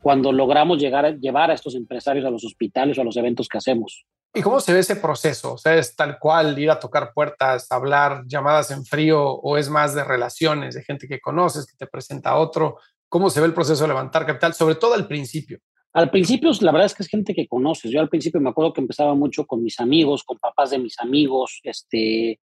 cuando 0.00 0.32
logramos 0.32 0.78
llegar, 0.78 1.18
llevar 1.18 1.50
a 1.50 1.54
estos 1.54 1.74
empresarios 1.74 2.24
a 2.24 2.30
los 2.30 2.44
hospitales 2.44 2.98
o 2.98 3.00
a 3.00 3.04
los 3.04 3.16
eventos 3.16 3.48
que 3.48 3.58
hacemos. 3.58 4.06
¿Y 4.34 4.42
cómo 4.42 4.60
se 4.60 4.74
ve 4.74 4.80
ese 4.80 4.96
proceso? 4.96 5.54
O 5.54 5.58
sea, 5.58 5.76
¿es 5.76 5.96
tal 5.96 6.18
cual 6.18 6.58
ir 6.58 6.70
a 6.70 6.78
tocar 6.78 7.12
puertas, 7.14 7.72
hablar 7.72 8.24
llamadas 8.26 8.70
en 8.70 8.84
frío 8.84 9.32
o 9.32 9.56
es 9.56 9.70
más 9.70 9.94
de 9.94 10.04
relaciones, 10.04 10.74
de 10.74 10.84
gente 10.84 11.08
que 11.08 11.20
conoces, 11.20 11.66
que 11.66 11.76
te 11.78 11.86
presenta 11.86 12.30
a 12.30 12.38
otro? 12.38 12.76
¿Cómo 13.08 13.30
se 13.30 13.40
ve 13.40 13.46
el 13.46 13.54
proceso 13.54 13.84
de 13.84 13.88
levantar 13.88 14.26
capital, 14.26 14.52
sobre 14.52 14.74
todo 14.74 14.92
al 14.92 15.06
principio? 15.06 15.58
Al 15.94 16.10
principio, 16.10 16.50
la 16.60 16.72
verdad 16.72 16.84
es 16.84 16.94
que 16.94 17.02
es 17.02 17.08
gente 17.08 17.34
que 17.34 17.48
conoces. 17.48 17.90
Yo 17.90 17.98
al 17.98 18.10
principio 18.10 18.38
me 18.38 18.50
acuerdo 18.50 18.74
que 18.74 18.82
empezaba 18.82 19.14
mucho 19.14 19.46
con 19.46 19.62
mis 19.62 19.80
amigos, 19.80 20.22
con 20.22 20.36
papás 20.38 20.68
de 20.68 20.78
mis 20.78 21.00
amigos, 21.00 21.60
este, 21.62 22.38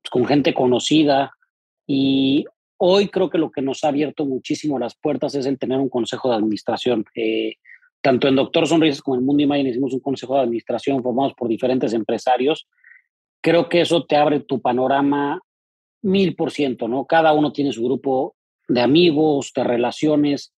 pues, 0.00 0.10
con 0.10 0.24
gente 0.24 0.54
conocida. 0.54 1.32
Y 1.84 2.44
hoy 2.84 3.08
creo 3.08 3.30
que 3.30 3.38
lo 3.38 3.52
que 3.52 3.62
nos 3.62 3.84
ha 3.84 3.88
abierto 3.88 4.26
muchísimo 4.26 4.76
las 4.76 4.96
puertas 4.96 5.36
es 5.36 5.46
el 5.46 5.56
tener 5.56 5.78
un 5.78 5.88
consejo 5.88 6.28
de 6.28 6.34
administración. 6.34 7.04
Eh, 7.14 7.54
tanto 8.00 8.26
en 8.26 8.34
Doctor 8.34 8.66
Sonrisas 8.66 9.00
como 9.00 9.16
en 9.16 9.24
Mundo 9.24 9.44
Imagen 9.44 9.68
hicimos 9.68 9.94
un 9.94 10.00
consejo 10.00 10.34
de 10.34 10.40
administración 10.40 11.00
formado 11.00 11.32
por 11.36 11.46
diferentes 11.46 11.92
empresarios. 11.92 12.66
Creo 13.40 13.68
que 13.68 13.82
eso 13.82 14.04
te 14.04 14.16
abre 14.16 14.40
tu 14.40 14.60
panorama 14.60 15.40
mil 16.02 16.34
por 16.34 16.50
ciento, 16.50 16.88
¿no? 16.88 17.06
Cada 17.06 17.32
uno 17.32 17.52
tiene 17.52 17.72
su 17.72 17.84
grupo 17.84 18.34
de 18.66 18.80
amigos, 18.80 19.52
de 19.54 19.62
relaciones. 19.62 20.52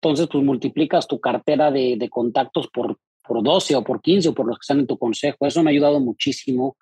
Entonces, 0.00 0.28
pues 0.30 0.44
multiplicas 0.44 1.08
tu 1.08 1.18
cartera 1.18 1.72
de, 1.72 1.96
de 1.98 2.08
contactos 2.08 2.68
por, 2.68 2.98
por 3.26 3.42
12 3.42 3.74
o 3.74 3.82
por 3.82 4.00
15 4.00 4.28
o 4.28 4.34
por 4.34 4.46
los 4.46 4.58
que 4.58 4.62
están 4.62 4.78
en 4.78 4.86
tu 4.86 4.96
consejo. 4.96 5.44
Eso 5.44 5.60
me 5.64 5.70
ha 5.70 5.72
ayudado 5.72 5.98
muchísimo 5.98 6.76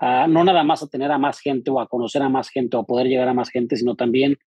no 0.00 0.44
nada 0.44 0.62
más 0.64 0.82
a 0.82 0.88
tener 0.88 1.12
a 1.12 1.18
más 1.18 1.40
gente 1.40 1.70
o 1.70 1.80
a 1.80 1.86
conocer 1.86 2.22
a 2.22 2.28
más 2.28 2.48
gente 2.48 2.76
o 2.76 2.80
a 2.80 2.86
poder 2.86 3.06
llegar 3.06 3.28
a 3.28 3.34
más 3.34 3.50
gente, 3.50 3.76
sino 3.76 3.96
también 3.96 4.38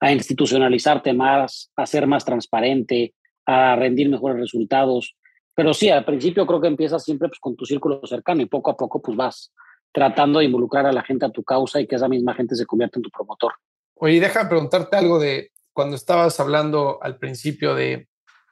a 0.00 0.12
institucionalizarte 0.12 1.12
más, 1.12 1.70
a 1.76 1.86
ser 1.86 2.06
más 2.06 2.24
transparente, 2.24 3.14
a 3.46 3.76
rendir 3.76 4.08
mejores 4.08 4.38
resultados. 4.38 5.16
Pero 5.54 5.74
sí, 5.74 5.90
al 5.90 6.04
principio 6.04 6.46
creo 6.46 6.60
que 6.60 6.68
empiezas 6.68 7.04
siempre 7.04 7.28
pues, 7.28 7.40
con 7.40 7.56
tu 7.56 7.64
círculo 7.66 8.00
cercano 8.06 8.42
y 8.42 8.46
poco 8.46 8.70
a 8.70 8.76
poco 8.76 9.00
pues 9.00 9.16
vas 9.16 9.52
tratando 9.92 10.38
de 10.38 10.44
involucrar 10.46 10.86
a 10.86 10.92
la 10.92 11.02
gente 11.02 11.26
a 11.26 11.30
tu 11.30 11.42
causa 11.42 11.80
y 11.80 11.86
que 11.86 11.96
esa 11.96 12.08
misma 12.08 12.34
gente 12.34 12.54
se 12.54 12.66
convierta 12.66 12.98
en 12.98 13.02
tu 13.02 13.10
promotor. 13.10 13.54
Oye, 13.94 14.20
déjame 14.20 14.48
preguntarte 14.48 14.96
algo 14.96 15.18
de 15.18 15.50
cuando 15.72 15.96
estabas 15.96 16.38
hablando 16.40 16.98
al 17.02 17.18
principio 17.18 17.74
de, 17.74 18.08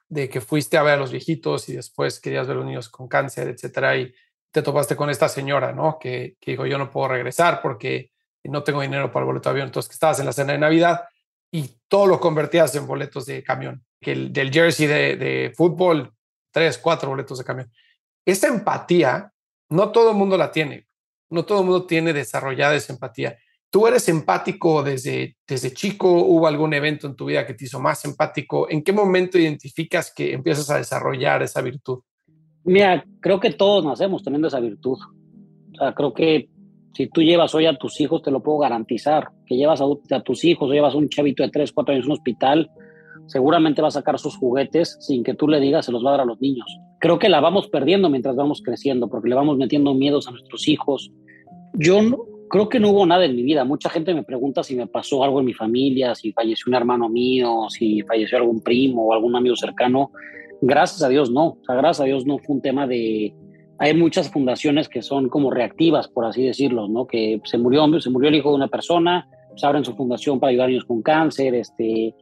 de 0.09 0.29
que 0.29 0.41
fuiste 0.41 0.77
a 0.77 0.83
ver 0.83 0.95
a 0.95 0.99
los 0.99 1.13
viejitos 1.13 1.69
y 1.69 1.77
después 1.77 2.21
querías 2.21 2.47
ver 2.47 2.57
a 2.57 2.59
los 2.61 2.67
niños 2.67 2.89
con 2.89 3.09
cáncer, 3.09 3.49
etcétera, 3.49 3.97
y 3.97 4.13
te 4.51 4.63
topaste 4.63 4.97
con 4.97 5.11
esta 5.11 5.29
señora, 5.29 5.73
¿no? 5.73 5.99
Que, 5.99 6.37
que 6.41 6.53
dijo, 6.53 6.67
yo 6.67 6.79
no 6.79 6.91
puedo 6.91 7.09
regresar 7.09 7.61
porque 7.63 8.13
no 8.45 8.63
tengo 8.63 8.81
dinero 8.81 9.13
para 9.13 9.25
el 9.25 9.27
boleto 9.27 9.49
de 9.49 9.53
avión, 9.53 9.69
entonces 9.69 9.89
que 9.89 9.95
estabas 9.95 10.19
en 10.21 10.27
la 10.27 10.33
cena 10.33 10.53
de 10.53 10.59
Navidad 10.59 11.05
y 11.51 11.81
todo 11.89 12.07
lo 12.07 12.21
convertías 12.21 12.75
en 12.75 12.87
boletos 12.87 13.27
de 13.27 13.43
camión 13.43 13.85
que 14.01 14.13
el 14.13 14.33
del 14.33 14.53
jersey 14.53 14.87
de, 14.87 15.53
fútbol, 15.57 16.13
tres, 16.51 16.79
cuatro 16.79 17.11
boletos 17.11 17.39
de 17.39 17.45
camión. 17.45 17.73
Esa 18.25 18.49
empatía, 18.49 19.33
no 19.71 19.91
todo 19.91 20.11
el 20.11 20.17
mundo 20.17 20.37
la 20.37 20.51
tiene, 20.51 20.87
no 21.31 21.45
todo 21.45 21.61
el 21.61 21.67
mundo 21.67 21.87
tiene 21.87 22.13
desarrollada 22.13 22.75
esa 22.75 22.93
empatía. 22.93 23.39
¿Tú 23.71 23.87
eres 23.87 24.09
empático 24.09 24.83
desde, 24.83 25.37
desde 25.47 25.75
chico? 25.75 26.11
¿Hubo 26.11 26.47
algún 26.47 26.73
evento 26.73 27.07
en 27.07 27.17
tu 27.17 27.27
vida 27.27 27.47
que 27.47 27.53
te 27.53 27.67
hizo 27.67 27.79
más 27.79 28.03
empático? 28.05 28.69
¿En 28.71 28.83
qué 28.83 28.93
momento 28.93 29.39
identificas 29.39 30.13
que 30.15 30.33
empiezas 30.33 30.71
a 30.71 30.79
desarrollar 30.79 31.43
esa 31.43 31.61
virtud? 31.61 32.01
Mira, 32.69 33.03
creo 33.21 33.41
que 33.41 33.51
todos 33.51 33.85
nacemos 33.85 34.23
teniendo 34.23 34.49
esa 34.49 34.61
virtud. 34.61 34.99
O 35.73 35.77
sea, 35.77 35.95
creo 35.95 36.13
que 36.13 36.51
si 36.93 37.09
tú 37.09 37.23
llevas 37.23 37.55
hoy 37.55 37.65
a 37.65 37.79
tus 37.79 37.99
hijos, 38.01 38.23
te 38.23 38.31
lo 38.31 38.43
puedo 38.43 38.59
garantizar, 38.59 39.29
que 39.47 39.57
llevas 39.57 39.81
a, 39.81 40.21
tus 40.21 40.45
hijos 40.45 40.69
o 40.69 40.73
llevas 40.73 40.95
a 40.95 40.99
un 40.99 41.09
chavito 41.09 41.43
de 41.43 41.49
3, 41.49 41.73
4 41.73 41.95
años 41.95 42.05
en 42.05 42.11
un 42.11 42.19
hospital, 42.19 42.71
seguramente 43.27 43.81
va 43.81 43.89
a 43.89 43.93
sacar 43.93 44.19
sus 44.19 44.37
juguetes 44.37 44.99
sin 45.01 45.25
que 45.25 45.33
tú 45.33 45.49
le 45.49 45.61
digas, 45.61 45.87
se 45.87 45.93
los 45.93 46.05
va 46.05 46.15
a 46.15 46.23
a 46.23 46.25
los 46.27 46.41
niños. 46.43 46.67
Creo 47.01 47.19
que 47.19 47.31
la 47.31 47.41
vamos 47.41 47.69
perdiendo 47.69 48.11
mientras 48.11 48.37
vamos 48.37 48.61
creciendo, 48.63 49.09
porque 49.09 49.31
le 49.31 49.35
vamos 49.35 49.57
metiendo 49.57 49.95
miedos 49.95 50.29
a 50.29 50.33
nuestros 50.33 50.69
hijos. 50.69 51.11
Yo 51.73 52.01
creo 52.51 52.69
que 52.69 52.81
no 52.81 52.91
hubo 52.91 53.07
nada 53.07 53.25
en 53.25 53.35
mi 53.35 53.43
vida. 53.45 53.65
Mucha 53.65 53.89
gente 53.89 54.13
me 54.13 54.25
pregunta 54.25 54.63
si 54.63 54.77
me 54.77 54.87
pasó 54.87 55.25
algo 55.25 55.41
en 55.41 55.47
mi 55.47 55.55
familia, 55.55 56.15
si 56.15 56.33
falleció 56.33 56.65
un 56.69 56.75
hermano 56.75 57.09
mío, 57.09 57.67
si 57.71 58.03
falleció 58.03 58.37
algún 58.37 58.61
primo 58.61 59.07
o 59.07 59.13
algún 59.15 59.37
amigo 59.37 59.57
cercano. 59.57 60.11
Gracias 60.61 61.03
a 61.03 61.09
Dios 61.09 61.31
no. 61.31 61.47
O 61.47 61.59
sea, 61.65 61.77
gracias 61.77 62.01
a 62.01 62.05
Dios 62.05 62.27
no 62.27 62.39
fue 62.39 62.57
un 62.57 62.63
tema 62.63 62.87
de... 62.87 63.35
Hay 63.79 63.95
muchas 63.95 64.31
fundaciones 64.31 64.89
que 64.89 65.03
son 65.03 65.29
como 65.29 65.51
reactivas, 65.53 66.09
por 66.09 66.25
así 66.25 66.45
decirlo, 66.45 66.89
¿no? 66.89 67.07
Que 67.07 67.41
se 67.45 67.59
murió, 67.59 67.87
se 68.01 68.11
murió 68.11 68.29
el 68.29 68.35
hijo 68.35 68.51
de 68.51 68.57
una 68.57 68.69
persona, 68.69 69.29
pues 69.51 69.63
abren 69.63 69.85
su 69.85 69.95
fundación 69.95 70.41
para 70.41 70.51
ayudar 70.51 70.67
a 70.67 70.69
niños 70.71 70.85
con 70.85 71.03
cáncer, 71.03 71.55
este... 71.55 72.15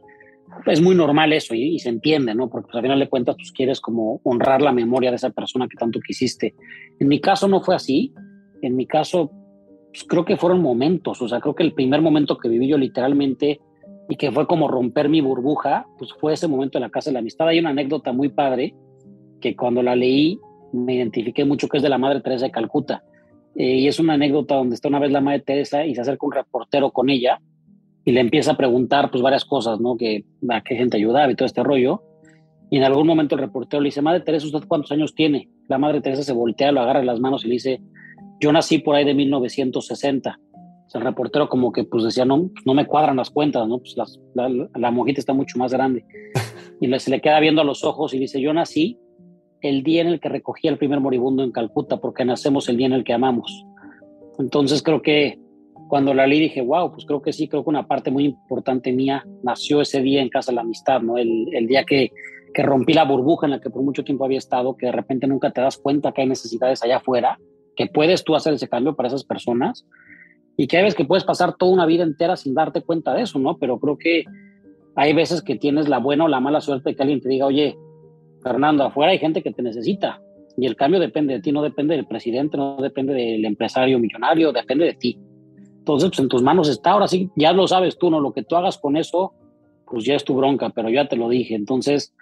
Es 0.64 0.80
muy 0.80 0.94
normal 0.94 1.32
eso 1.32 1.54
y, 1.54 1.78
se 1.80 1.88
entiende, 1.88 2.32
¿no? 2.34 2.48
Porque 2.48 2.66
pues, 2.66 2.76
al 2.76 2.82
final 2.82 3.00
de 3.00 3.08
cuentas, 3.08 3.34
pues 3.34 3.50
quieres 3.50 3.80
como 3.80 4.20
honrar 4.22 4.62
la 4.62 4.70
memoria 4.70 5.10
de 5.10 5.16
esa 5.16 5.30
persona 5.30 5.66
que 5.68 5.76
tanto 5.76 5.98
quisiste. 6.00 6.54
En 7.00 7.08
mi 7.08 7.20
caso 7.20 7.48
no 7.48 7.62
fue 7.62 7.74
así. 7.74 8.14
En 8.62 8.76
mi 8.76 8.86
caso, 8.86 9.32
pues, 9.96 10.04
creo 10.06 10.24
que 10.24 10.36
fueron 10.36 10.60
momentos, 10.60 11.20
o 11.22 11.28
sea, 11.28 11.40
creo 11.40 11.54
que 11.54 11.62
el 11.62 11.72
primer 11.72 12.02
momento 12.02 12.36
que 12.36 12.48
viví 12.48 12.68
yo 12.68 12.76
literalmente 12.76 13.60
y 14.08 14.16
que 14.16 14.30
fue 14.30 14.46
como 14.46 14.68
romper 14.68 15.08
mi 15.08 15.20
burbuja, 15.20 15.86
pues 15.98 16.12
fue 16.20 16.34
ese 16.34 16.48
momento 16.48 16.78
en 16.78 16.82
la 16.82 16.90
Casa 16.90 17.10
de 17.10 17.14
la 17.14 17.20
Amistad. 17.20 17.48
Hay 17.48 17.58
una 17.58 17.70
anécdota 17.70 18.12
muy 18.12 18.28
padre 18.28 18.74
que 19.40 19.56
cuando 19.56 19.82
la 19.82 19.96
leí 19.96 20.38
me 20.72 20.94
identifiqué 20.94 21.44
mucho 21.44 21.68
que 21.68 21.78
es 21.78 21.82
de 21.82 21.88
la 21.88 21.98
Madre 21.98 22.20
Teresa 22.20 22.46
de 22.46 22.52
Calcuta. 22.52 23.02
Eh, 23.54 23.76
y 23.76 23.88
es 23.88 23.98
una 23.98 24.14
anécdota 24.14 24.54
donde 24.54 24.74
está 24.74 24.88
una 24.88 24.98
vez 24.98 25.10
la 25.10 25.20
Madre 25.20 25.40
Teresa 25.40 25.84
y 25.86 25.94
se 25.94 26.02
acerca 26.02 26.26
un 26.26 26.32
reportero 26.32 26.90
con 26.90 27.08
ella 27.08 27.40
y 28.04 28.12
le 28.12 28.20
empieza 28.20 28.52
a 28.52 28.56
preguntar 28.56 29.10
pues 29.10 29.22
varias 29.22 29.44
cosas, 29.44 29.80
¿no? 29.80 29.96
Que 29.96 30.24
a 30.48 30.62
qué 30.62 30.76
gente 30.76 30.96
ayudaba 30.96 31.30
y 31.30 31.34
todo 31.34 31.46
este 31.46 31.62
rollo. 31.62 32.02
Y 32.70 32.76
en 32.78 32.84
algún 32.84 33.06
momento 33.06 33.34
el 33.34 33.40
reportero 33.40 33.80
le 33.80 33.88
dice, 33.88 34.02
Madre 34.02 34.20
Teresa, 34.20 34.46
¿usted 34.46 34.68
cuántos 34.68 34.92
años 34.92 35.14
tiene? 35.14 35.48
La 35.68 35.78
Madre 35.78 36.00
Teresa 36.00 36.22
se 36.22 36.32
voltea, 36.32 36.72
lo 36.72 36.80
agarra 36.80 37.00
en 37.00 37.06
las 37.06 37.20
manos 37.20 37.44
y 37.44 37.48
le 37.48 37.54
dice, 37.54 37.80
yo 38.40 38.52
nací 38.52 38.78
por 38.78 38.94
ahí 38.94 39.04
de 39.04 39.14
1960. 39.14 40.38
El 40.94 41.00
reportero 41.02 41.48
como 41.48 41.72
que 41.72 41.84
pues 41.84 42.04
decía, 42.04 42.24
no, 42.24 42.50
no 42.64 42.74
me 42.74 42.86
cuadran 42.86 43.16
las 43.16 43.30
cuentas, 43.30 43.66
¿no? 43.68 43.78
Pues 43.78 43.96
la, 44.34 44.68
la, 44.74 44.90
mojita 44.90 45.20
está 45.20 45.32
mucho 45.32 45.58
más 45.58 45.72
grande. 45.72 46.04
Y 46.78 46.98
se 46.98 47.10
le 47.10 47.22
queda 47.22 47.40
viendo 47.40 47.62
a 47.62 47.64
los 47.64 47.84
ojos 47.84 48.12
y 48.12 48.18
dice, 48.18 48.38
yo 48.38 48.52
nací 48.52 48.98
el 49.62 49.82
día 49.82 50.02
en 50.02 50.08
el 50.08 50.20
que 50.20 50.28
recogí 50.28 50.68
el 50.68 50.76
primer 50.76 51.00
moribundo 51.00 51.42
en 51.42 51.50
Calcuta, 51.50 51.96
porque 51.96 52.22
nacemos 52.26 52.68
el 52.68 52.76
día 52.76 52.86
en 52.86 52.92
el 52.92 53.02
que 53.02 53.14
amamos. 53.14 53.64
Entonces 54.38 54.82
creo 54.82 55.00
que 55.00 55.38
cuando 55.88 56.12
la 56.12 56.26
leí 56.26 56.38
dije, 56.38 56.60
wow, 56.60 56.92
pues 56.92 57.06
creo 57.06 57.22
que 57.22 57.32
sí, 57.32 57.48
creo 57.48 57.64
que 57.64 57.70
una 57.70 57.86
parte 57.86 58.10
muy 58.10 58.26
importante 58.26 58.92
mía 58.92 59.24
nació 59.42 59.80
ese 59.80 60.02
día 60.02 60.20
en 60.20 60.28
Casa 60.28 60.52
de 60.52 60.56
la 60.56 60.60
Amistad, 60.60 61.00
¿no? 61.00 61.16
El, 61.16 61.48
el 61.54 61.66
día 61.66 61.84
que, 61.84 62.10
que 62.52 62.62
rompí 62.62 62.92
la 62.92 63.04
burbuja 63.04 63.46
en 63.46 63.52
la 63.52 63.60
que 63.60 63.70
por 63.70 63.82
mucho 63.82 64.04
tiempo 64.04 64.26
había 64.26 64.38
estado, 64.38 64.76
que 64.76 64.86
de 64.86 64.92
repente 64.92 65.26
nunca 65.26 65.50
te 65.50 65.62
das 65.62 65.78
cuenta 65.78 66.12
que 66.12 66.20
hay 66.20 66.28
necesidades 66.28 66.82
allá 66.82 66.98
afuera 66.98 67.38
que 67.74 67.86
puedes 67.86 68.24
tú 68.24 68.34
hacer 68.34 68.54
ese 68.54 68.68
cambio 68.68 68.96
para 68.96 69.08
esas 69.08 69.24
personas 69.24 69.86
y 70.56 70.66
que 70.66 70.76
hay 70.78 70.84
veces 70.84 70.96
que 70.96 71.04
puedes 71.04 71.24
pasar 71.24 71.56
toda 71.56 71.72
una 71.72 71.86
vida 71.86 72.02
entera 72.02 72.36
sin 72.36 72.54
darte 72.54 72.82
cuenta 72.82 73.14
de 73.14 73.22
eso, 73.22 73.38
¿no? 73.38 73.58
Pero 73.58 73.78
creo 73.78 73.98
que 73.98 74.24
hay 74.94 75.12
veces 75.12 75.42
que 75.42 75.56
tienes 75.56 75.88
la 75.88 75.98
buena 75.98 76.24
o 76.24 76.28
la 76.28 76.40
mala 76.40 76.60
suerte 76.60 76.90
de 76.90 76.96
que 76.96 77.02
alguien 77.02 77.20
te 77.20 77.28
diga, 77.28 77.46
oye, 77.46 77.76
Fernando, 78.42 78.84
afuera 78.84 79.12
hay 79.12 79.18
gente 79.18 79.42
que 79.42 79.52
te 79.52 79.62
necesita 79.62 80.20
y 80.56 80.66
el 80.66 80.76
cambio 80.76 81.00
depende 81.00 81.34
de 81.34 81.40
ti, 81.40 81.52
no 81.52 81.62
depende 81.62 81.96
del 81.96 82.06
presidente, 82.06 82.56
no 82.56 82.76
depende 82.80 83.12
del 83.12 83.44
empresario 83.44 83.98
millonario, 83.98 84.52
depende 84.52 84.86
de 84.86 84.94
ti. 84.94 85.18
Entonces, 85.78 86.08
pues 86.08 86.20
en 86.20 86.28
tus 86.28 86.42
manos 86.42 86.68
está, 86.68 86.92
ahora 86.92 87.06
sí, 87.06 87.30
ya 87.36 87.52
lo 87.52 87.68
sabes 87.68 87.98
tú, 87.98 88.10
¿no? 88.10 88.20
Lo 88.20 88.32
que 88.32 88.42
tú 88.42 88.56
hagas 88.56 88.78
con 88.78 88.96
eso, 88.96 89.34
pues 89.86 90.04
ya 90.04 90.14
es 90.14 90.24
tu 90.24 90.34
bronca, 90.34 90.70
pero 90.70 90.88
ya 90.88 91.06
te 91.06 91.16
lo 91.16 91.28
dije. 91.28 91.54
Entonces, 91.54 92.14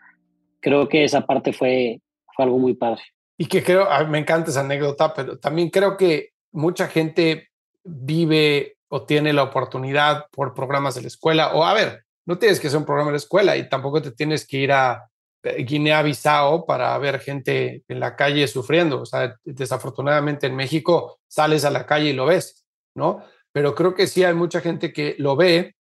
creo 0.61 0.89
que 0.89 1.05
esa 1.05 1.27
parte 1.27 1.53
fue, 1.53 2.01
fue 2.35 2.45
algo 2.45 2.59
muy 2.59 2.75
padre 2.75 3.03
y 3.37 3.47
que 3.47 3.63
creo, 3.63 3.87
me 4.09 4.19
encanta 4.19 4.51
esa 4.51 4.61
anécdota, 4.61 5.13
pero 5.13 5.39
también 5.39 5.71
creo 5.71 5.97
que 5.97 6.31
mucha 6.53 6.87
gente 6.87 7.49
vive 7.85 8.77
o 8.89 9.05
tiene 9.05 9.33
la 9.33 9.43
oportunidad 9.43 10.27
por 10.31 10.55
programas 10.55 10.95
de 10.95 11.03
la 11.03 11.09
escuela, 11.09 11.55
o 11.55 11.65
a 11.65 11.75
ver, 11.75 12.05
no 12.27 12.39
tienes 12.39 12.61
que 12.61 12.71
ser 12.71 12.79
un 12.79 12.85
programa 12.85 13.11
de 13.11 13.15
la 13.15 13.19
escuela 13.19 13.57
y 13.57 13.69
tampoco 13.69 14.01
te 14.01 14.13
tienes 14.13 14.47
que 14.47 14.59
ir 14.59 14.73
a 14.73 15.11
eh, 15.43 15.63
Guinea-Bissau 15.63 16.65
para 16.67 16.97
ver 16.99 17.21
gente 17.21 17.83
en 17.89 18.01
la 18.01 18.17
calle 18.17 18.49
sufriendo. 18.49 19.01
O 19.03 19.07
sea, 19.07 19.37
desafortunadamente 19.45 20.47
en 20.47 20.57
México 20.57 21.19
sales 21.29 21.65
a 21.65 21.71
la 21.71 21.87
calle 21.87 22.11
y 22.11 22.15
lo 22.15 22.27
ves, 22.27 22.65
¿no? 22.95 23.23
Pero 23.53 23.75
creo 23.75 23.95
que 23.95 24.07
sí 24.07 24.25
hay 24.25 24.35
mucha 24.35 24.61
gente 24.61 24.93
que 24.93 25.17
lo 25.19 25.37
ve 25.37 25.75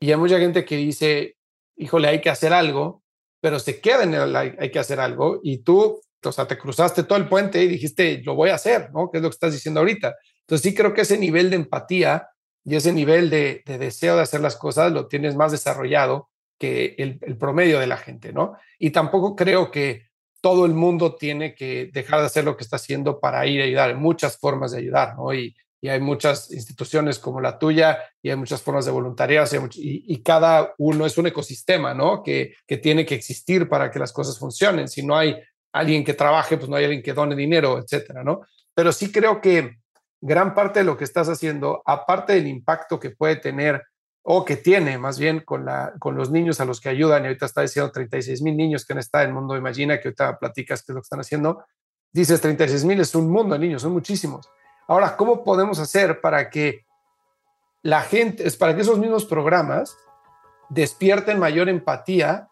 y 0.00 0.10
hay 0.10 0.16
mucha 0.16 0.38
gente 0.38 0.64
que 0.64 0.76
dice, 0.76 1.36
híjole, 1.76 2.08
hay 2.08 2.20
que 2.20 2.30
hacer 2.30 2.52
algo, 2.52 3.02
pero 3.40 3.58
se 3.58 3.80
queda 3.80 4.02
en 4.02 4.14
el 4.14 4.36
hay 4.36 4.70
que 4.70 4.78
hacer 4.78 5.00
algo 5.00 5.40
y 5.42 5.58
tú 5.58 6.00
o 6.24 6.32
sea, 6.32 6.46
te 6.46 6.58
cruzaste 6.58 7.04
todo 7.04 7.18
el 7.18 7.28
puente 7.28 7.62
y 7.62 7.68
dijiste, 7.68 8.22
lo 8.24 8.34
voy 8.34 8.50
a 8.50 8.56
hacer, 8.56 8.90
¿no? 8.92 9.10
Que 9.10 9.18
es 9.18 9.22
lo 9.22 9.28
que 9.30 9.34
estás 9.34 9.52
diciendo 9.52 9.80
ahorita. 9.80 10.14
Entonces 10.46 10.70
sí 10.70 10.74
creo 10.76 10.94
que 10.94 11.00
ese 11.00 11.18
nivel 11.18 11.50
de 11.50 11.56
empatía 11.56 12.30
y 12.64 12.76
ese 12.76 12.92
nivel 12.92 13.30
de, 13.30 13.62
deseo 13.66 14.16
de 14.16 14.22
hacer 14.22 14.40
las 14.40 14.56
cosas 14.56 14.92
lo 14.92 15.08
tienes 15.08 15.34
más 15.34 15.50
desarrollado 15.50 16.30
que 16.58 16.94
el, 16.98 17.36
promedio 17.36 17.80
de 17.80 17.88
la 17.88 17.96
gente, 17.96 18.32
¿no? 18.32 18.56
Y 18.78 18.90
tampoco 18.90 19.34
creo 19.34 19.70
que 19.70 20.06
todo 20.40 20.64
el 20.66 20.72
mundo 20.72 21.16
tiene 21.16 21.54
que 21.54 21.90
dejar 21.92 22.20
de 22.20 22.26
hacer 22.26 22.44
lo 22.44 22.56
que 22.56 22.62
está 22.62 22.76
haciendo 22.76 23.18
para 23.18 23.44
ir 23.46 23.60
a 23.60 23.64
ayudar. 23.64 23.90
Hay 23.90 23.96
muchas 23.96 24.38
formas 24.38 24.70
de 24.70 24.78
ayudar, 24.78 25.16
¿no? 25.16 25.34
Y, 25.34 25.56
hay 25.88 26.00
muchas 26.00 26.50
instituciones 26.50 27.20
como 27.20 27.40
la 27.40 27.60
tuya 27.60 28.00
y 28.20 28.30
hay 28.30 28.34
muchas 28.34 28.60
formas 28.60 28.86
de 28.86 28.90
voluntariado 28.90 29.68
y, 29.74 30.20
cada 30.24 30.74
uno 30.78 31.06
es 31.06 31.16
un 31.16 31.28
ecosistema, 31.28 31.94
¿no? 31.94 32.24
Que, 32.24 32.56
que 32.66 32.78
tiene 32.78 33.06
que 33.06 33.14
existir 33.14 33.68
para 33.68 33.88
que 33.88 34.00
las 34.00 34.12
cosas 34.12 34.36
funcionen. 34.36 34.88
Si 34.88 35.06
no 35.06 35.16
hay 35.16 35.36
alguien 35.72 36.02
que 36.02 36.14
trabaje, 36.14 36.56
pues 36.56 36.68
no 36.68 36.74
hay 36.74 36.86
alguien 36.86 37.04
que 37.04 37.12
done 37.12 37.36
dinero, 37.36 37.78
etcétera, 37.78 38.24
¿no? 38.24 38.40
Pero 38.74 38.90
sí 38.90 39.12
creo 39.12 39.40
que 39.40 39.76
gran 40.20 40.54
parte 40.54 40.80
de 40.80 40.84
lo 40.84 40.96
que 40.96 41.04
estás 41.04 41.28
haciendo, 41.28 41.82
aparte 41.84 42.34
del 42.34 42.46
impacto 42.46 42.98
que 42.98 43.10
puede 43.10 43.36
tener 43.36 43.84
o 44.22 44.44
que 44.44 44.56
tiene 44.56 44.98
más 44.98 45.18
bien 45.18 45.40
con, 45.40 45.64
la, 45.64 45.92
con 46.00 46.16
los 46.16 46.30
niños 46.30 46.60
a 46.60 46.64
los 46.64 46.80
que 46.80 46.88
ayudan, 46.88 47.22
y 47.22 47.26
ahorita 47.28 47.46
está 47.46 47.62
diciendo 47.62 47.92
36 47.92 48.42
mil 48.42 48.56
niños 48.56 48.84
que 48.84 48.92
han 48.92 48.98
estado 48.98 49.24
en 49.24 49.30
el 49.30 49.34
mundo 49.34 49.56
Imagina, 49.56 50.00
que 50.00 50.08
ahorita 50.08 50.38
platicas 50.38 50.82
qué 50.82 50.92
es 50.92 50.94
lo 50.94 51.00
que 51.00 51.06
están 51.06 51.20
haciendo, 51.20 51.64
dices 52.12 52.40
36 52.40 52.84
mil 52.84 53.00
es 53.00 53.14
un 53.14 53.30
mundo 53.30 53.54
de 53.54 53.60
niños, 53.60 53.82
son 53.82 53.92
muchísimos. 53.92 54.50
Ahora, 54.88 55.16
¿cómo 55.16 55.44
podemos 55.44 55.78
hacer 55.78 56.20
para 56.20 56.50
que 56.50 56.84
la 57.82 58.02
gente, 58.02 58.46
es 58.46 58.56
para 58.56 58.74
que 58.74 58.82
esos 58.82 58.98
mismos 58.98 59.24
programas 59.24 59.96
despierten 60.70 61.38
mayor 61.38 61.68
empatía 61.68 62.48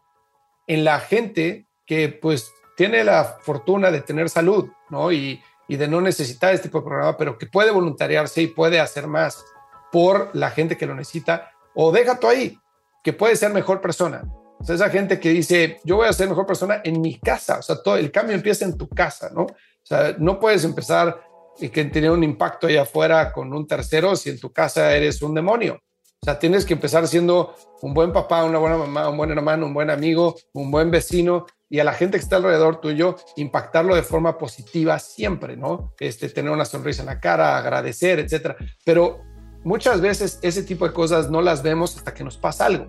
en 0.69 0.85
la 0.85 1.01
gente 1.01 1.67
que 1.87 2.09
pues 2.09 2.53
tiene 2.77 3.03
la 3.03 3.25
fortuna 3.25 3.91
de 3.91 4.01
tener 4.01 4.29
salud, 4.29 4.69
¿no? 4.91 5.11
Y, 5.13 5.43
de 5.69 5.89
no 5.89 6.01
necesitar 6.01 6.55
este 6.55 6.69
tipo 6.69 6.79
de 6.79 6.87
programa, 6.87 7.17
pero 7.17 7.39
que 7.39 7.47
puede 7.47 7.71
voluntariarse 7.71 8.43
y 8.43 8.47
puede 8.49 8.81
hacer 8.81 9.07
más 9.07 9.45
por 9.91 10.31
la 10.35 10.51
gente 10.51 10.77
que 10.77 10.87
lo 10.87 10.95
necesita, 10.95 11.51
o 11.75 11.93
deja 11.93 12.19
tú 12.19 12.29
ahí, 12.29 12.59
que 13.03 13.13
puede 13.13 13.37
ser 13.37 13.53
mejor 13.53 13.81
persona. 13.81 14.25
O 14.59 14.65
sea, 14.65 14.75
esa 14.75 14.91
gente 14.91 15.21
que 15.21 15.31
dice, 15.31 15.79
yo 15.85 15.97
voy 15.97 16.09
a 16.09 16.13
ser 16.13 16.29
mejor 16.29 16.47
persona 16.47 16.81
en 16.85 17.01
mi 17.01 17.19
casa, 17.19 17.59
o 17.59 17.63
sea, 17.63 17.83
todo 17.83 17.97
el 17.97 18.11
cambio 18.11 18.35
empieza 18.35 18.65
en 18.65 18.77
tu 18.77 18.89
casa, 18.89 19.31
¿no? 19.35 19.43
O 19.43 19.87
sea, 19.87 20.15
no 20.19 20.41
puedes 20.41 20.65
empezar 20.65 21.21
y 21.59 21.69
que 21.69 21.85
tener 21.85 22.11
un 22.11 22.25
impacto 22.25 22.67
allá 22.67 22.83
afuera 22.83 23.33
con 23.33 23.53
un 23.53 23.67
tercero 23.67 24.17
si 24.17 24.31
en 24.31 24.41
tu 24.41 24.53
casa 24.53 24.95
eres 24.95 25.23
un 25.23 25.35
demonio. 25.35 25.75
O 25.75 26.25
sea, 26.25 26.39
tienes 26.39 26.65
que 26.65 26.73
empezar 26.73 27.07
siendo 27.07 27.55
un 27.83 27.93
buen 27.93 28.13
papá, 28.13 28.45
una 28.45 28.59
buena 28.59 28.79
mamá, 28.79 29.11
un 29.11 29.17
buen 29.19 29.31
hermano, 29.31 29.67
un 29.67 29.75
buen 29.75 29.91
amigo, 29.91 30.35
un 30.55 30.71
buen 30.71 30.91
vecino 30.91 31.47
y 31.75 31.81
a 31.81 31.85
la 31.85 31.93
gente 31.93 32.19
que 32.19 32.23
está 32.23 32.37
alrededor 32.37 32.81
tuyo, 32.81 33.17
impactarlo 33.35 33.97
de 33.97 34.05
forma 34.05 34.39
positiva 34.39 34.97
siempre, 35.01 35.57
¿no? 35.57 35.93
Este, 35.99 36.29
tener 36.29 36.53
una 36.53 36.65
sonrisa 36.65 37.03
en 37.03 37.07
la 37.07 37.19
cara, 37.19 37.59
agradecer, 37.59 38.21
etcétera. 38.21 38.55
Pero 38.85 39.23
muchas 39.65 40.01
veces 40.01 40.39
ese 40.43 40.63
tipo 40.63 40.87
de 40.87 40.95
cosas 40.95 41.31
no 41.33 41.43
las 41.43 41.65
vemos 41.65 41.97
hasta 41.97 42.15
que 42.15 42.23
nos 42.23 42.37
pasa 42.37 42.67
algo. 42.67 42.87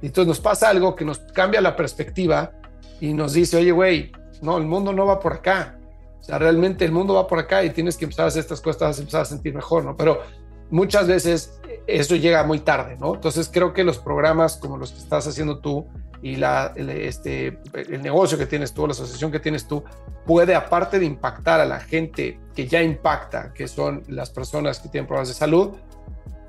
Y 0.00 0.06
entonces 0.06 0.28
nos 0.28 0.38
pasa 0.38 0.68
algo 0.68 0.94
que 0.94 1.04
nos 1.04 1.18
cambia 1.18 1.60
la 1.60 1.74
perspectiva 1.74 2.52
y 3.00 3.12
nos 3.12 3.32
dice, 3.32 3.56
oye, 3.56 3.72
güey, 3.72 4.12
no, 4.40 4.56
el 4.56 4.66
mundo 4.66 4.92
no 4.92 5.04
va 5.04 5.18
por 5.18 5.32
acá. 5.32 5.76
O 6.20 6.22
sea, 6.22 6.38
realmente 6.38 6.84
el 6.84 6.92
mundo 6.92 7.14
va 7.14 7.26
por 7.26 7.40
acá 7.40 7.64
y 7.64 7.70
tienes 7.70 7.96
que 7.96 8.04
empezar 8.04 8.26
a 8.26 8.28
hacer 8.28 8.42
estas 8.42 8.60
cosas, 8.60 9.00
empezar 9.00 9.22
a 9.22 9.24
sentir 9.24 9.52
mejor, 9.52 9.84
¿no? 9.84 9.96
Pero 9.96 10.22
muchas 10.70 11.08
veces 11.08 11.60
eso 11.88 12.14
llega 12.14 12.44
muy 12.44 12.60
tarde, 12.60 12.96
¿no? 13.00 13.16
Entonces 13.16 13.50
creo 13.52 13.72
que 13.72 13.82
los 13.82 13.98
programas 13.98 14.58
como 14.58 14.76
los 14.76 14.92
que 14.92 14.98
estás 14.98 15.26
haciendo 15.26 15.58
tú 15.58 15.88
y 16.22 16.36
la, 16.36 16.72
el, 16.76 16.90
este, 16.90 17.58
el 17.74 18.02
negocio 18.02 18.36
que 18.36 18.46
tienes 18.46 18.72
tú, 18.72 18.86
la 18.86 18.92
asociación 18.92 19.32
que 19.32 19.40
tienes 19.40 19.66
tú, 19.66 19.82
puede, 20.26 20.54
aparte 20.54 20.98
de 20.98 21.06
impactar 21.06 21.60
a 21.60 21.64
la 21.64 21.80
gente 21.80 22.38
que 22.54 22.66
ya 22.66 22.82
impacta, 22.82 23.52
que 23.54 23.68
son 23.68 24.02
las 24.08 24.30
personas 24.30 24.80
que 24.80 24.88
tienen 24.88 25.06
problemas 25.06 25.28
de 25.28 25.34
salud, 25.34 25.70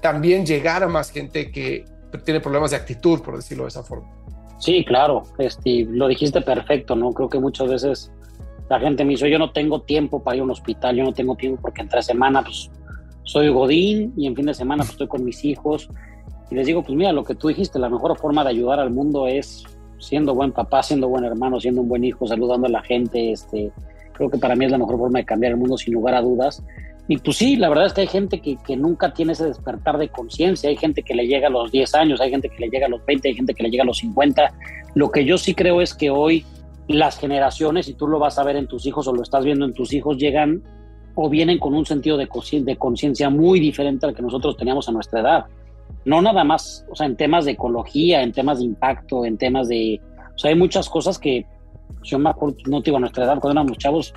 también 0.02 0.46
llegar 0.46 0.84
a 0.84 0.88
más 0.88 1.12
gente 1.12 1.52
que 1.52 1.86
tiene 2.26 2.40
problemas 2.42 2.72
de 2.72 2.78
actitud, 2.78 3.22
por 3.22 3.36
decirlo 3.36 3.64
de 3.64 3.70
esa 3.70 3.84
forma. 3.84 4.10
Sí, 4.60 4.86
claro, 4.86 5.24
este, 5.40 5.88
lo 5.90 6.08
dijiste 6.08 6.42
perfecto, 6.42 6.96
¿no? 6.96 7.12
Creo 7.14 7.30
que 7.30 7.40
muchas 7.40 7.70
veces 7.70 8.12
la 8.70 8.80
gente 8.80 9.04
me 9.04 9.12
dice, 9.12 9.30
yo 9.30 9.40
no 9.40 9.52
tengo 9.52 9.82
tiempo 9.82 10.24
para 10.24 10.38
ir 10.38 10.42
a 10.42 10.44
un 10.46 10.52
hospital, 10.52 10.96
yo 10.96 11.04
no 11.04 11.14
tengo 11.14 11.36
tiempo 11.36 11.62
porque 11.62 11.82
entre 11.82 12.02
semana 12.04 12.44
pues 12.44 12.70
soy 13.24 13.50
godín 13.50 14.14
y 14.16 14.28
en 14.28 14.36
fin 14.36 14.46
de 14.46 14.54
semana 14.54 14.84
pues, 14.84 14.92
estoy 14.92 15.08
con 15.08 15.26
mis 15.26 15.44
hijos. 15.44 15.90
Y 16.52 16.56
les 16.56 16.68
digo, 16.68 16.84
pues 16.84 16.96
mira, 16.96 17.14
lo 17.14 17.24
que 17.24 17.34
tú 17.34 17.48
dijiste, 17.48 17.80
la 17.80 17.90
mejor 17.90 18.18
forma 18.18 18.44
de 18.44 18.50
ayudar 18.50 18.80
al 18.80 18.92
mundo 18.92 19.26
es 19.26 19.64
siendo 19.98 20.36
buen 20.36 20.52
papá, 20.52 20.84
siendo 20.84 21.08
buen 21.08 21.24
hermano, 21.24 21.60
siendo 21.62 21.82
un 21.82 21.88
buen 21.88 22.04
hijo, 22.04 22.28
saludando 22.28 22.68
a 22.68 22.70
la 22.70 22.84
gente. 22.84 23.32
Este, 23.32 23.72
creo 24.14 24.30
que 24.30 24.38
para 24.38 24.56
mí 24.56 24.66
es 24.66 24.72
la 24.72 24.78
mejor 24.78 24.98
forma 24.98 25.20
de 25.20 25.26
cambiar 25.26 25.54
el 25.54 25.58
mundo 25.58 25.78
sin 25.78 25.94
lugar 25.94 26.14
a 26.14 26.22
dudas. 26.22 26.62
Y 27.08 27.18
pues 27.18 27.38
sí, 27.38 27.56
la 27.56 27.70
verdad 27.70 27.86
es 27.86 27.94
que 27.94 28.02
hay 28.02 28.08
gente 28.08 28.42
que, 28.42 28.58
que 28.66 28.76
nunca 28.76 29.14
tiene 29.14 29.34
ese 29.34 29.46
despertar 29.46 29.98
de 29.98 30.10
conciencia, 30.10 30.70
hay 30.70 30.78
gente 30.78 31.04
que 31.04 31.16
le 31.16 31.26
llega 31.26 31.48
a 31.48 31.50
los 31.50 31.72
10 31.72 31.96
años, 31.96 32.22
hay 32.22 32.30
gente 32.30 32.50
que 32.50 32.60
le 32.60 32.70
llega 32.70 32.86
a 32.86 32.90
los 32.90 33.04
20, 33.06 33.30
hay 33.30 33.34
gente 33.34 33.54
que 33.54 33.64
le 33.64 33.70
llega 33.70 33.84
a 33.84 33.88
los 33.88 33.98
50. 34.00 34.54
Lo 34.96 35.10
que 35.10 35.26
yo 35.26 35.38
sí 35.38 35.56
creo 35.56 35.82
es 35.82 35.94
que 35.94 36.10
hoy 36.10 36.46
las 36.88 37.18
generaciones, 37.18 37.88
y 37.88 37.94
tú 37.94 38.08
lo 38.08 38.20
vas 38.20 38.38
a 38.38 38.44
ver 38.44 38.58
en 38.58 38.68
tus 38.68 38.86
hijos 38.86 39.08
o 39.08 39.14
lo 39.14 39.24
estás 39.24 39.46
viendo 39.46 39.66
en 39.66 39.74
tus 39.74 39.94
hijos, 39.94 40.18
llegan 40.18 40.62
o 41.16 41.30
vienen 41.30 41.60
con 41.60 41.74
un 41.74 41.86
sentido 41.86 42.18
de 42.18 42.28
conciencia 42.28 43.30
muy 43.30 43.60
diferente 43.60 44.06
al 44.06 44.16
que 44.16 44.22
nosotros 44.22 44.58
teníamos 44.58 44.88
a 44.88 44.92
nuestra 44.92 45.22
edad. 45.22 45.46
No 46.06 46.22
nada 46.22 46.44
más, 46.44 46.86
o 46.90 46.96
sea, 46.96 47.06
en 47.06 47.16
temas 47.16 47.46
de 47.46 47.52
ecología, 47.52 48.24
en 48.24 48.32
temas 48.32 48.60
de 48.60 48.66
impacto, 48.66 49.26
en 49.26 49.38
temas 49.38 49.68
de... 49.68 50.02
O 50.36 50.38
sea, 50.38 50.50
hay 50.50 50.56
muchas 50.56 50.90
cosas 50.90 51.20
que 51.20 51.46
yo 52.04 52.20
me 52.20 52.30
acuerdo, 52.30 52.58
no 52.68 52.82
te 52.82 52.86
digo 52.86 52.98
a 52.98 53.02
nuestra 53.02 53.26
edad, 53.26 53.40
cuando 53.40 53.60
éramos 53.60 53.78
chavos, 53.78 54.14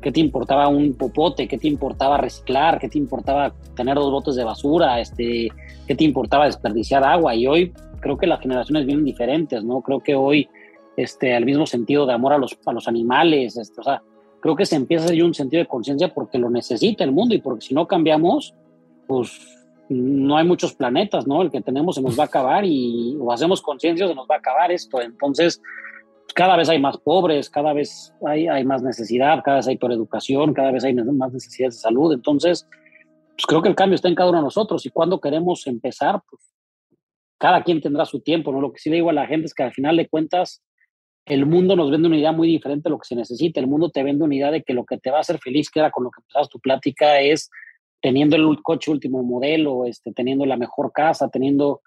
¿qué 0.00 0.12
te 0.12 0.20
importaba 0.20 0.68
un 0.68 0.94
popote? 0.94 1.48
¿Qué 1.48 1.58
te 1.58 1.68
importaba 1.68 2.16
reciclar? 2.16 2.78
¿Qué 2.78 2.88
te 2.88 2.98
importaba 2.98 3.52
tener 3.74 3.96
dos 3.96 4.10
botes 4.10 4.36
de 4.36 4.44
basura? 4.44 5.00
Este, 5.00 5.48
¿Qué 5.86 5.94
te 5.94 6.04
importaba 6.04 6.46
desperdiciar 6.46 7.04
agua? 7.04 7.34
Y 7.34 7.46
hoy 7.46 7.72
creo 8.00 8.16
que 8.16 8.26
las 8.26 8.40
generaciones 8.40 8.86
vienen 8.86 9.04
diferentes, 9.04 9.64
¿no? 9.64 9.82
Creo 9.82 10.00
que 10.00 10.14
hoy, 10.14 10.48
este, 10.96 11.34
al 11.34 11.44
mismo 11.44 11.66
sentido 11.66 12.06
de 12.06 12.14
amor 12.14 12.32
a 12.32 12.38
los, 12.38 12.56
a 12.64 12.72
los 12.72 12.88
animales, 12.88 13.56
este, 13.56 13.80
o 13.80 13.84
sea, 13.84 14.02
creo 14.40 14.56
que 14.56 14.66
se 14.66 14.76
empieza 14.76 15.04
a 15.04 15.06
hacer 15.06 15.24
un 15.24 15.34
sentido 15.34 15.62
de 15.62 15.68
conciencia 15.68 16.12
porque 16.14 16.38
lo 16.38 16.50
necesita 16.50 17.04
el 17.04 17.12
mundo 17.12 17.34
y 17.34 17.40
porque 17.40 17.66
si 17.66 17.74
no 17.74 17.86
cambiamos, 17.86 18.54
pues 19.06 19.55
no 19.88 20.36
hay 20.36 20.46
muchos 20.46 20.74
planetas, 20.74 21.26
¿no? 21.26 21.42
El 21.42 21.50
que 21.50 21.60
tenemos 21.60 21.94
se 21.94 22.02
nos 22.02 22.18
va 22.18 22.24
a 22.24 22.26
acabar 22.26 22.64
y 22.64 23.16
o 23.20 23.32
hacemos 23.32 23.62
conciencia 23.62 24.08
se 24.08 24.14
nos 24.14 24.26
va 24.28 24.36
a 24.36 24.38
acabar 24.38 24.72
esto. 24.72 25.00
Entonces, 25.00 25.60
cada 26.34 26.56
vez 26.56 26.68
hay 26.68 26.80
más 26.80 26.98
pobres, 26.98 27.48
cada 27.48 27.72
vez 27.72 28.12
hay, 28.26 28.48
hay 28.48 28.64
más 28.64 28.82
necesidad, 28.82 29.42
cada 29.44 29.58
vez 29.58 29.68
hay 29.68 29.78
por 29.78 29.92
educación, 29.92 30.54
cada 30.54 30.72
vez 30.72 30.84
hay 30.84 30.94
más 30.94 31.32
necesidades 31.32 31.76
de 31.76 31.80
salud. 31.80 32.12
Entonces, 32.12 32.66
pues 33.36 33.46
creo 33.46 33.62
que 33.62 33.68
el 33.68 33.74
cambio 33.74 33.94
está 33.94 34.08
en 34.08 34.14
cada 34.14 34.30
uno 34.30 34.38
de 34.38 34.44
nosotros 34.44 34.84
y 34.86 34.90
cuando 34.90 35.20
queremos 35.20 35.66
empezar, 35.66 36.20
pues 36.28 36.42
cada 37.38 37.62
quien 37.62 37.80
tendrá 37.80 38.04
su 38.06 38.20
tiempo, 38.20 38.50
¿no? 38.50 38.60
Lo 38.60 38.72
que 38.72 38.78
sí 38.78 38.90
le 38.90 38.96
digo 38.96 39.10
a 39.10 39.12
la 39.12 39.26
gente 39.26 39.46
es 39.46 39.54
que 39.54 39.62
al 39.62 39.72
final 39.72 39.96
de 39.96 40.08
cuentas, 40.08 40.62
el 41.26 41.44
mundo 41.44 41.76
nos 41.76 41.90
vende 41.90 42.08
una 42.08 42.16
idea 42.16 42.32
muy 42.32 42.48
diferente 42.48 42.88
de 42.88 42.90
lo 42.90 42.98
que 42.98 43.06
se 43.06 43.16
necesita. 43.16 43.60
El 43.60 43.66
mundo 43.66 43.90
te 43.90 44.02
vende 44.02 44.24
una 44.24 44.34
idea 44.34 44.50
de 44.50 44.62
que 44.62 44.72
lo 44.72 44.84
que 44.84 44.96
te 44.98 45.10
va 45.10 45.18
a 45.18 45.20
hacer 45.20 45.38
feliz, 45.38 45.70
que 45.70 45.80
era 45.80 45.90
con 45.90 46.04
lo 46.04 46.10
que 46.10 46.20
empezabas 46.20 46.48
tu 46.48 46.60
plática, 46.60 47.20
es 47.20 47.50
teniendo 48.06 48.36
el 48.36 48.62
coche 48.62 48.92
último 48.92 49.24
modelo, 49.24 49.84
este, 49.84 50.12
teniendo 50.12 50.46
la 50.46 50.56
mejor 50.56 50.92
casa, 50.92 51.28
teniendo... 51.28 51.82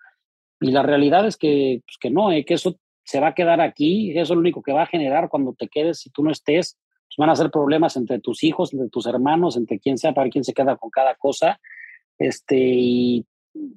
Y 0.59 0.71
la 0.71 0.83
realidad 0.83 1.25
es 1.25 1.37
que, 1.37 1.81
pues 1.85 1.95
que 1.97 2.09
no, 2.09 2.33
eh, 2.33 2.43
que 2.43 2.55
eso 2.55 2.75
se 3.05 3.21
va 3.21 3.27
a 3.27 3.33
quedar 3.33 3.61
aquí, 3.61 4.11
eso 4.11 4.23
es 4.23 4.29
lo 4.31 4.39
único 4.39 4.61
que 4.61 4.73
va 4.73 4.81
a 4.81 4.87
generar 4.87 5.29
cuando 5.29 5.53
te 5.53 5.69
quedes, 5.69 6.01
si 6.01 6.09
tú 6.09 6.21
no 6.21 6.29
estés, 6.29 6.77
pues 7.07 7.15
van 7.17 7.29
a 7.29 7.37
ser 7.37 7.49
problemas 7.51 7.95
entre 7.95 8.19
tus 8.19 8.43
hijos, 8.43 8.73
entre 8.73 8.89
tus 8.89 9.05
hermanos, 9.05 9.55
entre 9.55 9.79
quien 9.79 9.97
sea, 9.97 10.11
para 10.11 10.29
quién 10.29 10.43
se 10.43 10.53
queda 10.53 10.75
con 10.75 10.89
cada 10.89 11.15
cosa. 11.15 11.61
Este, 12.17 12.57
y 12.57 13.25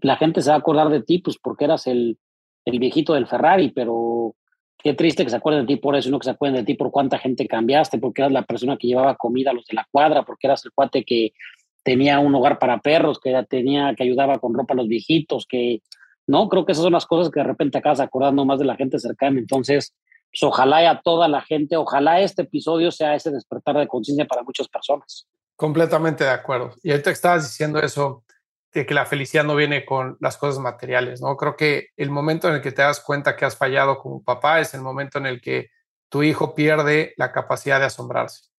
la 0.01 0.17
gente 0.17 0.43
se 0.43 0.51
va 0.51 0.57
a 0.57 0.59
acordar 0.59 0.89
de 0.89 1.01
ti, 1.01 1.19
pues 1.19 1.39
porque 1.41 1.67
eras 1.67 1.87
el, 1.87 2.19
el 2.65 2.79
viejito 2.81 3.15
del 3.15 3.29
Ferrari, 3.29 3.71
pero 3.71 4.35
Qué 4.83 4.95
triste 4.95 5.23
que 5.23 5.31
se 5.31 5.37
acuerden 5.37 5.65
de 5.65 5.75
ti 5.75 5.81
por 5.81 5.95
eso 5.95 6.11
no 6.11 6.19
que 6.19 6.25
se 6.25 6.33
acuerden 6.33 6.61
de 6.61 6.65
ti 6.65 6.75
por 6.75 6.91
cuánta 6.91 7.17
gente 7.17 7.47
cambiaste, 7.47 7.99
porque 7.99 8.23
eras 8.23 8.33
la 8.33 8.43
persona 8.43 8.77
que 8.77 8.89
llevaba 8.89 9.15
comida 9.15 9.51
a 9.51 9.55
los 9.55 9.65
de 9.67 9.77
la 9.77 9.87
cuadra, 9.93 10.25
porque 10.25 10.49
eras 10.49 10.65
el 10.65 10.73
cuate 10.73 11.05
que 11.05 11.35
tenía 11.83 12.19
un 12.19 12.35
hogar 12.35 12.59
para 12.59 12.81
perros, 12.81 13.19
que 13.21 13.45
tenía, 13.49 13.95
que 13.97 14.05
ayudaba 14.05 14.39
con 14.39 14.55
ropa 14.55 14.75
a 14.75 14.77
los 14.77 14.89
viejitos, 14.89 15.47
que 15.47 15.83
no, 16.27 16.49
creo 16.49 16.65
que 16.65 16.73
esas 16.73 16.85
son 16.85 16.93
las 16.93 17.07
cosas 17.07 17.33
que 17.33 17.41
de 17.41 17.47
repente 17.47 17.79
acabas 17.79 18.01
acordando 18.01 18.45
más 18.45 18.59
de 18.59 18.65
la 18.65 18.77
gente 18.77 18.99
cercana. 18.99 19.39
Entonces, 19.39 19.95
pues, 20.31 20.43
ojalá 20.43 20.83
y 20.83 20.87
a 20.87 21.01
toda 21.03 21.29
la 21.29 21.43
gente, 21.43 21.77
ojalá 21.77 22.21
este 22.21 22.43
episodio 22.43 22.91
sea 22.91 23.15
ese 23.15 23.31
despertar 23.31 23.77
de 23.77 23.89
conciencia 23.89 24.27
para 24.27 24.43
muchas 24.43 24.69
personas. 24.69 25.27
Completamente 25.57 26.25
de 26.25 26.31
acuerdo. 26.31 26.75
Y 26.83 26.91
ahorita 26.91 27.11
estabas 27.11 27.43
diciendo 27.43 27.81
eso, 27.81 28.25
de 28.73 28.87
que 28.87 28.95
la 28.95 29.05
felicidad 29.05 29.45
no 29.45 29.55
viene 29.55 29.85
con 29.85 30.17
las 30.21 30.39
cosas 30.39 30.59
materiales, 30.59 31.21
¿no? 31.21 31.37
Creo 31.37 31.57
que 31.57 31.89
el 31.97 32.11
momento 32.11 32.49
en 32.49 32.55
el 32.55 32.63
que 32.63 32.73
te 32.73 32.83
das 32.83 33.01
cuenta 33.01 33.37
que 33.37 33.45
has 33.45 33.57
fallado 33.57 33.99
como 33.99 34.23
papá 34.23 34.61
es 34.61 34.73
el 34.73 34.81
momento 34.81 35.19
en 35.19 35.27
el 35.27 35.41
que 35.43 35.71
tu 36.09 36.23
hijo 36.23 36.55
pierde 36.55 37.13
la 37.17 37.33
capacidad 37.33 37.79
de 37.79 37.87
asombrarse. 37.87 38.52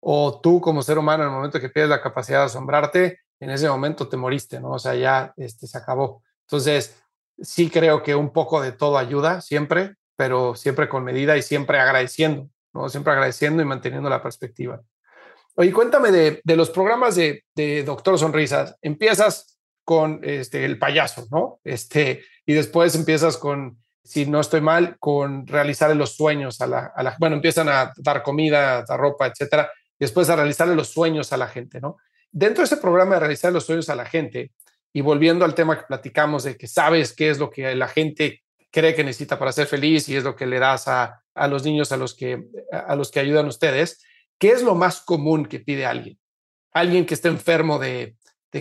O 0.00 0.40
tú 0.40 0.60
como 0.60 0.82
ser 0.82 0.98
humano, 0.98 1.22
en 1.22 1.28
el 1.28 1.34
momento 1.34 1.60
que 1.60 1.68
pierdes 1.68 1.90
la 1.90 2.02
capacidad 2.02 2.40
de 2.40 2.46
asombrarte, 2.46 3.20
en 3.40 3.50
ese 3.50 3.68
momento 3.68 4.08
te 4.08 4.16
moriste, 4.16 4.60
¿no? 4.60 4.72
O 4.72 4.78
sea, 4.78 4.94
ya 4.94 5.32
este, 5.36 5.66
se 5.66 5.78
acabó. 5.78 6.22
Entonces, 6.46 7.02
sí 7.40 7.70
creo 7.70 8.02
que 8.02 8.14
un 8.14 8.32
poco 8.32 8.60
de 8.60 8.72
todo 8.72 8.98
ayuda 8.98 9.40
siempre, 9.40 9.96
pero 10.16 10.54
siempre 10.54 10.88
con 10.88 11.04
medida 11.04 11.36
y 11.36 11.42
siempre 11.42 11.78
agradeciendo, 11.78 12.48
¿no? 12.72 12.88
Siempre 12.88 13.12
agradeciendo 13.12 13.62
y 13.62 13.66
manteniendo 13.66 14.10
la 14.10 14.22
perspectiva. 14.22 14.82
Oye, 15.56 15.72
cuéntame 15.72 16.10
de, 16.10 16.56
los 16.56 16.70
programas 16.70 17.16
de, 17.16 17.44
Doctor 17.84 18.18
Sonrisas. 18.18 18.76
Empiezas 18.82 19.58
con 19.84 20.20
este, 20.22 20.64
el 20.64 20.78
payaso, 20.78 21.26
¿no? 21.30 21.60
Este, 21.64 22.22
y 22.46 22.52
después 22.52 22.94
empiezas 22.94 23.36
con, 23.36 23.78
si 24.04 24.26
no 24.26 24.40
estoy 24.40 24.60
mal, 24.60 24.96
con 24.98 25.46
realizar 25.46 25.94
los 25.96 26.16
sueños 26.16 26.60
a 26.60 26.66
la, 26.66 27.16
bueno, 27.18 27.36
empiezan 27.36 27.68
a 27.68 27.92
dar 27.96 28.22
comida, 28.22 28.84
dar 28.86 29.00
ropa, 29.00 29.26
etcétera, 29.26 29.70
y 30.00 30.04
después 30.04 30.28
a 30.28 30.36
realizarle 30.36 30.74
los 30.74 30.88
sueños 30.88 31.32
a 31.32 31.36
la 31.36 31.46
gente, 31.46 31.80
¿no? 31.80 31.98
Dentro 32.32 32.62
de 32.62 32.66
ese 32.66 32.78
programa 32.78 33.14
de 33.14 33.20
realizar 33.20 33.52
los 33.52 33.66
sueños 33.66 33.88
a 33.88 33.94
la 33.94 34.06
gente, 34.06 34.50
y 34.92 35.02
volviendo 35.02 35.44
al 35.44 35.54
tema 35.54 35.78
que 35.78 35.86
platicamos 35.86 36.42
de 36.42 36.56
que 36.56 36.66
sabes 36.66 37.12
qué 37.12 37.30
es 37.30 37.38
lo 37.38 37.48
que 37.48 37.76
la 37.76 37.86
gente 37.86 38.42
cree 38.72 38.96
que 38.96 39.04
necesita 39.04 39.38
para 39.38 39.52
ser 39.52 39.68
feliz 39.68 40.08
y 40.08 40.16
es 40.16 40.24
lo 40.24 40.34
que 40.34 40.46
le 40.46 40.58
das 40.58 40.88
a, 40.88 41.22
a 41.32 41.46
los 41.46 41.64
niños 41.64 41.92
a 41.92 41.96
los 41.96 42.16
que 42.16 42.42
a 42.72 42.96
los 42.96 43.12
que 43.12 43.20
ayudan 43.20 43.46
ustedes, 43.46 44.00
¿Qué 44.40 44.52
es 44.52 44.62
lo 44.62 44.74
más 44.74 45.02
común 45.02 45.44
que 45.44 45.60
pide 45.60 45.84
alguien? 45.84 46.18
Alguien 46.72 47.04
que 47.04 47.12
está 47.12 47.28
enfermo 47.28 47.78
de, 47.78 48.16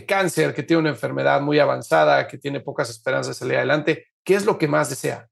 cáncer, 0.05 0.53
que 0.53 0.61
tiene 0.61 0.81
una 0.81 0.89
enfermedad 0.89 1.41
muy 1.41 1.57
avanzada, 1.57 2.27
que 2.27 2.37
tiene 2.37 2.59
pocas 2.59 2.89
esperanzas 2.89 3.35
de 3.35 3.39
salir 3.39 3.57
adelante. 3.57 4.07
¿Qué 4.25 4.35
es 4.35 4.45
lo 4.45 4.57
que 4.57 4.67
más 4.67 4.89
desea? 4.89 5.29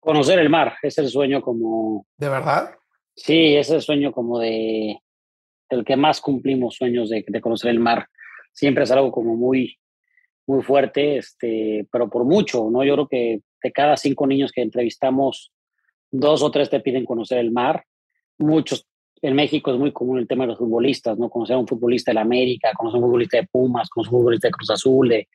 Conocer 0.00 0.38
el 0.38 0.48
mar, 0.48 0.76
es 0.82 0.96
el 0.96 1.08
sueño 1.08 1.42
como... 1.42 2.06
¿De 2.16 2.30
verdad? 2.30 2.74
Sí, 3.14 3.54
es 3.54 3.68
el 3.68 3.82
sueño 3.82 4.12
como 4.12 4.38
de... 4.38 4.98
El 5.72 5.84
que 5.84 5.96
más 5.96 6.20
cumplimos 6.20 6.76
sueños 6.76 7.08
de, 7.08 7.24
conocer 7.40 7.70
el 7.70 7.80
mar. 7.80 8.06
Siempre 8.52 8.84
es 8.84 8.90
algo 8.90 9.10
como 9.10 9.36
muy, 9.36 9.78
muy 10.46 10.62
fuerte, 10.62 11.16
este, 11.16 11.86
pero 11.90 12.10
por 12.10 12.24
mucho, 12.24 12.68
¿no? 12.70 12.84
Yo 12.84 12.94
creo 12.94 13.08
que 13.08 13.40
de 13.62 13.72
cada 13.72 13.96
cinco 13.96 14.26
niños 14.26 14.52
que 14.52 14.60
entrevistamos, 14.60 15.50
dos 16.10 16.42
o 16.42 16.50
tres 16.50 16.68
te 16.68 16.80
piden 16.80 17.04
conocer 17.06 17.38
el 17.38 17.52
mar. 17.52 17.84
Muchos 18.38 18.86
en 19.22 19.34
México 19.34 19.72
es 19.72 19.78
muy 19.78 19.92
común 19.92 20.18
el 20.18 20.26
tema 20.26 20.44
de 20.44 20.48
los 20.48 20.58
futbolistas, 20.58 21.16
¿no? 21.16 21.30
Conocer 21.30 21.56
a 21.56 21.58
un 21.58 21.66
futbolista 21.66 22.10
de 22.10 22.16
la 22.16 22.22
América, 22.22 22.72
conocer 22.76 22.96
a 22.96 22.98
un 23.00 23.06
futbolista 23.06 23.36
de 23.38 23.46
Pumas, 23.50 23.88
conocer 23.88 24.12
a 24.12 24.16
un 24.16 24.20
futbolista 24.20 24.48
de 24.48 24.52
Cruz 24.52 24.70
Azul, 24.70 25.12
en, 25.12 25.26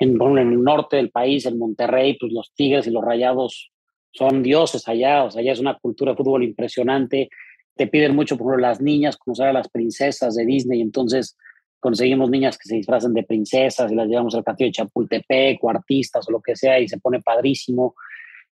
en, 0.00 0.38
el 0.38 0.62
norte 0.62 0.96
del 0.96 1.10
país, 1.10 1.46
en 1.46 1.58
Monterrey, 1.58 2.18
pues 2.18 2.32
los 2.32 2.52
Tigres 2.52 2.86
y 2.86 2.90
los 2.90 3.04
Rayados 3.04 3.70
son 4.12 4.42
dioses 4.42 4.86
allá, 4.88 5.24
o 5.24 5.30
sea, 5.30 5.40
allá 5.40 5.52
es 5.52 5.60
una 5.60 5.78
cultura 5.78 6.12
de 6.12 6.16
fútbol 6.16 6.42
impresionante. 6.42 7.30
Te 7.78 7.86
piden 7.86 8.14
mucho, 8.14 8.36
por 8.36 8.48
ejemplo, 8.48 8.68
las 8.68 8.82
niñas, 8.82 9.16
conocer 9.16 9.46
a 9.46 9.52
las 9.54 9.68
princesas 9.68 10.34
de 10.34 10.44
Disney, 10.44 10.82
entonces 10.82 11.38
conseguimos 11.80 12.28
niñas 12.28 12.58
que 12.58 12.68
se 12.68 12.74
disfrazan 12.74 13.14
de 13.14 13.22
princesas 13.22 13.90
y 13.90 13.94
las 13.94 14.08
llevamos 14.08 14.34
al 14.34 14.44
castillo 14.44 14.68
de 14.68 14.72
Chapultepec 14.72 15.62
o 15.62 15.70
artistas 15.70 16.28
o 16.28 16.32
lo 16.32 16.40
que 16.40 16.56
sea 16.56 16.78
y 16.80 16.88
se 16.88 16.98
pone 16.98 17.22
padrísimo. 17.22 17.94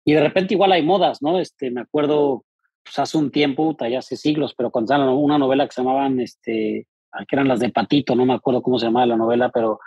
Y 0.05 0.15
de 0.15 0.21
repente 0.21 0.55
igual 0.55 0.73
hay 0.73 0.83
modas, 0.83 1.21
¿no? 1.21 1.39
Este, 1.39 1.71
me 1.71 1.81
acuerdo 1.81 2.45
pues 2.85 2.99
hace 3.01 3.19
un 3.19 3.33
tiempo, 3.33 3.77
ya 3.91 3.99
hace 3.99 4.17
siglos, 4.17 4.55
pero 4.57 4.71
cuando 4.71 5.17
una 5.17 5.39
novela 5.39 5.67
que 5.67 5.75
se 5.75 5.83
llamaban, 5.83 6.21
este, 6.21 6.87
que 7.29 7.37
eran 7.37 7.49
las 7.49 7.59
de 7.59 7.71
Patito, 7.71 8.15
no 8.15 8.25
me 8.25 8.35
acuerdo 8.35 8.63
cómo 8.63 8.79
se 8.79 8.87
llamaba 8.87 9.07
la 9.07 9.17
novela, 9.17 9.51
pero 9.53 9.81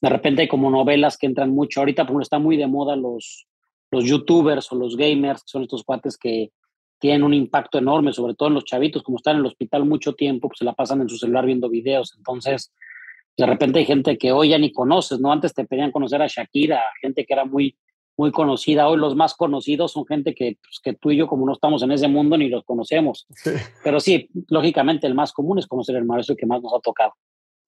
de 0.00 0.08
repente 0.08 0.42
hay 0.42 0.48
como 0.48 0.70
novelas 0.70 1.18
que 1.18 1.26
entran 1.26 1.50
mucho. 1.50 1.80
Ahorita, 1.80 2.02
por 2.04 2.10
ejemplo, 2.10 2.22
está 2.22 2.38
muy 2.38 2.56
de 2.56 2.68
moda 2.68 2.94
los, 2.94 3.48
los 3.90 4.04
youtubers 4.04 4.70
o 4.70 4.76
los 4.76 4.96
gamers, 4.96 5.40
que 5.42 5.48
son 5.48 5.62
estos 5.62 5.82
cuates 5.82 6.16
que 6.16 6.52
tienen 7.04 7.22
un 7.22 7.34
impacto 7.34 7.76
enorme, 7.76 8.14
sobre 8.14 8.32
todo 8.32 8.48
en 8.48 8.54
los 8.54 8.64
chavitos, 8.64 9.02
como 9.02 9.18
están 9.18 9.34
en 9.34 9.40
el 9.40 9.46
hospital 9.48 9.84
mucho 9.84 10.14
tiempo, 10.14 10.48
pues 10.48 10.60
se 10.60 10.64
la 10.64 10.72
pasan 10.72 11.02
en 11.02 11.08
su 11.10 11.18
celular 11.18 11.44
viendo 11.44 11.68
videos. 11.68 12.14
Entonces, 12.16 12.72
de 13.36 13.44
repente 13.44 13.78
hay 13.80 13.84
gente 13.84 14.16
que 14.16 14.32
hoy 14.32 14.48
ya 14.48 14.58
ni 14.58 14.72
conoces, 14.72 15.20
¿no? 15.20 15.30
Antes 15.30 15.52
te 15.52 15.66
pedían 15.66 15.92
conocer 15.92 16.22
a 16.22 16.28
Shakira, 16.28 16.82
gente 17.02 17.26
que 17.26 17.34
era 17.34 17.44
muy 17.44 17.76
muy 18.16 18.32
conocida. 18.32 18.88
Hoy 18.88 18.96
los 18.96 19.14
más 19.16 19.34
conocidos 19.34 19.92
son 19.92 20.06
gente 20.06 20.34
que, 20.34 20.56
pues, 20.62 20.80
que 20.82 20.94
tú 20.94 21.10
y 21.10 21.18
yo, 21.18 21.26
como 21.26 21.44
no 21.44 21.52
estamos 21.52 21.82
en 21.82 21.92
ese 21.92 22.08
mundo, 22.08 22.38
ni 22.38 22.48
los 22.48 22.64
conocemos. 22.64 23.26
Pero 23.84 24.00
sí, 24.00 24.30
lógicamente 24.48 25.06
el 25.06 25.14
más 25.14 25.34
común 25.34 25.58
es 25.58 25.66
conocer 25.66 25.96
el 25.96 26.06
mar, 26.06 26.20
eso 26.20 26.34
que 26.34 26.46
más 26.46 26.62
nos 26.62 26.72
ha 26.72 26.80
tocado. 26.80 27.12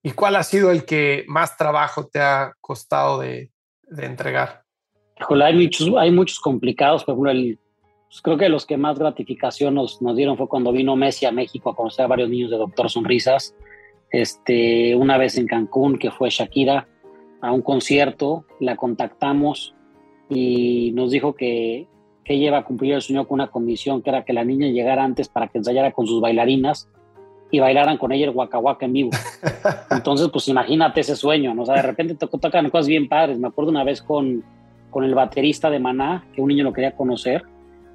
¿Y 0.03 0.13
cuál 0.13 0.37
ha 0.37 0.45
sido 0.45 0.71
el 0.71 0.87
que 0.87 1.25
más 1.27 1.59
trabajo 1.59 2.07
te 2.07 2.21
ha 2.21 2.55
costado 2.63 3.21
de, 3.21 3.51
entregar? 3.99 4.63
hay 5.45 5.55
muchos, 5.55 5.91
hay 5.99 6.11
muchos 6.11 6.41
complicados. 6.41 7.05
Por 7.05 7.13
ejemplo, 7.13 7.31
el, 7.33 7.59
pues, 8.09 8.23
creo 8.23 8.37
que 8.37 8.49
los 8.49 8.67
que 8.67 8.77
más 8.77 8.99
gratificación 8.99 9.75
nos, 9.75 10.01
nos, 10.03 10.17
dieron 10.17 10.37
fue 10.37 10.49
cuando 10.49 10.73
vino 10.73 10.97
Messi 10.97 11.27
a 11.27 11.33
México 11.33 11.71
a 11.71 11.77
conocer 11.77 12.05
a 12.05 12.09
varios 12.09 12.31
niños 12.31 12.51
de 12.51 12.59
Doctor 12.59 12.91
Sonrisas. 12.91 13.55
Este, 14.11 14.95
una 14.95 15.19
vez 15.19 15.37
en 15.37 15.47
Cancún, 15.47 15.99
que 15.99 16.11
fue 16.11 16.31
Shakira, 16.31 16.89
a 17.41 17.53
un 17.53 17.63
concierto, 17.63 18.45
la 18.61 18.77
contactamos 18.77 19.75
y 20.29 20.93
nos 20.93 21.11
dijo 21.11 21.35
que, 21.35 21.87
que 22.25 22.35
ella 22.35 22.47
iba 22.49 22.59
a 22.59 22.65
cumplir 22.65 22.95
el 22.95 23.03
sueño 23.03 23.27
con 23.27 23.37
una 23.37 23.51
condición, 23.51 24.03
que 24.03 24.11
era 24.11 24.25
que 24.25 24.33
la 24.33 24.45
niña 24.45 24.69
llegara 24.69 25.05
antes 25.05 25.29
para 25.29 25.49
que 25.49 25.59
ensayara 25.59 25.93
con 25.93 26.07
sus 26.07 26.21
bailarinas 26.21 26.89
y 27.51 27.61
bailaran 27.61 27.99
con 27.99 28.13
ella 28.13 28.27
el 28.27 28.35
Waka 28.35 28.59
en 28.81 28.93
vivo. 28.93 29.11
Entonces, 29.91 30.29
pues 30.33 30.49
imagínate 30.49 31.01
ese 31.01 31.15
sueño, 31.15 31.55
¿no? 31.55 31.63
O 31.63 31.67
sea, 31.67 31.77
de 31.77 31.83
repente 31.83 32.15
te 32.15 32.27
tocan 32.27 32.71
cosas 32.71 32.89
bien 32.89 33.09
padres. 33.09 33.39
Me 33.39 33.49
acuerdo 33.49 33.71
una 33.71 33.85
vez 33.85 34.03
con, 34.03 34.45
con 34.91 35.05
el 35.05 35.15
baterista 35.15 35.71
de 35.71 35.79
Maná, 35.79 36.27
que 36.33 36.41
un 36.41 36.49
niño 36.49 36.65
lo 36.65 36.73
quería 36.73 36.97
conocer. 36.97 37.45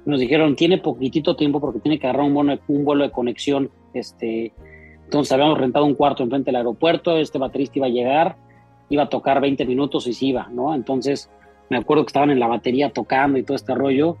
Nos 0.04 0.20
dijeron, 0.20 0.56
tiene 0.56 0.78
poquitito 0.78 1.36
tiempo 1.36 1.60
porque 1.60 1.80
tiene 1.80 1.98
que 1.98 2.06
agarrar 2.06 2.26
un 2.26 2.60
un 2.66 2.84
vuelo 2.84 3.04
de 3.04 3.10
conexión. 3.10 3.70
Este, 3.94 4.52
entonces 5.04 5.32
habíamos 5.32 5.58
rentado 5.58 5.84
un 5.84 5.94
cuarto 5.94 6.22
enfrente 6.22 6.46
del 6.46 6.56
aeropuerto, 6.56 7.16
este 7.18 7.38
baterista 7.38 7.78
iba 7.78 7.86
a 7.86 7.90
llegar, 7.90 8.36
iba 8.88 9.02
a 9.04 9.08
tocar 9.08 9.40
20 9.40 9.66
minutos 9.66 10.06
y 10.06 10.14
se 10.14 10.26
iba, 10.26 10.48
¿no? 10.50 10.74
Entonces 10.74 11.30
me 11.68 11.76
acuerdo 11.76 12.04
que 12.04 12.08
estaban 12.08 12.30
en 12.30 12.40
la 12.40 12.46
batería 12.46 12.90
tocando 12.90 13.38
y 13.38 13.42
todo 13.42 13.56
este 13.56 13.74
rollo 13.74 14.16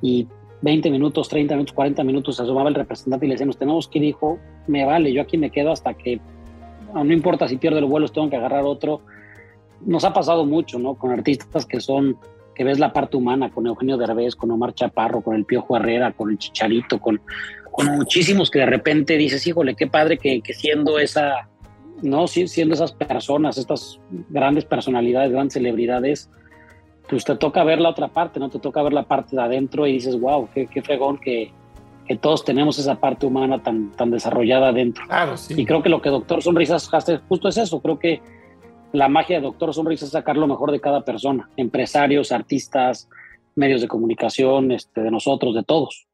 y 0.00 0.26
20 0.62 0.90
minutos, 0.90 1.28
30 1.28 1.54
minutos, 1.54 1.74
40 1.74 2.04
minutos, 2.04 2.36
se 2.36 2.42
asomaba 2.42 2.68
el 2.68 2.74
representante 2.74 3.26
y 3.26 3.28
le 3.28 3.34
decíamos, 3.34 3.56
tenemos 3.56 3.88
que 3.88 3.98
ir, 3.98 4.04
hijo, 4.04 4.38
me 4.66 4.84
vale, 4.84 5.12
yo 5.12 5.22
aquí 5.22 5.36
me 5.38 5.50
quedo 5.50 5.72
hasta 5.72 5.94
que, 5.94 6.20
no 6.94 7.12
importa 7.12 7.48
si 7.48 7.56
pierdo 7.56 7.78
el 7.78 7.84
vuelo, 7.84 8.08
tengo 8.08 8.30
que 8.30 8.36
agarrar 8.36 8.64
otro. 8.64 9.02
Nos 9.84 10.04
ha 10.04 10.12
pasado 10.12 10.46
mucho, 10.46 10.78
¿no? 10.78 10.94
Con 10.94 11.10
artistas 11.10 11.66
que 11.66 11.80
son, 11.80 12.16
que 12.56 12.64
ves 12.64 12.78
la 12.78 12.92
parte 12.92 13.16
humana, 13.16 13.50
con 13.50 13.66
Eugenio 13.66 13.98
Derbez, 13.98 14.34
con 14.34 14.50
Omar 14.50 14.74
Chaparro, 14.74 15.20
con 15.20 15.36
el 15.36 15.44
Piojo 15.44 15.76
Herrera, 15.76 16.12
con 16.12 16.30
el 16.30 16.38
Chicharito, 16.38 16.98
con, 16.98 17.20
con 17.70 17.86
muchísimos 17.88 18.50
que 18.50 18.60
de 18.60 18.66
repente 18.66 19.18
dices, 19.18 19.46
híjole, 19.46 19.74
qué 19.74 19.86
padre 19.86 20.16
que, 20.16 20.40
que 20.40 20.54
siendo 20.54 20.98
esa, 20.98 21.48
¿no? 22.02 22.26
Siendo 22.26 22.74
esas 22.74 22.92
personas, 22.92 23.58
estas 23.58 24.00
grandes 24.30 24.64
personalidades, 24.64 25.32
grandes 25.32 25.52
celebridades, 25.52 26.30
pues 27.08 27.24
te 27.24 27.36
toca 27.36 27.62
ver 27.62 27.78
la 27.78 27.90
otra 27.90 28.08
parte, 28.08 28.40
¿no? 28.40 28.48
Te 28.48 28.58
toca 28.58 28.82
ver 28.82 28.94
la 28.94 29.04
parte 29.04 29.36
de 29.36 29.42
adentro 29.42 29.86
y 29.86 29.92
dices, 29.92 30.18
wow, 30.18 30.48
qué, 30.54 30.66
qué 30.66 30.80
fregón 30.80 31.18
que, 31.18 31.52
que 32.06 32.16
todos 32.16 32.42
tenemos 32.44 32.78
esa 32.78 32.98
parte 32.98 33.26
humana 33.26 33.62
tan, 33.62 33.92
tan 33.92 34.10
desarrollada 34.10 34.68
adentro. 34.68 35.04
Claro, 35.06 35.36
sí. 35.36 35.54
Y 35.58 35.66
creo 35.66 35.82
que 35.82 35.90
lo 35.90 36.00
que 36.00 36.08
Doctor 36.08 36.42
Sonrisas 36.42 36.88
hace 36.92 37.18
justo 37.28 37.48
es 37.48 37.58
eso. 37.58 37.80
Creo 37.80 37.98
que 37.98 38.22
la 38.92 39.08
magia 39.08 39.36
de 39.36 39.42
Doctor 39.42 39.74
Sonrisas 39.74 40.08
es 40.08 40.12
sacar 40.12 40.36
lo 40.36 40.46
mejor 40.46 40.72
de 40.72 40.80
cada 40.80 41.04
persona, 41.04 41.48
empresarios, 41.56 42.32
artistas, 42.32 43.08
medios 43.54 43.80
de 43.80 43.88
comunicación, 43.88 44.72
este, 44.72 45.02
de 45.02 45.10
nosotros, 45.10 45.54
de 45.54 45.64
todos. 45.64 46.06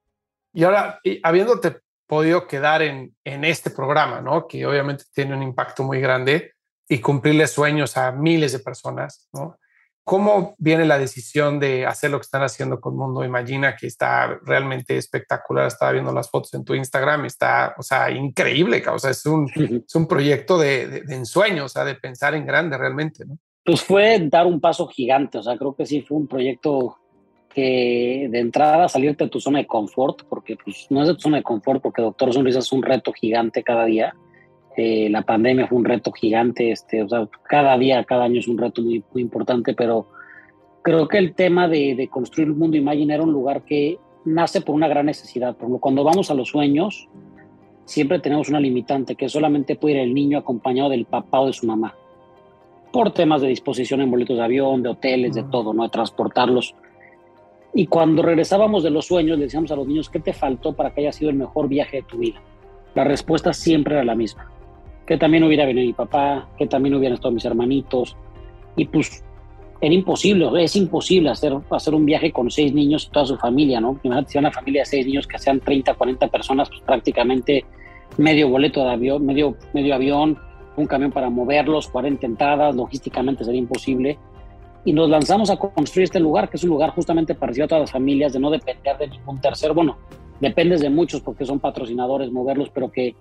Y 0.53 0.64
ahora, 0.64 1.01
habiéndote 1.23 1.79
podido 2.07 2.47
quedar 2.47 2.83
en, 2.83 3.14
en 3.25 3.45
este 3.45 3.70
programa, 3.70 4.20
¿no? 4.20 4.47
Que 4.47 4.66
obviamente 4.66 5.05
tiene 5.14 5.35
un 5.35 5.43
impacto 5.43 5.83
muy 5.83 6.01
grande 6.01 6.53
y 6.89 6.99
cumplirle 7.01 7.47
sueños 7.47 7.97
a 7.97 8.12
miles 8.12 8.53
de 8.53 8.59
personas, 8.59 9.29
¿no? 9.33 9.57
¿Cómo 10.05 10.57
viene 10.59 10.84
la 10.84 10.98
decisión 10.98 11.61
de 11.61 11.86
hacer 11.86 12.11
lo 12.11 12.18
que 12.18 12.24
están 12.24 12.42
haciendo 12.42 12.80
con 12.80 12.96
Mundo 12.96 13.24
Imagina, 13.24 13.76
que 13.76 13.86
está 13.86 14.40
realmente 14.44 14.96
espectacular? 14.96 15.68
Estaba 15.68 15.92
viendo 15.92 16.12
las 16.12 16.28
fotos 16.28 16.53
en 16.55 16.64
tu 16.64 16.74
Instagram, 16.74 17.24
está, 17.26 17.74
o 17.78 17.82
sea, 17.82 18.11
increíble, 18.11 18.82
o 18.88 18.98
sea, 18.98 19.12
es 19.12 19.24
un, 19.26 19.48
es 19.86 19.94
un 19.94 20.09
proyecto 20.09 20.59
de, 20.59 21.03
de, 21.03 21.14
ensueño, 21.14 21.66
o 21.66 21.68
sea, 21.68 21.84
de 21.84 21.94
pensar 21.94 22.34
en 22.34 22.44
grande 22.44 22.76
realmente, 22.76 23.24
¿no? 23.24 23.38
Pues 23.64 23.80
fue 23.82 24.18
dar 24.28 24.46
un 24.46 24.61
paso 24.61 24.88
gigante, 24.88 25.38
o 25.38 25.42
sea, 25.42 25.57
creo 25.57 25.76
que 25.76 25.86
sí 25.86 26.03
fue 26.03 26.18
un 26.18 26.26
proyecto 26.26 26.98
que 27.55 28.28
de 28.30 28.40
entrada 28.40 28.88
salirte 28.88 29.24
de 29.24 29.30
tu 29.30 29.40
zona 29.40 29.59
de 29.59 29.66
confort, 29.66 30.22
porque 30.28 30.57
pues 30.57 30.86
no 30.90 31.03
es 31.03 31.09
de 31.09 31.14
tu 31.14 31.20
zona 31.20 31.36
de 31.36 31.42
confort, 31.42 31.80
porque 31.80 32.03
Doctor 32.03 32.32
Sonrisa 32.32 32.59
es 32.59 32.72
un 32.72 32.82
reto 32.82 33.12
gigante 33.12 33.62
cada 33.62 33.84
día, 33.84 34.14
eh, 34.77 35.09
la 35.11 35.23
pandemia 35.23 35.66
fue 35.66 35.79
un 35.79 35.85
reto 35.85 36.12
gigante, 36.12 36.70
este, 36.70 37.03
o 37.03 37.09
sea, 37.09 37.29
cada 37.43 37.77
día, 37.77 38.05
cada 38.05 38.25
año 38.25 38.41
es 38.41 38.49
un 38.49 38.57
reto 38.57 38.81
muy, 38.81 39.05
muy 39.12 39.23
importante, 39.23 39.75
pero 39.75 40.07
creo 40.81 41.09
que 41.09 41.18
el 41.18 41.35
tema 41.35 41.68
de, 41.68 41.95
de 41.95 42.09
construir 42.09 42.51
un 42.51 42.59
mundo 42.59 42.77
Imagine 42.77 43.14
era 43.14 43.23
un 43.23 43.33
lugar 43.33 43.62
que 43.62 43.99
nace 44.25 44.62
por 44.62 44.75
una 44.75 44.89
gran 44.89 45.07
necesidad. 45.07 45.57
Por 45.57 45.79
cuando 45.79 46.05
vamos 46.05 46.31
a 46.31 46.35
los 46.35 46.49
sueños, 46.49 47.09
siempre 47.85 48.18
tenemos 48.18 48.49
una 48.49 48.61
limitante, 48.61 49.14
que 49.14 49.29
solamente 49.29 49.77
puede 49.77 49.97
ir 49.97 50.01
el 50.01 50.14
niño 50.14 50.39
acompañado 50.39 50.89
del 50.89 51.05
papá 51.05 51.41
o 51.41 51.47
de 51.47 51.53
su 51.53 51.66
mamá, 51.66 51.95
por 52.93 53.12
temas 53.12 53.43
de 53.43 53.49
disposición 53.49 54.01
en 54.01 54.11
boletos 54.11 54.39
de 54.39 54.45
avión, 54.45 54.83
de 54.83 54.89
hoteles, 54.89 55.35
de 55.35 55.43
todo, 55.45 55.75
¿no? 55.75 55.83
De 55.83 55.91
transportarlos. 55.91 56.75
Y 57.75 57.87
cuando 57.87 58.23
regresábamos 58.23 58.83
de 58.83 58.91
los 58.91 59.07
sueños, 59.07 59.39
le 59.39 59.45
decíamos 59.45 59.70
a 59.70 59.77
los 59.77 59.87
niños, 59.87 60.09
¿qué 60.09 60.20
te 60.20 60.33
faltó 60.33 60.75
para 60.75 60.95
que 60.95 61.03
haya 61.03 61.12
sido 61.12 61.31
el 61.31 61.37
mejor 61.37 61.68
viaje 61.68 61.99
de 61.99 62.03
tu 62.03 62.18
vida? 62.18 62.41
La 62.95 63.05
respuesta 63.05 63.53
siempre 63.53 63.95
era 63.95 64.05
la 64.05 64.14
misma 64.14 64.51
que 65.12 65.18
también 65.18 65.44
hubiera 65.44 65.66
venido 65.66 65.86
mi 65.86 65.92
papá, 65.92 66.48
que 66.56 66.66
también 66.66 66.94
hubieran 66.94 67.16
estado 67.16 67.32
mis 67.32 67.44
hermanitos. 67.44 68.16
Y 68.76 68.86
pues 68.86 69.22
era 69.78 69.92
imposible, 69.92 70.48
es 70.64 70.74
imposible 70.74 71.28
hacer, 71.28 71.52
hacer 71.70 71.94
un 71.94 72.06
viaje 72.06 72.32
con 72.32 72.50
seis 72.50 72.72
niños 72.72 73.04
y 73.06 73.10
toda 73.10 73.26
su 73.26 73.36
familia, 73.36 73.78
¿no? 73.78 74.00
Imagínate 74.02 74.32
si 74.32 74.38
una 74.38 74.50
familia 74.50 74.80
de 74.80 74.86
seis 74.86 75.06
niños 75.06 75.26
que 75.26 75.38
sean 75.38 75.60
30, 75.60 75.92
40 75.92 76.28
personas, 76.28 76.70
pues 76.70 76.80
prácticamente 76.80 77.66
medio 78.16 78.48
boleto 78.48 78.82
de 78.84 78.90
avión, 78.90 79.26
medio, 79.26 79.54
medio 79.74 79.94
avión, 79.94 80.38
un 80.76 80.86
camión 80.86 81.12
para 81.12 81.28
moverlos, 81.28 81.88
40 81.88 82.24
entradas, 82.24 82.74
logísticamente 82.74 83.44
sería 83.44 83.60
imposible. 83.60 84.18
Y 84.86 84.94
nos 84.94 85.10
lanzamos 85.10 85.50
a 85.50 85.58
construir 85.58 86.04
este 86.04 86.20
lugar, 86.20 86.48
que 86.48 86.56
es 86.56 86.64
un 86.64 86.70
lugar 86.70 86.88
justamente 86.94 87.34
parecido 87.34 87.66
a 87.66 87.68
todas 87.68 87.82
las 87.82 87.92
familias, 87.92 88.32
de 88.32 88.40
no 88.40 88.48
depender 88.50 88.96
de 88.96 89.08
ningún 89.08 89.42
tercero. 89.42 89.74
Bueno, 89.74 89.98
dependes 90.40 90.80
de 90.80 90.88
muchos 90.88 91.20
porque 91.20 91.44
son 91.44 91.60
patrocinadores, 91.60 92.32
moverlos, 92.32 92.70
pero 92.70 92.90
que 92.90 93.14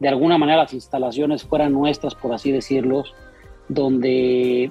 de 0.00 0.08
alguna 0.08 0.38
manera 0.38 0.62
las 0.62 0.74
instalaciones 0.74 1.44
fueran 1.44 1.72
nuestras, 1.72 2.14
por 2.14 2.32
así 2.32 2.50
decirlo, 2.50 3.04
donde 3.68 4.70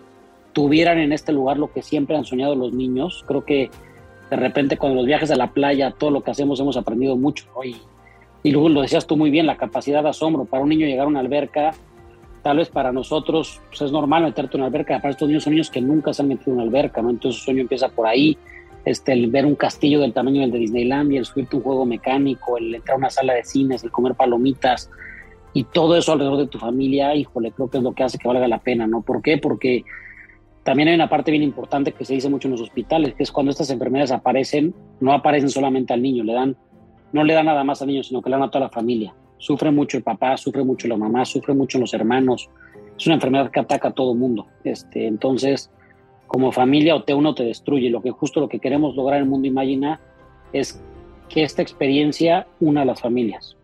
tuvieran 0.53 0.99
en 0.99 1.11
este 1.11 1.31
lugar 1.31 1.57
lo 1.57 1.71
que 1.71 1.81
siempre 1.81 2.15
han 2.15 2.25
soñado 2.25 2.55
los 2.55 2.73
niños. 2.73 3.23
Creo 3.27 3.43
que 3.43 3.69
de 4.29 4.35
repente 4.35 4.77
cuando 4.77 4.97
los 4.97 5.05
viajes 5.05 5.31
a 5.31 5.35
la 5.35 5.51
playa, 5.51 5.91
todo 5.91 6.11
lo 6.11 6.23
que 6.23 6.31
hacemos 6.31 6.59
hemos 6.59 6.77
aprendido 6.77 7.17
mucho. 7.17 7.45
Y, 7.63 7.77
y 8.43 8.51
luego 8.51 8.69
lo 8.69 8.81
decías 8.81 9.07
tú 9.07 9.17
muy 9.17 9.31
bien, 9.31 9.47
la 9.47 9.57
capacidad 9.57 10.03
de 10.03 10.09
asombro. 10.09 10.45
Para 10.45 10.63
un 10.63 10.69
niño 10.69 10.85
llegar 10.85 11.05
a 11.05 11.09
una 11.09 11.19
alberca, 11.19 11.71
tal 12.41 12.57
vez 12.57 12.69
para 12.69 12.91
nosotros 12.91 13.61
pues 13.69 13.81
es 13.81 13.91
normal 13.91 14.23
meterte 14.23 14.57
en 14.57 14.61
una 14.61 14.67
alberca. 14.67 14.97
Para 14.97 15.11
estos 15.11 15.27
niños 15.27 15.43
son 15.43 15.53
niños 15.53 15.71
que 15.71 15.81
nunca 15.81 16.13
se 16.13 16.21
han 16.21 16.27
metido 16.27 16.51
en 16.51 16.59
una 16.59 16.63
alberca, 16.63 17.01
¿no? 17.01 17.09
Entonces 17.09 17.39
su 17.39 17.45
sueño 17.45 17.61
empieza 17.61 17.89
por 17.89 18.05
ahí. 18.05 18.37
Este, 18.85 19.13
el 19.13 19.31
ver 19.31 19.45
un 19.45 19.55
castillo 19.55 20.01
del 20.01 20.11
tamaño 20.11 20.41
del 20.41 20.51
de 20.51 20.59
Disneylandia, 20.59 21.19
el 21.19 21.25
subirte 21.25 21.55
un 21.55 21.63
juego 21.63 21.85
mecánico, 21.85 22.57
el 22.57 22.75
entrar 22.75 22.95
a 22.95 22.97
una 22.97 23.09
sala 23.09 23.33
de 23.33 23.45
cines, 23.45 23.81
el 23.83 23.91
comer 23.91 24.13
palomitas, 24.13 24.89
y 25.53 25.65
todo 25.65 25.95
eso 25.95 26.11
alrededor 26.11 26.37
de 26.37 26.47
tu 26.47 26.57
familia, 26.57 27.15
híjole, 27.15 27.51
creo 27.51 27.69
que 27.69 27.77
es 27.77 27.83
lo 27.83 27.93
que 27.93 28.03
hace 28.03 28.17
que 28.17 28.27
valga 28.27 28.47
la 28.47 28.59
pena, 28.59 28.87
¿no? 28.87 29.01
¿Por 29.01 29.21
qué? 29.21 29.37
Porque 29.37 29.83
también 30.63 30.89
hay 30.89 30.95
una 30.95 31.09
parte 31.09 31.31
bien 31.31 31.43
importante 31.43 31.91
que 31.91 32.05
se 32.05 32.15
dice 32.15 32.29
mucho 32.29 32.47
en 32.47 32.53
los 32.53 32.61
hospitales, 32.61 33.13
que 33.13 33.23
es 33.23 33.31
cuando 33.31 33.51
estas 33.51 33.69
enfermedades 33.69 34.11
aparecen, 34.11 34.73
no 34.99 35.13
aparecen 35.13 35.49
solamente 35.49 35.93
al 35.93 36.01
niño, 36.01 36.23
le 36.23 36.33
dan, 36.33 36.57
no 37.11 37.23
le 37.23 37.33
dan 37.33 37.45
nada 37.45 37.63
más 37.63 37.81
al 37.81 37.89
niño, 37.89 38.03
sino 38.03 38.21
que 38.21 38.29
le 38.29 38.37
dan 38.37 38.43
a 38.43 38.49
toda 38.49 38.65
la 38.65 38.71
familia. 38.71 39.13
Sufre 39.37 39.71
mucho 39.71 39.97
el 39.97 40.03
papá, 40.03 40.37
sufre 40.37 40.63
mucho 40.63 40.87
la 40.87 40.97
mamá, 40.97 41.25
sufre 41.25 41.53
mucho 41.53 41.77
los 41.77 41.93
hermanos. 41.93 42.49
Es 42.97 43.05
una 43.05 43.15
enfermedad 43.15 43.51
que 43.51 43.59
ataca 43.59 43.89
a 43.89 43.91
todo 43.91 44.15
mundo. 44.15 44.47
Este, 44.63 45.05
entonces, 45.05 45.69
como 46.27 46.51
familia 46.51 46.95
o 46.95 47.03
te 47.03 47.13
uno 47.13 47.35
te 47.35 47.43
destruye. 47.43 47.89
Lo 47.89 48.01
que 48.01 48.11
justo 48.11 48.39
lo 48.39 48.47
que 48.47 48.59
queremos 48.59 48.95
lograr 48.95 49.17
en 49.17 49.25
el 49.25 49.29
mundo 49.29 49.47
Imagina 49.47 49.99
es 50.53 50.81
que 51.27 51.43
esta 51.43 51.61
experiencia 51.61 52.47
una 52.61 52.83
a 52.83 52.85
las 52.85 53.01
familias. 53.01 53.57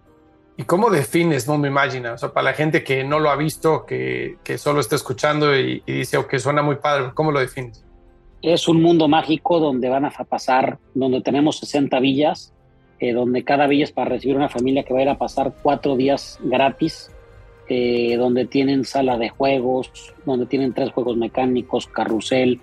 ¿Y 0.59 0.63
cómo 0.63 0.89
defines 0.89 1.47
Mundo 1.47 1.69
Imagina? 1.69 2.11
O 2.11 2.17
sea, 2.17 2.33
para 2.33 2.51
la 2.51 2.53
gente 2.53 2.83
que 2.83 3.05
no 3.05 3.19
lo 3.19 3.29
ha 3.29 3.37
visto, 3.37 3.85
que, 3.85 4.35
que 4.43 4.57
solo 4.57 4.81
está 4.81 4.97
escuchando 4.97 5.57
y, 5.57 5.81
dice, 5.87 6.17
o 6.17 6.27
que 6.27 6.37
suena 6.37 6.61
muy 6.61 6.75
padre, 6.75 7.11
¿cómo 7.13 7.31
lo 7.31 7.39
defines? 7.39 7.85
Es 8.41 8.67
un 8.67 8.81
mundo 8.81 9.07
mágico 9.07 9.61
donde 9.61 9.87
van 9.87 10.03
a 10.03 10.09
pasar, 10.09 10.77
donde 10.93 11.21
tenemos 11.21 11.59
60 11.59 11.97
villas, 12.01 12.53
eh, 12.99 13.13
donde 13.13 13.45
cada 13.45 13.67
villa 13.67 13.85
es 13.85 13.93
para 13.93 14.09
recibir 14.09 14.35
una 14.35 14.49
familia 14.49 14.83
que 14.83 14.93
va 14.93 14.99
a 14.99 15.03
ir 15.03 15.07
a 15.07 15.17
pasar 15.17 15.53
cuatro 15.63 15.95
días 15.95 16.37
gratis, 16.43 17.09
eh, 17.69 18.17
donde 18.17 18.45
tienen 18.45 18.83
sala 18.83 19.17
de 19.17 19.29
juegos, 19.29 20.13
donde 20.25 20.45
tienen 20.45 20.73
tres 20.73 20.91
juegos 20.91 21.15
mecánicos, 21.15 21.87
carrusel, 21.87 22.59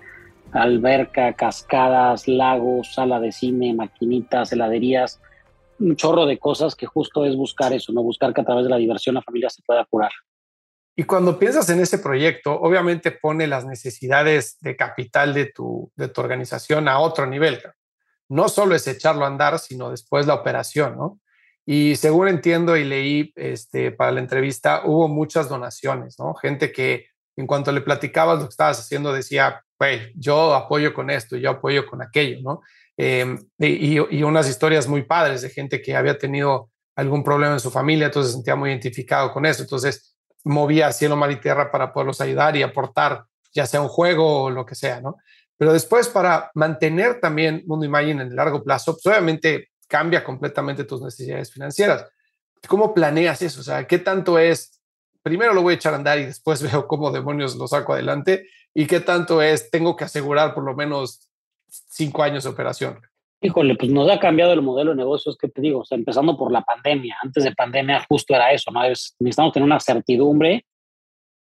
alberca, 0.51 1.33
cascadas, 1.33 2.27
lagos, 2.27 2.93
sala 2.93 3.19
de 3.19 3.31
cine, 3.31 3.73
maquinitas, 3.73 4.53
heladerías 4.53 5.19
un 5.79 5.95
chorro 5.95 6.25
de 6.25 6.39
cosas 6.39 6.75
que 6.75 6.85
justo 6.85 7.25
es 7.25 7.35
buscar 7.35 7.73
eso, 7.73 7.91
no 7.91 8.03
buscar 8.03 8.33
que 8.33 8.41
a 8.41 8.45
través 8.45 8.63
de 8.63 8.69
la 8.69 8.77
diversión 8.77 9.15
la 9.15 9.21
familia 9.21 9.49
se 9.49 9.61
pueda 9.63 9.85
curar. 9.85 10.11
Y 10.95 11.03
cuando 11.03 11.37
piensas 11.37 11.69
en 11.69 11.79
ese 11.79 11.99
proyecto, 11.99 12.59
obviamente 12.59 13.11
pone 13.11 13.45
las 13.45 13.65
necesidades 13.65 14.57
de 14.61 14.75
capital 14.75 15.33
de 15.33 15.45
tu, 15.45 15.91
de 15.95 16.07
tu 16.07 16.21
organización 16.21 16.87
a 16.87 16.99
otro 16.99 17.27
nivel. 17.27 17.61
No 18.29 18.49
solo 18.49 18.73
es 18.73 18.87
echarlo 18.87 19.23
a 19.23 19.27
andar, 19.27 19.59
sino 19.59 19.91
después 19.91 20.25
la 20.25 20.33
operación, 20.33 20.97
¿no? 20.97 21.19
Y 21.65 21.97
según 21.97 22.29
entiendo 22.29 22.77
y 22.77 22.83
leí 22.83 23.31
este, 23.35 23.91
para 23.91 24.11
la 24.11 24.21
entrevista, 24.21 24.83
hubo 24.85 25.07
muchas 25.07 25.49
donaciones, 25.49 26.17
¿no? 26.17 26.33
Gente 26.33 26.71
que 26.71 27.07
en 27.35 27.45
cuanto 27.45 27.71
le 27.71 27.81
platicabas 27.81 28.39
lo 28.39 28.45
que 28.45 28.51
estabas 28.51 28.79
haciendo 28.79 29.13
decía, 29.13 29.63
güey, 29.77 30.11
yo 30.15 30.55
apoyo 30.55 30.93
con 30.93 31.11
esto, 31.11 31.37
yo 31.37 31.51
apoyo 31.51 31.85
con 31.85 32.01
aquello, 32.01 32.39
¿no? 32.41 32.61
Em, 32.97 33.37
y, 33.59 33.99
unas 34.23 34.49
historias 34.49 34.87
muy 34.87 35.03
padres 35.03 35.43
de 35.43 35.51
gente 35.51 35.81
que 35.81 35.95
había 35.95 36.17
tenido 36.17 36.71
algún 36.95 37.23
problema 37.23 37.53
en 37.53 37.59
su 37.59 37.69
familia, 37.69 38.07
entonces 38.07 38.31
se 38.31 38.37
sentía 38.37 38.55
muy 38.55 38.71
identificado 38.71 39.31
con 39.31 39.45
eso. 39.45 39.61
Entonces 39.61 40.17
movía 40.43 40.91
cielo, 40.91 41.15
mar 41.15 41.31
y 41.31 41.39
tierra 41.39 41.71
para 41.71 41.93
poderlos 41.93 42.19
ayudar 42.21 42.55
y 42.55 42.63
aportar, 42.63 43.25
ya 43.53 43.67
sea 43.67 43.81
un 43.81 43.87
juego 43.87 44.43
o 44.43 44.49
lo 44.49 44.65
que 44.65 44.73
sea, 44.73 44.99
¿no? 44.99 45.17
Pero 45.57 45.73
después, 45.73 46.07
para 46.07 46.51
mantener 46.55 47.19
también 47.19 47.63
Mundo 47.67 47.85
Imagine 47.85 48.23
en 48.23 48.29
el 48.29 48.35
largo 48.35 48.63
plazo, 48.63 48.93
pues 48.93 49.05
obviamente 49.05 49.69
cambia 49.87 50.23
completamente 50.23 50.83
tus 50.83 51.01
necesidades 51.01 51.51
financieras. 51.51 52.05
¿Cómo 52.67 52.93
planeas 52.93 53.41
eso? 53.41 53.61
O 53.61 53.63
sea, 53.63 53.85
¿qué 53.85 53.99
tanto 53.99 54.37
es, 54.39 54.81
primero 55.23 55.53
lo 55.53 55.61
voy 55.61 55.73
a 55.73 55.75
echar 55.75 55.93
a 55.93 55.97
andar 55.97 56.19
y 56.19 56.25
después 56.25 56.61
veo 56.71 56.87
cómo 56.87 57.11
demonios 57.11 57.55
lo 57.55 57.67
saco 57.67 57.93
adelante? 57.93 58.47
¿Y 58.73 58.85
qué 58.85 58.99
tanto 58.99 59.41
es, 59.41 59.69
tengo 59.71 59.95
que 59.95 60.05
asegurar 60.05 60.53
por 60.53 60.63
lo 60.63 60.75
menos 60.75 61.27
cinco 61.97 62.23
años 62.23 62.43
de 62.43 62.49
operación? 62.49 62.99
Híjole, 63.41 63.75
pues 63.75 63.91
nos 63.91 64.09
ha 64.09 64.19
cambiado 64.19 64.53
el 64.53 64.61
modelo 64.61 64.91
de 64.91 64.97
negocios, 64.97 65.37
que 65.37 65.47
te 65.47 65.61
digo, 65.61 65.81
o 65.81 65.85
sea, 65.85 65.97
empezando 65.97 66.37
por 66.37 66.51
la 66.51 66.61
pandemia. 66.61 67.17
Antes 67.21 67.43
de 67.43 67.51
pandemia 67.51 68.05
justo 68.07 68.33
era 68.33 68.51
eso, 68.51 68.71
¿no? 68.71 68.83
Es, 68.83 69.15
necesitamos 69.19 69.53
tener 69.53 69.65
una 69.65 69.79
certidumbre 69.79 70.65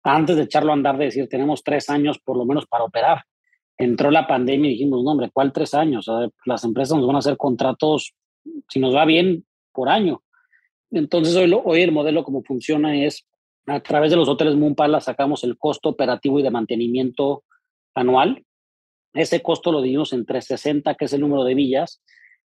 antes 0.04 0.36
de 0.36 0.44
echarlo 0.44 0.72
a 0.72 0.76
andar, 0.76 0.98
de 0.98 1.06
decir, 1.06 1.28
tenemos 1.28 1.64
tres 1.64 1.90
años 1.90 2.20
por 2.20 2.38
lo 2.38 2.46
menos 2.46 2.66
para 2.68 2.84
operar. 2.84 3.24
Entró 3.78 4.12
la 4.12 4.28
pandemia 4.28 4.70
y 4.70 4.74
dijimos, 4.74 5.04
no, 5.04 5.12
hombre, 5.12 5.32
¿cuál 5.34 5.52
tres 5.52 5.74
años? 5.74 6.10
las 6.46 6.64
empresas 6.64 6.98
nos 6.98 7.08
van 7.08 7.16
a 7.18 7.20
hacer 7.20 7.38
contratos 7.38 8.14
si 8.70 8.80
nos 8.80 8.96
va 8.96 9.06
bien, 9.06 9.46
por 9.74 9.90
año. 9.90 10.22
Entonces, 10.92 11.36
hoy, 11.36 11.52
hoy 11.64 11.82
el 11.82 11.92
modelo 11.92 12.24
como 12.24 12.44
funciona 12.44 12.96
es, 12.96 13.28
a 13.66 13.80
través 13.80 14.12
de 14.12 14.18
los 14.18 14.30
hoteles 14.30 14.56
Moon 14.56 14.76
sacamos 15.02 15.44
el 15.44 15.58
costo 15.58 15.90
operativo 15.90 16.40
y 16.40 16.44
de 16.44 16.52
mantenimiento 16.52 17.44
anual. 17.96 18.44
Ese 19.16 19.42
costo 19.42 19.72
lo 19.72 19.82
dividimos 19.82 20.14
entre 20.14 20.42
60, 20.42 20.94
que 20.96 21.06
es 21.06 21.14
el 21.14 21.22
número 21.22 21.44
de 21.44 21.56
villas, 21.56 22.04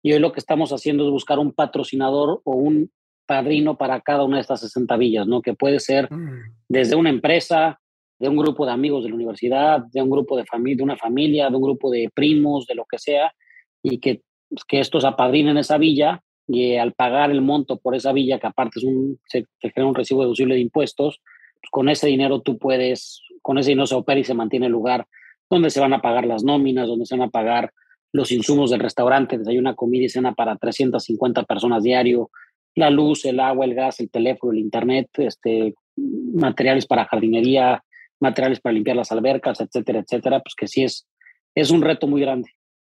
y 0.03 0.13
hoy 0.13 0.19
lo 0.19 0.33
que 0.33 0.41
estamos 0.41 0.73
haciendo 0.73 1.05
es 1.05 1.11
buscar 1.11 1.39
un 1.39 1.53
patrocinador 1.53 2.41
o 2.45 2.53
un 2.53 2.91
padrino 3.27 3.77
para 3.77 4.01
cada 4.01 4.25
una 4.25 4.37
de 4.37 4.43
estas 4.43 4.61
60 4.61 4.97
villas, 4.97 5.27
¿no? 5.27 5.43
Que 5.43 5.55
puede 5.55 5.81
ser 5.81 6.13
mm. 6.13 6.55
desde 6.69 6.97
una 6.97 7.11
empresa, 7.11 7.81
de 8.19 8.29
un 8.29 8.37
grupo 8.37 8.67
de 8.67 8.73
amigos 8.73 9.03
de 9.03 9.09
la 9.09 9.15
universidad, 9.15 9.81
de 9.93 10.03
un 10.03 10.11
grupo 10.11 10.37
de 10.37 10.45
familia, 10.45 10.77
de 10.77 10.83
una 10.83 10.97
familia, 10.97 11.49
de 11.49 11.57
un 11.57 11.63
grupo 11.63 11.91
de 11.91 12.11
primos, 12.15 12.67
de 12.67 12.75
lo 12.75 12.85
que 12.85 12.99
sea, 12.99 13.33
y 13.83 13.99
que 13.99 14.23
pues, 14.49 14.65
que 14.65 14.81
estos 14.81 15.05
apadrinen 15.05 15.57
esa 15.57 15.79
villa 15.79 16.23
y 16.47 16.77
al 16.77 16.93
pagar 16.93 17.31
el 17.31 17.41
monto 17.41 17.79
por 17.79 17.95
esa 17.95 18.13
villa, 18.13 18.39
que 18.39 18.47
aparte 18.47 18.81
es 18.81 18.85
un, 18.85 19.19
se 19.27 19.47
te 19.61 19.73
crea 19.73 19.87
un 19.87 19.95
recibo 19.95 20.23
deducible 20.23 20.57
de 20.57 20.61
impuestos, 20.61 21.21
pues, 21.61 21.71
con 21.71 21.89
ese 21.89 22.09
dinero 22.09 22.43
tú 22.43 22.59
puedes, 22.59 23.23
con 23.43 23.59
ese 23.59 23.71
dinero 23.71 23.87
se 23.87 23.95
opera 23.95 24.21
y 24.21 24.25
se 24.25 24.35
mantiene 24.35 24.67
el 24.67 24.73
lugar 24.73 25.07
donde 25.51 25.71
se 25.71 25.81
van 25.81 25.93
a 25.93 26.01
pagar 26.01 26.25
las 26.25 26.45
nóminas, 26.45 26.87
donde 26.87 27.05
se 27.05 27.17
van 27.17 27.29
a 27.29 27.31
pagar 27.31 27.73
los 28.13 28.33
insumos 28.33 28.71
del 28.71 28.81
restaurante, 28.81 29.39
una 29.59 29.75
comida 29.75 30.05
y 30.05 30.09
cena 30.09 30.33
para 30.33 30.57
350 30.57 31.45
personas 31.45 31.83
diario, 31.83 32.31
la 32.75 32.91
luz, 32.91 33.25
el 33.25 33.41
agua, 33.41 33.65
el 33.65 33.75
gas, 33.75 34.01
el 34.01 34.11
teléfono, 34.11 34.53
el 34.53 34.59
internet, 34.59 35.09
este, 35.19 35.75
materiales 35.97 36.87
para 36.87 37.05
jardinería, 37.05 37.83
materiales 38.21 38.61
para 38.61 38.73
limpiar 38.73 38.97
las 38.97 39.13
albercas, 39.13 39.61
etcétera, 39.61 40.01
etcétera, 40.01 40.41
pues 40.41 40.55
que 40.55 40.69
sí 40.69 40.85
es, 40.85 41.07
es 41.55 41.71
un 41.71 41.83
reto 41.83 42.07
muy 42.07 42.21
grande. 42.21 42.51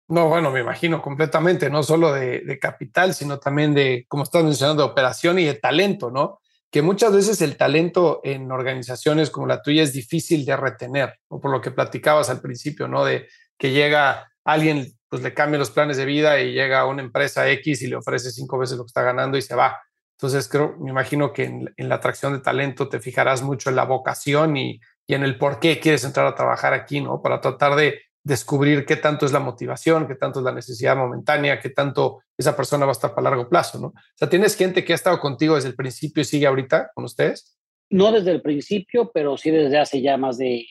No, 0.08 0.28
bueno, 0.28 0.50
me 0.50 0.60
imagino 0.60 1.00
completamente, 1.00 1.70
no 1.70 1.82
solo 1.82 2.12
de, 2.12 2.58
capital, 2.60 3.14
sino 3.14 3.38
también 3.38 3.72
de, 3.72 4.04
como 4.08 4.24
estás 4.24 4.44
mencionando, 4.44 4.82
de 4.82 4.90
operación 4.90 5.38
y 5.38 5.44
de 5.44 5.54
talento, 5.54 6.10
¿no? 6.10 6.40
Que 6.72 6.82
muchas 6.82 7.14
veces 7.14 7.40
el 7.42 7.56
talento 7.56 8.20
en 8.24 8.50
organizaciones 8.50 9.30
como 9.30 9.46
la 9.46 9.62
tuya 9.62 9.84
es 9.84 9.92
difícil 9.92 10.44
de 10.44 10.56
retener, 10.56 11.20
o 11.28 11.40
por 11.40 11.52
lo 11.52 11.60
que 11.60 11.70
platicabas 11.70 12.30
al 12.30 12.40
principio, 12.40 12.88
¿no? 12.88 13.04
De 13.04 13.28
que 13.56 13.70
llega 13.70 14.32
alguien, 14.42 14.98
pues 15.08 15.22
le 15.22 15.34
cambia 15.34 15.58
los 15.58 15.70
planes 15.70 15.96
de 15.96 16.04
vida 16.04 16.40
y 16.40 16.52
llega 16.52 16.80
a 16.80 16.86
una 16.86 17.02
empresa 17.02 17.48
X 17.48 17.82
y 17.82 17.86
le 17.86 17.96
ofrece 17.96 18.32
cinco 18.32 18.58
veces 18.58 18.76
lo 18.76 18.84
que 18.84 18.88
está 18.88 19.02
ganando 19.02 19.38
y 19.38 19.42
se 19.42 19.54
va. 19.54 19.80
Entonces, 20.16 20.48
creo, 20.48 20.76
me 20.78 20.90
imagino 20.90 21.32
que 21.32 21.44
en, 21.44 21.72
la 21.76 21.96
atracción 21.96 22.32
de 22.32 22.40
talento 22.40 22.88
te 22.88 23.00
fijarás 23.00 23.42
mucho 23.42 23.70
en 23.70 23.76
la 23.76 23.84
vocación 23.84 24.56
y, 24.56 24.80
y 25.06 25.14
en 25.14 25.22
el 25.22 25.38
por 25.38 25.60
qué 25.60 25.78
quieres 25.78 26.04
entrar 26.04 26.26
a 26.26 26.34
trabajar 26.34 26.72
aquí, 26.72 27.00
¿no? 27.00 27.20
Para 27.20 27.40
tratar 27.40 27.76
de 27.76 28.00
descubrir 28.24 28.84
qué 28.86 28.96
tanto 28.96 29.26
es 29.26 29.32
la 29.32 29.40
motivación, 29.40 30.06
qué 30.06 30.14
tanto 30.14 30.38
es 30.38 30.44
la 30.44 30.52
necesidad 30.52 30.96
momentánea, 30.96 31.58
qué 31.60 31.70
tanto 31.70 32.22
esa 32.38 32.56
persona 32.56 32.86
va 32.86 32.92
a 32.92 32.98
estar 32.98 33.14
para 33.14 33.30
largo 33.30 33.48
plazo, 33.48 33.80
¿no? 33.80 33.88
O 33.88 33.94
sea, 34.14 34.28
¿tienes 34.28 34.56
gente 34.56 34.84
que 34.84 34.92
ha 34.92 34.96
estado 34.96 35.18
contigo 35.18 35.56
desde 35.56 35.68
el 35.68 35.74
principio 35.74 36.20
y 36.20 36.24
sigue 36.24 36.46
ahorita 36.46 36.90
con 36.94 37.04
ustedes? 37.04 37.56
No 37.90 38.12
desde 38.12 38.30
el 38.30 38.40
principio, 38.40 39.10
pero 39.12 39.36
sí 39.36 39.50
desde 39.50 39.78
hace 39.78 40.00
ya 40.00 40.16
más 40.16 40.38
de 40.38 40.66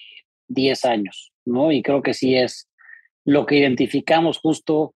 10 0.48 0.86
años, 0.86 1.32
¿no? 1.46 1.72
Y 1.72 1.84
creo 1.84 2.02
que 2.02 2.14
sí 2.14 2.36
es 2.36 2.68
lo 3.26 3.46
que 3.46 3.58
identificamos 3.58 4.40
justo 4.40 4.96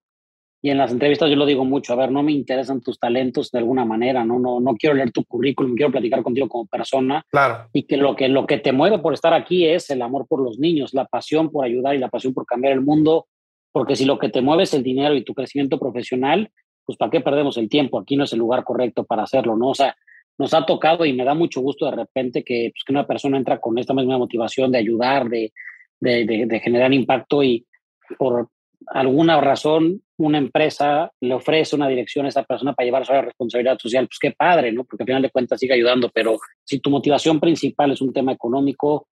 y 0.65 0.71
en 0.71 0.79
las 0.79 0.91
entrevistas 0.91 1.29
yo 1.29 1.35
lo 1.35 1.45
digo 1.45 1.63
mucho, 1.63 1.93
a 1.93 1.95
ver, 1.95 2.11
no 2.11 2.23
me 2.23 2.31
interesan 2.31 2.81
tus 2.81 2.97
talentos 2.97 3.51
de 3.51 3.59
alguna 3.59 3.85
manera, 3.85 4.25
no, 4.25 4.39
no, 4.39 4.59
no 4.59 4.75
quiero 4.75 4.95
leer 4.95 5.11
tu 5.11 5.23
currículum, 5.23 5.75
quiero 5.75 5.91
platicar 5.91 6.23
contigo 6.23 6.49
como 6.49 6.65
persona. 6.65 7.23
Claro. 7.29 7.69
Y 7.71 7.83
que 7.83 7.97
lo, 7.97 8.15
que 8.15 8.29
lo 8.29 8.47
que 8.47 8.57
te 8.57 8.71
mueve 8.71 8.97
por 8.97 9.13
estar 9.13 9.31
aquí 9.35 9.67
es 9.67 9.91
el 9.91 10.01
amor 10.01 10.25
por 10.27 10.41
los 10.41 10.57
niños, 10.57 10.95
la 10.95 11.05
pasión 11.05 11.51
por 11.51 11.65
ayudar 11.65 11.93
y 11.93 11.99
la 11.99 12.09
pasión 12.09 12.33
por 12.33 12.47
cambiar 12.47 12.73
el 12.73 12.81
mundo, 12.81 13.27
porque 13.71 13.95
si 13.95 14.05
lo 14.05 14.17
que 14.17 14.29
te 14.29 14.41
mueve 14.41 14.63
es 14.63 14.73
el 14.73 14.81
dinero 14.81 15.13
y 15.13 15.23
tu 15.23 15.35
crecimiento 15.35 15.77
profesional, 15.77 16.49
pues 16.83 16.97
¿para 16.97 17.11
qué 17.11 17.21
perdemos 17.21 17.57
el 17.57 17.69
tiempo? 17.69 17.99
Aquí 17.99 18.15
no 18.15 18.23
es 18.23 18.33
el 18.33 18.39
lugar 18.39 18.63
correcto 18.63 19.03
para 19.03 19.21
hacerlo, 19.21 19.55
¿no? 19.55 19.67
O 19.67 19.75
sea, 19.75 19.95
nos 20.39 20.55
ha 20.55 20.65
tocado 20.65 21.05
y 21.05 21.13
me 21.13 21.25
da 21.25 21.35
mucho 21.35 21.61
gusto 21.61 21.85
de 21.85 21.95
repente 21.95 22.43
que, 22.43 22.71
pues, 22.73 22.83
que 22.83 22.91
una 22.91 23.05
persona 23.05 23.37
entra 23.37 23.59
con 23.59 23.77
esta 23.77 23.93
misma 23.93 24.17
motivación 24.17 24.71
de 24.71 24.79
ayudar, 24.79 25.29
de, 25.29 25.53
de, 25.99 26.25
de, 26.25 26.47
de 26.47 26.59
generar 26.59 26.91
impacto 26.91 27.43
y 27.43 27.67
por 28.17 28.49
alguna 28.87 29.39
razón 29.41 30.01
una 30.17 30.37
empresa 30.37 31.11
le 31.19 31.33
ofrece 31.33 31.75
una 31.75 31.87
dirección 31.87 32.25
a 32.25 32.29
esa 32.29 32.43
persona 32.43 32.73
para 32.73 32.85
llevar 32.85 33.07
la 33.09 33.21
responsabilidad 33.21 33.77
social, 33.77 34.07
pues 34.07 34.19
qué 34.19 34.31
padre, 34.31 34.71
¿no? 34.71 34.85
Porque 34.85 35.03
al 35.03 35.07
final 35.07 35.21
de 35.21 35.29
cuentas 35.29 35.59
sigue 35.59 35.73
ayudando, 35.73 36.09
pero 36.13 36.37
si 36.63 36.79
tu 36.79 36.89
motivación 36.89 37.39
principal 37.39 37.91
es 37.91 38.01
un 38.01 38.13
tema 38.13 38.31
económico, 38.31 39.07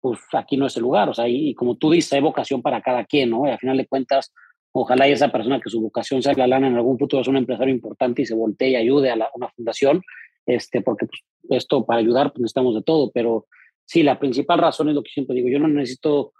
pues 0.00 0.20
aquí 0.32 0.56
no 0.56 0.66
es 0.66 0.76
el 0.76 0.82
lugar, 0.82 1.08
o 1.08 1.14
sea, 1.14 1.28
y, 1.28 1.54
como 1.54 1.76
tú 1.76 1.90
dices, 1.90 2.12
hay 2.12 2.20
vocación 2.20 2.60
para 2.60 2.82
cada 2.82 3.04
quien, 3.04 3.30
¿no? 3.30 3.46
Y 3.46 3.50
al 3.50 3.58
final 3.58 3.76
de 3.76 3.86
cuentas, 3.86 4.32
ojalá 4.72 5.08
y 5.08 5.12
esa 5.12 5.30
persona 5.30 5.60
que 5.60 5.70
su 5.70 5.80
vocación 5.80 6.22
sea 6.22 6.34
la 6.34 6.46
lana 6.46 6.66
en 6.66 6.76
algún 6.76 6.98
futuro 6.98 7.22
es 7.22 7.28
un 7.28 7.36
empresario 7.36 7.72
importante 7.72 8.22
y 8.22 8.26
se 8.26 8.34
voltee 8.34 8.70
y 8.70 8.76
ayude 8.76 9.10
a 9.10 9.30
una 9.34 9.48
fundación, 9.50 10.02
este, 10.44 10.82
porque 10.82 11.06
pues, 11.06 11.22
esto 11.50 11.86
para 11.86 12.00
ayudar 12.00 12.32
pues 12.32 12.40
necesitamos 12.40 12.74
de 12.74 12.82
todo, 12.82 13.10
pero 13.12 13.46
sí, 13.84 14.02
la 14.02 14.18
principal 14.18 14.58
razón 14.58 14.88
es 14.88 14.94
lo 14.94 15.02
que 15.02 15.10
siempre 15.10 15.36
digo, 15.36 15.48
yo 15.48 15.60
no 15.60 15.68
necesito 15.68 16.32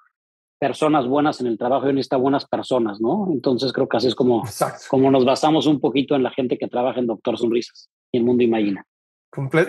personas 0.63 1.09
buenas 1.09 1.41
en 1.41 1.49
el 1.49 1.59
trabajo 1.59 1.91
y 1.91 1.93
necesita 1.93 2.17
buenas 2.17 2.47
personas, 2.47 3.01
¿no? 3.01 3.27
Entonces 3.33 3.73
creo 3.73 3.89
que 3.89 3.97
así 3.97 4.07
es 4.07 4.15
como, 4.15 4.45
como 4.89 5.11
nos 5.11 5.25
basamos 5.25 5.67
un 5.67 5.81
poquito 5.81 6.15
en 6.15 6.23
la 6.23 6.31
gente 6.31 6.57
que 6.57 6.69
trabaja 6.69 7.01
en 7.01 7.09
Doctor 7.09 7.37
Sonrisas 7.37 7.91
y 8.13 8.19
en 8.19 8.25
Mundo 8.25 8.45
Imagina. 8.45 8.87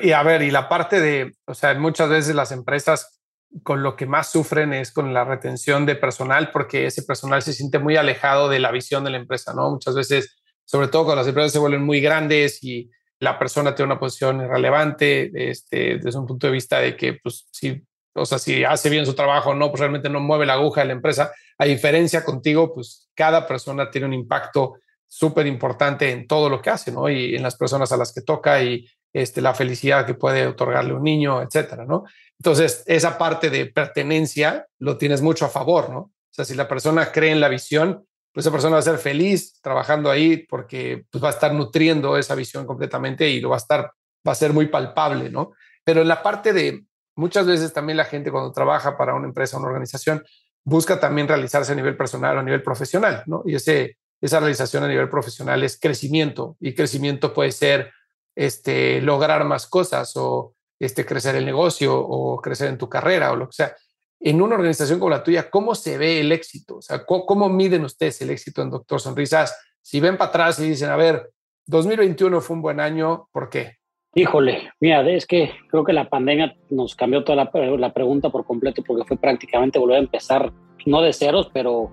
y 0.04 0.12
a 0.12 0.22
ver, 0.22 0.44
y 0.44 0.52
la 0.52 0.70
parte 0.70 1.02
de, 1.02 1.34
o 1.48 1.56
sea, 1.56 1.74
muchas 1.80 2.10
veces 2.10 2.36
las 2.36 2.52
empresas 2.52 3.20
con 3.64 3.82
lo 3.82 3.96
que 3.96 4.06
más 4.06 4.32
sufren 4.32 4.72
es 4.72 4.92
con 4.92 5.16
la 5.16 5.24
retención 5.24 5.88
de 5.88 5.96
personal 5.96 6.52
porque 6.52 6.86
ese 6.86 7.02
personal 7.02 7.42
se 7.42 7.54
siente 7.54 7.80
muy 7.80 7.96
alejado 7.96 8.48
de 8.48 8.60
la 8.60 8.70
visión 8.70 9.04
de 9.04 9.10
la 9.10 9.18
empresa, 9.18 9.52
¿no? 9.56 9.72
Muchas 9.72 9.96
veces, 9.96 10.44
sobre 10.64 10.90
todo 10.90 11.06
cuando 11.06 11.22
las 11.22 11.28
empresas 11.28 11.54
se 11.54 11.60
vuelven 11.60 11.84
muy 11.84 12.02
grandes 12.02 12.64
y 12.64 12.92
la 13.18 13.40
persona 13.40 13.74
tiene 13.74 13.94
una 13.94 14.00
posición 14.00 14.42
irrelevante, 14.42 15.32
este, 15.50 15.98
desde 15.98 16.20
un 16.20 16.28
punto 16.28 16.46
de 16.46 16.54
vista 16.54 16.78
de 16.78 16.96
que, 16.96 17.14
pues, 17.14 17.48
si 17.52 17.82
o 18.14 18.26
sea, 18.26 18.38
si 18.38 18.64
hace 18.64 18.90
bien 18.90 19.06
su 19.06 19.14
trabajo 19.14 19.54
no, 19.56 19.70
pues 19.70 19.80
realmente 19.80 20.10
no 20.10 20.20
mueve 20.20 20.46
la 20.46 20.54
aguja 20.54 20.82
de 20.82 20.88
la 20.88 20.94
empresa. 20.94 21.32
A 21.58 21.66
diferencia 21.66 22.24
contigo, 22.24 22.74
pues 22.74 23.10
cada 23.16 23.48
persona 23.48 23.90
tiene 23.90 24.08
un 24.08 24.14
impacto 24.14 24.76
súper 25.08 25.48
importante 25.48 26.12
en 26.12 26.28
todo 26.28 26.50
lo 26.50 26.62
que 26.62 26.70
hace, 26.70 26.92
¿no? 26.92 27.10
Y 27.10 27.36
en 27.36 27.44
las 27.44 27.56
personas 27.56 27.92
a 27.92 27.98
las 27.98 28.14
que 28.14 28.22
toca 28.22 28.62
y 28.64 28.88
este, 29.12 29.42
la 29.42 29.54
felicidad 29.54 30.06
que 30.06 30.16
puede 30.16 30.48
otorgarle 30.48 30.94
un 30.94 31.04
niño, 31.04 31.42
etcétera, 31.42 31.86
¿no? 31.86 32.04
Entonces, 32.40 32.84
esa 32.88 33.18
parte 33.18 33.50
de 33.50 33.68
pertenencia 33.68 34.68
lo 34.80 34.98
tienes 34.98 35.22
mucho 35.22 35.46
a 35.46 35.50
favor, 35.50 35.90
¿no? 35.90 36.00
O 36.00 36.36
sea, 36.36 36.46
si 36.46 36.56
la 36.56 36.68
persona 36.68 37.12
cree 37.12 37.32
en 37.32 37.40
la 37.40 37.48
visión, 37.48 38.06
pues 38.32 38.46
esa 38.46 38.52
persona 38.52 38.74
va 38.74 38.80
a 38.80 38.84
ser 38.84 38.98
feliz 38.98 39.60
trabajando 39.62 40.10
ahí 40.10 40.38
porque 40.38 41.06
pues, 41.12 41.24
va 41.24 41.28
a 41.28 41.32
estar 41.32 41.54
nutriendo 41.54 42.18
esa 42.18 42.34
visión 42.34 42.66
completamente 42.66 43.30
y 43.30 43.40
lo 43.40 43.50
va 43.50 43.58
a 43.58 43.60
estar, 43.60 43.92
va 44.28 44.32
a 44.32 44.36
ser 44.36 44.52
muy 44.52 44.66
palpable, 44.68 45.30
¿no? 45.30 45.52
Pero 45.84 46.02
en 46.02 46.08
la 46.08 46.24
parte 46.24 46.54
de, 46.54 46.84
Muchas 47.16 47.46
veces 47.46 47.74
también 47.74 47.98
la 47.98 48.06
gente 48.06 48.32
cuando 48.32 48.52
trabaja 48.52 48.98
para 48.98 49.14
una 49.14 49.28
empresa 49.28 49.58
una 49.58 49.68
organización 49.68 50.24
busca 50.64 51.00
también 51.00 51.28
realizarse 51.28 51.74
a 51.74 51.76
nivel 51.76 51.98
personal 51.98 52.38
o 52.38 52.40
a 52.40 52.44
nivel 52.44 52.64
profesional, 52.64 53.24
¿no? 53.26 53.44
Y 53.46 53.56
ese, 53.56 53.98
esa 54.22 54.40
realización 54.40 54.84
a 54.84 54.88
nivel 54.88 55.10
profesional 55.10 55.64
es 55.64 55.80
crecimiento 55.80 56.56
y 56.60 56.74
crecimiento 56.74 57.34
puede 57.34 57.52
ser 57.52 57.92
este, 58.36 59.02
lograr 59.02 59.44
más 59.44 59.68
cosas 59.68 60.14
o 60.16 60.56
este, 60.80 61.06
crecer 61.06 61.36
el 61.36 61.46
negocio 61.46 61.96
o 61.96 62.42
crecer 62.42 62.70
en 62.70 62.78
tu 62.78 62.90
carrera 62.90 63.32
o 63.32 63.36
lo 63.36 63.48
que 63.48 63.56
sea. 63.56 63.76
En 64.20 64.42
una 64.42 64.56
organización 64.56 65.00
como 65.00 65.10
la 65.10 65.24
tuya, 65.24 65.50
¿cómo 65.50 65.76
se 65.76 65.98
ve 65.98 66.22
el 66.22 66.32
éxito? 66.32 66.78
O 66.78 66.82
sea, 66.82 67.06
¿cómo, 67.06 67.26
cómo 67.26 67.50
miden 67.50 67.84
ustedes 67.84 68.22
el 68.22 68.30
éxito 68.30 68.62
en 68.62 68.70
Doctor 68.70 69.02
Sonrisas? 69.02 69.56
Si 69.82 70.00
ven 70.00 70.18
para 70.18 70.30
atrás 70.30 70.60
y 70.60 70.70
dicen, 70.70 70.90
a 70.90 70.96
ver, 70.96 71.30
2021 71.66 72.40
fue 72.40 72.56
un 72.56 72.62
buen 72.62 72.80
año, 72.80 73.28
¿por 73.34 73.50
qué? 73.50 73.83
Híjole, 74.16 74.70
mira, 74.80 75.08
es 75.10 75.26
que 75.26 75.52
creo 75.70 75.84
que 75.84 75.94
la 75.94 76.08
pandemia 76.08 76.56
nos 76.70 76.96
cambió 76.96 77.24
toda 77.24 77.50
la, 77.52 77.78
la 77.78 77.94
pregunta 77.94 78.30
por 78.30 78.46
completo 78.46 78.84
porque 78.86 79.06
fue 79.06 79.18
prácticamente 79.18 79.80
volver 79.80 79.98
a 79.98 80.02
empezar, 80.02 80.52
no 80.86 81.02
de 81.02 81.14
ceros, 81.14 81.50
pero 81.52 81.90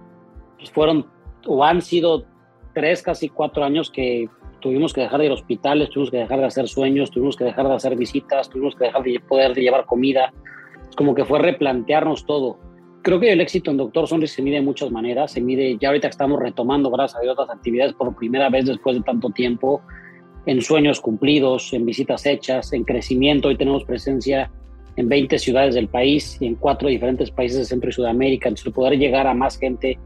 pues 0.59 0.71
fueron 0.71 1.07
o 1.47 1.65
han 1.65 1.81
sido 1.81 2.27
tres, 2.75 3.03
casi 3.03 3.31
cuatro 3.31 3.65
años 3.65 3.91
que 3.91 4.29
tuvimos 4.61 4.93
que 4.93 5.01
dejar 5.01 5.21
de 5.21 5.27
ir 5.27 5.31
a 5.31 5.35
hospitales, 5.35 5.89
tuvimos 5.89 6.11
que 6.11 6.19
dejar 6.19 6.41
de 6.41 6.45
hacer 6.45 6.69
sueños, 6.69 7.11
tuvimos 7.11 7.37
que 7.37 7.45
dejar 7.45 7.67
de 7.67 7.75
hacer 7.75 7.97
visitas, 7.97 8.51
tuvimos 8.51 8.75
que 8.77 8.85
dejar 8.85 9.03
de 9.03 9.19
poder 9.21 9.55
llevar 9.55 9.87
comida. 9.87 10.33
Como 10.97 11.15
que 11.15 11.25
fue 11.25 11.39
replantearnos 11.39 12.27
todo 12.27 12.59
creo 13.03 13.21
que 13.21 13.33
el 13.33 13.41
éxito 13.41 13.71
en 13.71 13.77
Doctor 13.77 14.07
Sonris 14.07 14.33
se 14.33 14.43
mide 14.43 14.57
de 14.57 14.63
muchas 14.63 14.91
maneras. 14.91 15.33
Se 15.33 15.41
mide, 15.41 15.77
ya 15.81 15.89
ahorita 15.89 16.09
estamos 16.09 16.41
retomando, 16.41 16.91
gracias 16.91 17.19
a 17.19 17.23
Dios, 17.23 17.33
otras 17.39 17.57
actividades 17.57 17.95
por 17.95 18.15
primera 18.15 18.49
vez 18.51 18.67
después 18.67 18.97
de 18.97 19.03
tanto 19.03 19.31
tiempo, 19.31 19.83
en 20.47 20.63
sueños 20.63 21.01
cumplidos, 21.01 21.73
en 21.73 21.85
visitas 21.85 22.27
hechas, 22.27 22.73
en 22.73 22.85
crecimiento. 22.85 23.49
Hoy 23.49 23.57
tenemos 23.57 23.85
presencia 23.85 24.51
en 24.97 25.09
20 25.09 25.39
ciudades 25.39 25.75
del 25.75 25.89
país 25.89 26.37
y 26.41 26.47
en 26.47 26.55
cuatro 26.55 26.89
diferentes 26.89 27.31
países 27.31 27.59
de 27.59 27.65
Centro 27.65 27.91
y 27.91 27.93
Sudamérica. 27.93 28.49
Entonces, 28.49 28.73
poder 28.73 28.99
llegar 28.99 29.27
a 29.27 29.35
más 29.35 29.59
gente 29.59 29.99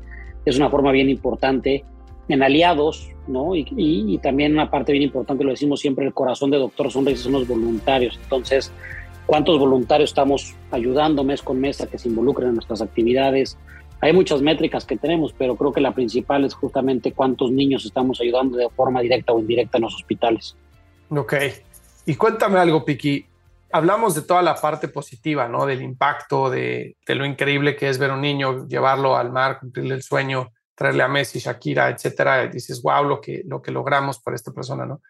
es 0.44 0.56
una 0.56 0.70
forma 0.70 0.92
bien 0.92 1.08
importante. 1.08 1.84
En 2.28 2.42
aliados, 2.42 3.10
¿no? 3.26 3.54
Y, 3.54 4.18
también 4.22 4.52
una 4.52 4.70
parte 4.70 4.92
bien 4.92 5.04
importante, 5.04 5.44
lo 5.44 5.50
decimos 5.50 5.80
siempre, 5.80 6.06
el 6.06 6.14
corazón 6.14 6.50
de 6.50 6.56
Doctor 6.56 6.90
Sonris 6.90 7.20
son 7.20 7.32
los 7.32 7.46
voluntarios. 7.46 8.18
Entonces, 8.22 8.72
cuántos 9.26 9.58
voluntarios 9.58 10.10
estamos 10.10 10.54
ayudando 10.70 11.22
mes 11.22 11.42
con 11.42 11.60
mes 11.60 11.80
a 11.82 11.86
que 11.86 11.98
se 11.98 12.08
involucren 12.08 12.48
en 12.48 12.54
nuestras 12.54 12.80
actividades. 12.80 13.58
Hay 14.04 14.12
muchas 14.12 14.42
métricas 14.42 14.84
que 14.84 14.98
tenemos, 14.98 15.32
pero 15.32 15.56
creo 15.56 15.72
que 15.72 15.80
la 15.80 15.94
principal 15.94 16.44
es 16.44 16.52
justamente 16.52 17.12
cuántos 17.12 17.50
niños 17.50 17.86
estamos 17.86 18.20
ayudando 18.20 18.58
de 18.58 18.68
forma 18.68 19.00
directa 19.00 19.32
o 19.32 19.40
indirecta 19.40 19.78
en 19.78 19.84
los 19.84 19.94
hospitales. 19.94 20.54
Ok. 21.08 21.32
Y 22.04 22.14
cuéntame 22.14 22.58
algo, 22.58 22.84
Piki. 22.84 23.24
Hablamos 23.72 24.14
de 24.14 24.20
toda 24.20 24.42
la 24.42 24.56
parte 24.56 24.88
positiva, 24.88 25.48
¿no? 25.48 25.64
Del 25.64 25.80
impacto, 25.80 26.50
de, 26.50 26.98
lo 27.06 27.24
increíble 27.24 27.76
que 27.76 27.88
es 27.88 27.96
ver 27.96 28.10
un 28.10 28.20
niño, 28.20 28.68
llevarlo 28.68 29.16
al 29.16 29.32
mar, 29.32 29.58
cumplirle 29.58 29.94
el 29.94 30.02
sueño, 30.02 30.52
traerle 30.74 31.02
a 31.02 31.08
Messi, 31.08 31.38
Shakira, 31.38 31.88
etcétera. 31.88 32.46
Dices, 32.48 32.82
wow, 32.82 33.04
lo 33.04 33.22
que, 33.22 33.40
lo 33.46 33.62
que 33.62 33.72
logramos 33.72 34.18
por 34.20 34.34
esta 34.34 34.52
persona, 34.52 34.84
¿no? 34.84 35.00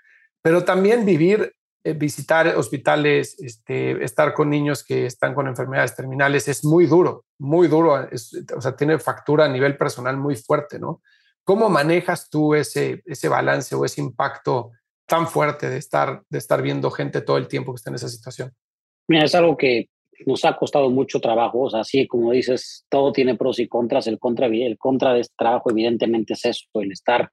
Pero 0.40 0.62
también 0.62 1.05
vivir 1.05 1.53
visitar 1.93 2.47
hospitales, 2.57 3.39
este, 3.41 4.03
estar 4.03 4.32
con 4.32 4.49
niños 4.49 4.82
que 4.82 5.05
están 5.05 5.35
con 5.35 5.47
enfermedades 5.47 5.95
terminales 5.95 6.49
es 6.49 6.64
muy 6.64 6.87
duro, 6.87 7.26
muy 7.39 7.68
duro, 7.68 8.09
o 8.57 8.61
sea, 8.61 8.74
tiene 8.74 8.99
factura 8.99 9.45
a 9.45 9.49
nivel 9.49 9.76
personal 9.76 10.16
muy 10.16 10.35
fuerte, 10.37 10.78
¿no? 10.78 11.03
¿Cómo 11.45 11.68
manejas 11.68 12.30
tú 12.30 12.55
ese, 12.55 13.03
ese 13.05 13.28
balance 13.28 13.74
o 13.74 13.85
ese 13.85 14.01
impacto 14.01 14.70
tan 15.07 15.28
fuerte 15.28 15.68
de 15.68 15.76
estar, 15.76 16.22
de 16.30 16.39
estar 16.39 16.62
viendo 16.62 16.91
gente 16.91 17.20
todo 17.20 17.37
el 17.37 17.49
tiempo 17.49 17.72
que 17.72 17.76
está 17.76 17.91
en 17.91 17.97
esa 17.97 18.09
situación? 18.09 18.51
Mira, 19.07 19.26
es 19.26 19.35
algo 19.35 19.55
que 19.55 19.91
nos 20.24 20.45
ha 20.47 20.57
costado 20.57 20.89
mucho 20.89 21.20
trabajo, 21.20 21.62
o 21.62 21.70
sea, 21.70 21.80
así 21.80 22.07
como 22.07 22.32
dices, 22.32 22.87
todo 22.89 23.12
tiene 23.12 23.35
pros 23.35 23.59
y 23.59 23.68
contras, 23.68 24.07
el 24.07 24.18
contra, 24.18 24.47
el 24.47 24.78
contra 24.78 25.12
de 25.12 25.20
este 25.20 25.35
trabajo 25.37 25.70
evidentemente 25.70 26.32
es 26.32 26.45
eso, 26.47 26.64
el 26.74 26.93
estar 26.93 27.30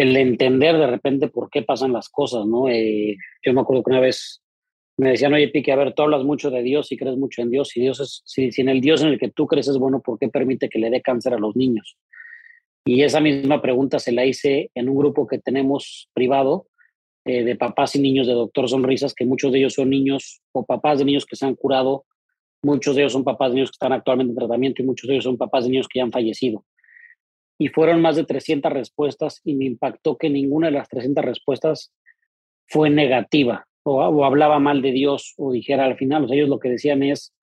el 0.00 0.16
entender 0.16 0.78
de 0.78 0.86
repente 0.86 1.28
por 1.28 1.50
qué 1.50 1.60
pasan 1.60 1.92
las 1.92 2.08
cosas, 2.08 2.46
¿no? 2.46 2.70
Eh, 2.70 3.16
yo 3.44 3.52
me 3.52 3.60
acuerdo 3.60 3.82
que 3.82 3.90
una 3.90 4.00
vez 4.00 4.42
me 4.96 5.10
decían, 5.10 5.34
oye, 5.34 5.48
Pique, 5.48 5.72
a 5.72 5.76
ver, 5.76 5.92
tú 5.92 6.02
hablas 6.02 6.24
mucho 6.24 6.50
de 6.50 6.62
Dios 6.62 6.90
y 6.90 6.96
crees 6.96 7.18
mucho 7.18 7.42
en 7.42 7.50
Dios, 7.50 7.76
y 7.76 7.82
Dios 7.82 8.00
es, 8.00 8.22
si, 8.24 8.50
si 8.50 8.62
en 8.62 8.70
el 8.70 8.80
Dios 8.80 9.02
en 9.02 9.08
el 9.08 9.18
que 9.18 9.30
tú 9.30 9.46
crees 9.46 9.68
es 9.68 9.76
bueno, 9.76 10.00
¿por 10.00 10.18
qué 10.18 10.28
permite 10.28 10.70
que 10.70 10.78
le 10.78 10.88
dé 10.88 11.02
cáncer 11.02 11.34
a 11.34 11.38
los 11.38 11.54
niños? 11.54 11.98
Y 12.86 13.02
esa 13.02 13.20
misma 13.20 13.60
pregunta 13.60 13.98
se 13.98 14.12
la 14.12 14.24
hice 14.24 14.70
en 14.74 14.88
un 14.88 14.96
grupo 14.96 15.26
que 15.26 15.38
tenemos 15.38 16.08
privado 16.14 16.68
eh, 17.26 17.44
de 17.44 17.56
papás 17.56 17.94
y 17.96 18.00
niños 18.00 18.26
de 18.26 18.32
Doctor 18.32 18.70
Sonrisas, 18.70 19.12
que 19.12 19.26
muchos 19.26 19.52
de 19.52 19.58
ellos 19.58 19.74
son 19.74 19.90
niños 19.90 20.40
o 20.52 20.64
papás 20.64 21.00
de 21.00 21.04
niños 21.04 21.26
que 21.26 21.36
se 21.36 21.44
han 21.44 21.56
curado, 21.56 22.06
muchos 22.62 22.96
de 22.96 23.02
ellos 23.02 23.12
son 23.12 23.24
papás 23.24 23.50
de 23.50 23.56
niños 23.56 23.70
que 23.70 23.74
están 23.74 23.92
actualmente 23.92 24.30
en 24.30 24.36
tratamiento 24.36 24.80
y 24.80 24.86
muchos 24.86 25.08
de 25.08 25.14
ellos 25.14 25.24
son 25.24 25.36
papás 25.36 25.64
de 25.64 25.70
niños 25.70 25.88
que 25.88 25.98
ya 25.98 26.04
han 26.04 26.12
fallecido 26.12 26.64
y 27.60 27.68
fueron 27.68 28.00
más 28.00 28.16
de 28.16 28.24
300 28.24 28.72
respuestas 28.72 29.42
y 29.44 29.54
me 29.54 29.66
impactó 29.66 30.16
que 30.16 30.30
ninguna 30.30 30.68
de 30.68 30.72
las 30.72 30.88
300 30.88 31.22
respuestas 31.22 31.92
fue 32.66 32.88
negativa 32.88 33.66
o, 33.82 34.24
hablaba 34.24 34.58
mal 34.58 34.80
de 34.80 34.92
Dios 34.92 35.34
o 35.36 35.52
dijera 35.52 35.84
al 35.84 35.98
final, 35.98 36.24
o 36.24 36.32
ellos 36.32 36.48
lo 36.48 36.58
que 36.58 36.70
decían 36.70 37.02
es, 37.02 37.34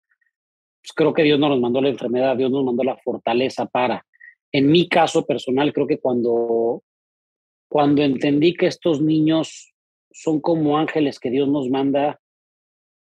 pues 0.82 0.92
creo 0.96 1.14
que 1.14 1.22
Dios 1.22 1.40
no 1.40 1.50
nos 1.50 1.60
mandó 1.60 1.82
la 1.82 1.90
enfermedad, 1.90 2.36
Dios 2.36 2.50
nos 2.50 2.66
mandó 2.66 2.84
la 2.84 2.98
fortaleza 2.98 3.68
para. 3.68 4.04
En 4.52 4.72
mi 4.72 4.90
caso 4.90 5.24
personal, 5.24 5.72
creo 5.72 5.86
que 5.86 6.00
cuando, 6.00 6.82
cuando 7.70 8.02
entendí 8.02 8.56
que 8.56 8.66
estos 8.66 9.00
niños 9.00 9.72
son 10.12 10.42
como 10.42 10.80
ángeles 10.80 11.20
que 11.20 11.30
Dios 11.30 11.48
nos 11.48 11.70
manda 11.70 12.20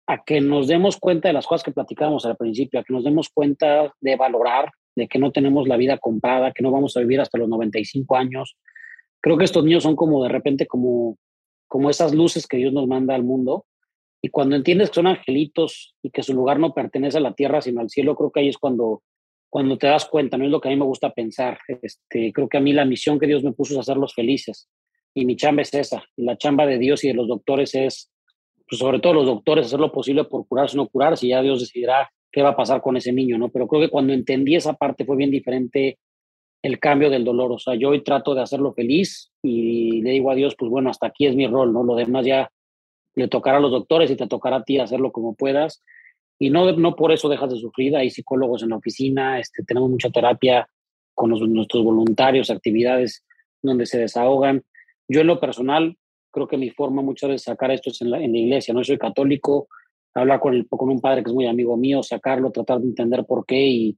a 0.05 0.23
que 0.23 0.39
nos 0.39 0.67
demos 0.67 0.97
cuenta 0.97 1.29
de 1.29 1.33
las 1.33 1.47
cosas 1.47 1.63
que 1.63 1.71
platicábamos 1.71 2.27
al 2.27 2.37
principio, 2.37 2.79
a 2.79 2.83
que 2.83 2.93
nos 2.93 3.03
demos 3.03 3.29
cuenta 3.29 3.91
de 4.01 4.15
valorar, 4.15 4.71
de 4.97 5.07
que 5.07 5.19
no 5.19 5.31
tenemos 5.31 5.67
la 5.67 5.77
vida 5.77 5.99
comprada, 5.99 6.51
que 6.51 6.63
no 6.63 6.71
vamos 6.71 6.97
a 6.97 7.01
vivir 7.01 7.21
hasta 7.21 7.37
los 7.37 7.47
95 7.47 8.15
años. 8.15 8.57
Creo 9.21 9.37
que 9.37 9.45
estos 9.45 9.63
niños 9.63 9.83
son 9.83 9.95
como 9.95 10.23
de 10.23 10.29
repente 10.29 10.65
como, 10.65 11.19
como 11.67 11.91
esas 11.91 12.15
luces 12.15 12.47
que 12.47 12.57
Dios 12.57 12.73
nos 12.73 12.87
manda 12.87 13.13
al 13.13 13.23
mundo. 13.23 13.67
Y 14.23 14.29
cuando 14.29 14.55
entiendes 14.55 14.89
que 14.89 14.95
son 14.95 15.05
angelitos 15.05 15.95
y 16.01 16.09
que 16.09 16.23
su 16.23 16.33
lugar 16.33 16.59
no 16.59 16.73
pertenece 16.73 17.19
a 17.19 17.21
la 17.21 17.35
tierra, 17.35 17.61
sino 17.61 17.79
al 17.79 17.91
cielo, 17.91 18.15
creo 18.15 18.31
que 18.31 18.39
ahí 18.39 18.49
es 18.49 18.57
cuando, 18.57 19.03
cuando 19.51 19.77
te 19.77 19.85
das 19.85 20.05
cuenta, 20.05 20.35
no 20.35 20.45
es 20.45 20.49
lo 20.49 20.59
que 20.59 20.69
a 20.69 20.71
mí 20.71 20.77
me 20.77 20.85
gusta 20.85 21.11
pensar. 21.11 21.59
Este, 21.83 22.33
creo 22.33 22.49
que 22.49 22.57
a 22.57 22.61
mí 22.61 22.73
la 22.73 22.83
misión 22.83 23.19
que 23.19 23.27
Dios 23.27 23.43
me 23.43 23.53
puso 23.53 23.73
es 23.73 23.79
hacerlos 23.79 24.15
felices. 24.15 24.67
Y 25.13 25.25
mi 25.25 25.35
chamba 25.35 25.61
es 25.61 25.75
esa. 25.75 26.03
La 26.15 26.39
chamba 26.39 26.65
de 26.65 26.79
Dios 26.79 27.03
y 27.03 27.09
de 27.09 27.13
los 27.13 27.27
doctores 27.27 27.75
es, 27.75 28.11
pues 28.67 28.79
sobre 28.79 28.99
todo 28.99 29.13
los 29.13 29.27
doctores, 29.27 29.67
hacer 29.67 29.79
lo 29.79 29.91
posible 29.91 30.23
por 30.23 30.47
curarse 30.47 30.75
o 30.75 30.81
no 30.81 30.89
curarse. 30.89 31.27
Y 31.27 31.29
ya 31.29 31.43
Dios 31.43 31.59
decidirá 31.59 32.09
qué 32.31 32.41
va 32.41 32.49
a 32.49 32.55
pasar 32.55 32.81
con 32.81 32.97
ese 32.97 33.11
niño, 33.11 33.37
¿no? 33.37 33.49
Pero 33.49 33.67
creo 33.67 33.81
que 33.81 33.89
cuando 33.89 34.13
entendí 34.13 34.55
esa 34.55 34.73
parte 34.73 35.05
fue 35.05 35.15
bien 35.15 35.31
diferente 35.31 35.97
el 36.61 36.79
cambio 36.79 37.09
del 37.09 37.23
dolor. 37.23 37.51
O 37.51 37.59
sea, 37.59 37.75
yo 37.75 37.89
hoy 37.89 38.03
trato 38.03 38.35
de 38.35 38.41
hacerlo 38.41 38.73
feliz 38.73 39.31
y 39.41 40.01
le 40.01 40.11
digo 40.11 40.31
a 40.31 40.35
Dios, 40.35 40.55
pues 40.57 40.69
bueno, 40.69 40.89
hasta 40.89 41.07
aquí 41.07 41.25
es 41.25 41.35
mi 41.35 41.47
rol, 41.47 41.73
¿no? 41.73 41.83
Lo 41.83 41.95
demás 41.95 42.25
ya 42.25 42.49
le 43.15 43.27
tocará 43.27 43.57
a 43.57 43.61
los 43.61 43.71
doctores 43.71 44.11
y 44.11 44.15
te 44.15 44.27
tocará 44.27 44.57
a 44.57 44.63
ti 44.63 44.79
hacerlo 44.79 45.11
como 45.11 45.35
puedas. 45.35 45.83
Y 46.39 46.49
no, 46.49 46.71
no 46.73 46.95
por 46.95 47.11
eso 47.11 47.29
dejas 47.29 47.49
de 47.49 47.57
sufrir. 47.57 47.95
Hay 47.95 48.09
psicólogos 48.09 48.63
en 48.63 48.69
la 48.69 48.77
oficina, 48.77 49.39
este, 49.39 49.63
tenemos 49.63 49.89
mucha 49.89 50.09
terapia 50.09 50.69
con 51.15 51.31
nuestros 51.31 51.83
voluntarios, 51.83 52.51
actividades 52.51 53.25
donde 53.63 53.87
se 53.87 53.97
desahogan. 53.97 54.63
Yo 55.07 55.21
en 55.21 55.27
lo 55.27 55.39
personal, 55.39 55.97
creo 56.31 56.47
que 56.47 56.57
mi 56.57 56.69
forma 56.69 57.01
muchas 57.01 57.29
veces 57.29 57.45
de 57.45 57.51
sacar 57.51 57.71
esto 57.71 57.89
es 57.89 58.01
en 58.01 58.11
la, 58.11 58.21
en 58.21 58.33
la 58.33 58.37
iglesia. 58.37 58.73
No 58.73 58.83
soy 58.83 58.99
católico, 58.99 59.67
hablar 60.13 60.39
con, 60.39 60.53
el, 60.53 60.67
con 60.67 60.89
un 60.89 61.01
padre 61.01 61.23
que 61.23 61.29
es 61.29 61.33
muy 61.33 61.47
amigo 61.47 61.77
mío, 61.77 62.03
sacarlo, 62.03 62.51
tratar 62.51 62.79
de 62.79 62.87
entender 62.87 63.25
por 63.25 63.45
qué 63.45 63.67
y, 63.67 63.97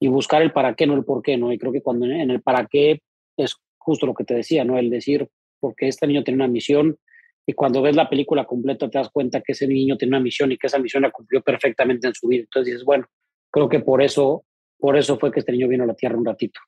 y 0.00 0.08
buscar 0.08 0.42
el 0.42 0.52
para 0.52 0.74
qué, 0.74 0.86
no 0.86 0.94
el 0.94 1.04
por 1.04 1.22
qué, 1.22 1.36
¿no? 1.36 1.52
Y 1.52 1.58
creo 1.58 1.72
que 1.72 1.82
cuando 1.82 2.06
en 2.06 2.30
el 2.30 2.42
para 2.42 2.66
qué 2.66 3.00
es 3.36 3.56
justo 3.78 4.06
lo 4.06 4.14
que 4.14 4.24
te 4.24 4.34
decía, 4.34 4.64
¿no? 4.64 4.78
El 4.78 4.90
decir, 4.90 5.28
porque 5.60 5.88
este 5.88 6.06
niño 6.06 6.24
tiene 6.24 6.36
una 6.36 6.48
misión 6.48 6.98
y 7.46 7.52
cuando 7.52 7.80
ves 7.80 7.94
la 7.94 8.10
película 8.10 8.44
completa 8.44 8.90
te 8.90 8.98
das 8.98 9.08
cuenta 9.10 9.40
que 9.40 9.52
ese 9.52 9.68
niño 9.68 9.96
tiene 9.96 10.16
una 10.16 10.22
misión 10.22 10.50
y 10.50 10.58
que 10.58 10.66
esa 10.66 10.80
misión 10.80 11.02
la 11.02 11.12
cumplió 11.12 11.42
perfectamente 11.42 12.08
en 12.08 12.14
su 12.14 12.26
vida. 12.26 12.42
Entonces 12.42 12.72
dices, 12.72 12.84
bueno, 12.84 13.06
creo 13.50 13.68
que 13.68 13.78
por 13.78 14.02
eso, 14.02 14.44
por 14.78 14.96
eso 14.96 15.16
fue 15.18 15.30
que 15.30 15.38
este 15.38 15.52
niño 15.52 15.68
vino 15.68 15.84
a 15.84 15.86
la 15.86 15.94
tierra 15.94 16.18
un 16.18 16.24
ratito. 16.24 16.60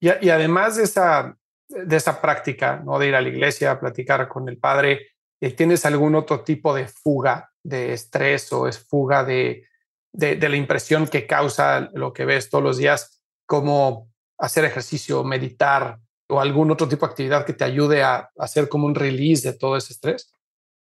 Y, 0.00 0.08
además 0.28 0.76
de 0.76 0.84
esa, 0.84 1.36
de 1.68 1.96
esa 1.96 2.20
práctica, 2.20 2.82
¿no? 2.84 2.98
De 2.98 3.08
ir 3.08 3.14
a 3.14 3.20
la 3.20 3.28
iglesia 3.28 3.72
a 3.72 3.80
platicar 3.80 4.26
con 4.28 4.48
el 4.48 4.58
padre, 4.58 5.08
eh, 5.40 5.50
¿tienes 5.52 5.84
algún 5.84 6.14
otro 6.14 6.42
tipo 6.42 6.74
de 6.74 6.86
fuga 6.86 7.50
de 7.66 7.92
estrés 7.92 8.52
o 8.52 8.68
es 8.68 8.78
fuga 8.78 9.24
de, 9.24 9.64
de, 10.12 10.48
la 10.48 10.56
impresión 10.56 11.06
que 11.06 11.26
causa 11.26 11.90
lo 11.94 12.12
que 12.12 12.24
ves 12.24 12.48
todos 12.48 12.64
los 12.64 12.78
días, 12.78 13.22
como 13.44 14.08
hacer 14.38 14.64
ejercicio, 14.64 15.24
meditar 15.24 15.98
o 16.28 16.40
algún 16.40 16.70
otro 16.70 16.88
tipo 16.88 17.06
de 17.06 17.10
actividad 17.10 17.44
que 17.44 17.52
te 17.52 17.64
ayude 17.64 18.02
a, 18.02 18.30
hacer 18.38 18.68
como 18.68 18.86
un 18.86 18.94
release 18.94 19.48
de 19.48 19.56
todo 19.56 19.76
ese 19.76 19.92
estrés? 19.92 20.32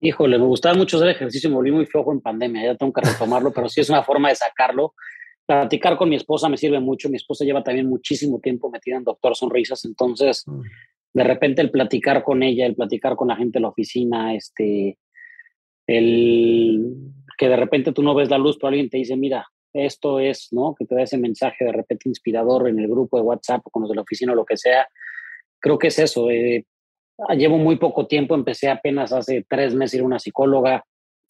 Híjole, 0.01 0.39
me 0.39 0.45
gustaba 0.45 0.77
mucho 0.77 0.97
hacer 0.97 1.11
ejercicio, 1.11 1.49
me 1.49 1.57
volví 1.57 1.70
muy 1.70 1.87
flojo 1.87 2.12
en 2.12 2.20
pandemia, 2.20 2.64
ya 2.64 2.77
tengo 2.77 2.93
que 2.93 3.01
retomarlo, 3.01 3.53
pero 3.53 3.68
sí 3.68 3.81
es 3.81 3.89
una 3.89 4.03
forma 4.03 4.29
de 4.29 4.37
sacarlo. 4.37 4.95
Platicar 5.47 5.97
con 5.97 6.09
mi 6.09 6.16
esposa 6.16 6.49
me 6.49 6.57
sirve 6.57 6.81
mucho, 6.81 7.09
mi 7.09 7.16
esposa 7.16 7.45
lleva 7.45 7.62
también 7.62 7.89
muchísimo 7.89 8.41
tiempo 8.41 8.70
metida 8.70 8.97
en 8.97 9.05
Doctor 9.05 9.37
Sonrisas, 9.37 9.85
entonces 9.85 10.45
mm. 10.47 10.61
de 11.14 11.25
repente 11.25 11.62
el 11.62 11.70
platicar 11.70 12.22
con 12.22 12.43
ella, 12.43 12.66
el 12.66 12.75
platicar 12.75 13.16
con 13.16 13.29
la 13.29 13.37
gente 13.37 13.59
de 13.59 13.62
la 13.62 13.68
oficina, 13.68 14.35
este, 14.35 14.99
el 15.87 16.95
que 17.37 17.49
de 17.49 17.57
repente 17.57 17.93
tú 17.93 18.03
no 18.03 18.14
ves 18.14 18.30
la 18.30 18.39
luz, 18.39 18.57
pero 18.57 18.68
alguien 18.68 18.89
te 18.89 18.99
dice, 18.99 19.16
mira, 19.16 19.47
esto 19.72 20.20
es, 20.20 20.49
¿no? 20.53 20.74
Que 20.78 20.87
te 20.87 20.95
da 20.95 21.03
ese 21.03 21.18
mensaje 21.18 21.64
de 21.64 21.72
repente 21.72 22.09
inspirador 22.09 22.68
en 22.68 22.78
el 22.78 22.89
grupo 22.89 23.16
de 23.16 23.24
WhatsApp 23.24 23.62
o 23.64 23.70
con 23.70 23.82
los 23.82 23.91
de 23.91 23.97
la 23.97 24.03
oficina 24.03 24.32
o 24.32 24.37
lo 24.37 24.45
que 24.45 24.57
sea. 24.57 24.87
Creo 25.61 25.78
que 25.78 25.89
es 25.89 25.99
eso. 25.99 26.30
Eh, 26.30 26.64
llevo 27.37 27.59
muy 27.59 27.76
poco 27.76 28.07
tiempo, 28.07 28.35
empecé 28.35 28.70
apenas 28.70 29.12
hace 29.12 29.45
tres 29.49 29.74
meses 29.74 29.95
ir 29.95 30.03
a 30.03 30.05
una 30.05 30.18
psicóloga, 30.18 30.85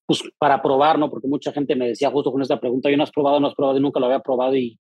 pues 0.07 0.23
para 0.39 0.61
probar, 0.61 0.99
¿no? 0.99 1.11
Porque 1.11 1.29
mucha 1.29 1.53
gente 1.53 1.75
me 1.75 1.89
decía 1.89 2.11
justo 2.11 2.31
con 2.31 2.43
esta 2.43 2.61
pregunta, 2.61 2.91
yo 2.91 2.97
no 2.97 3.05
has 3.05 3.13
probado, 3.13 3.41
no 3.41 3.49
has 3.49 3.55
probado 3.55 3.79
y 3.79 3.81
nunca 3.81 4.01
lo 4.01 4.07
había 4.07 4.21
probado 4.21 4.55
y 4.57 4.79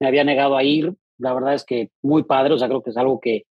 me 0.00 0.08
había 0.08 0.24
negado 0.24 0.56
a 0.56 0.64
ir. 0.64 0.94
La 1.18 1.34
verdad 1.34 1.54
es 1.54 1.64
que 1.64 1.90
muy 2.02 2.24
padre, 2.24 2.54
o 2.54 2.58
sea, 2.58 2.68
creo 2.68 2.82
que 2.82 2.90
es 2.90 2.96
algo 2.96 3.20
que 3.20 3.44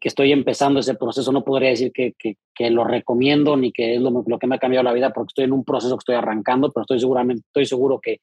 que 0.00 0.08
estoy 0.08 0.32
empezando 0.32 0.80
ese 0.80 0.94
proceso, 0.94 1.32
no 1.32 1.44
podría 1.44 1.70
decir 1.70 1.92
que, 1.92 2.14
que, 2.14 2.70
lo 2.70 2.84
recomiendo 2.84 3.56
ni 3.56 3.72
que 3.72 3.96
es 3.96 4.00
lo, 4.00 4.22
lo, 4.26 4.38
que 4.38 4.46
me 4.46 4.54
ha 4.54 4.58
cambiado 4.58 4.84
la 4.84 4.92
vida, 4.92 5.12
porque 5.12 5.30
estoy 5.30 5.44
en 5.44 5.52
un 5.52 5.64
proceso 5.64 5.96
que 5.96 6.02
estoy 6.02 6.14
arrancando, 6.14 6.70
pero 6.72 6.82
estoy, 6.82 7.00
seguramente, 7.00 7.42
estoy 7.46 7.66
seguro 7.66 8.00
que, 8.00 8.20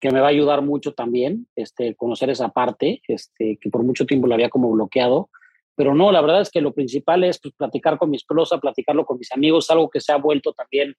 que 0.00 0.10
me 0.10 0.20
va 0.20 0.28
a 0.28 0.30
ayudar 0.30 0.62
mucho 0.62 0.92
también 0.92 1.46
este, 1.56 1.94
conocer 1.94 2.30
esa 2.30 2.48
parte, 2.48 3.02
este, 3.06 3.58
que 3.60 3.70
por 3.70 3.82
mucho 3.82 4.06
tiempo 4.06 4.26
lo 4.26 4.34
había 4.34 4.48
como 4.48 4.70
bloqueado. 4.70 5.28
Pero 5.76 5.94
no, 5.94 6.10
la 6.10 6.20
verdad 6.20 6.40
es 6.40 6.50
que 6.50 6.60
lo 6.60 6.72
principal 6.72 7.24
es 7.24 7.38
pues, 7.40 7.54
platicar 7.54 7.98
con 7.98 8.10
mi 8.10 8.16
esposa, 8.16 8.58
platicarlo 8.58 9.04
con 9.04 9.18
mis 9.18 9.32
amigos, 9.32 9.70
algo 9.70 9.90
que 9.90 10.00
se 10.00 10.12
ha 10.12 10.16
vuelto 10.16 10.52
también 10.52 10.94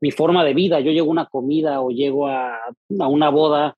mi 0.00 0.10
forma 0.10 0.44
de 0.44 0.54
vida. 0.54 0.80
Yo 0.80 0.92
llego 0.92 1.08
a 1.08 1.10
una 1.10 1.26
comida 1.26 1.80
o 1.80 1.90
llego 1.90 2.28
a, 2.28 2.54
a 2.56 3.08
una 3.08 3.30
boda 3.30 3.76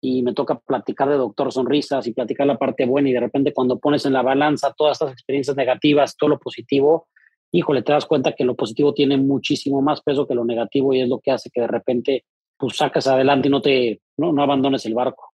y 0.00 0.22
me 0.22 0.34
toca 0.34 0.58
platicar 0.58 1.08
de 1.08 1.16
doctor 1.16 1.52
sonrisas 1.52 2.06
y 2.06 2.12
platicar 2.12 2.46
la 2.46 2.58
parte 2.58 2.86
buena 2.86 3.08
y 3.08 3.12
de 3.12 3.20
repente 3.20 3.52
cuando 3.52 3.78
pones 3.78 4.04
en 4.06 4.12
la 4.12 4.22
balanza 4.22 4.74
todas 4.76 4.92
estas 4.92 5.12
experiencias 5.12 5.56
negativas, 5.56 6.16
todo 6.16 6.30
lo 6.30 6.38
positivo, 6.38 7.08
híjole, 7.52 7.82
te 7.82 7.92
das 7.92 8.06
cuenta 8.06 8.32
que 8.32 8.44
lo 8.44 8.54
positivo 8.54 8.94
tiene 8.94 9.16
muchísimo 9.16 9.80
más 9.82 10.02
peso 10.02 10.26
que 10.26 10.34
lo 10.34 10.44
negativo 10.44 10.92
y 10.92 11.00
es 11.00 11.08
lo 11.08 11.20
que 11.20 11.32
hace 11.32 11.50
que 11.50 11.62
de 11.62 11.68
repente 11.68 12.24
pues 12.58 12.76
sacas 12.76 13.06
adelante 13.06 13.48
y 13.48 13.50
no 13.50 13.60
te 13.60 14.00
no, 14.16 14.32
no 14.32 14.42
abandones 14.42 14.84
el 14.86 14.94
barco. 14.94 15.32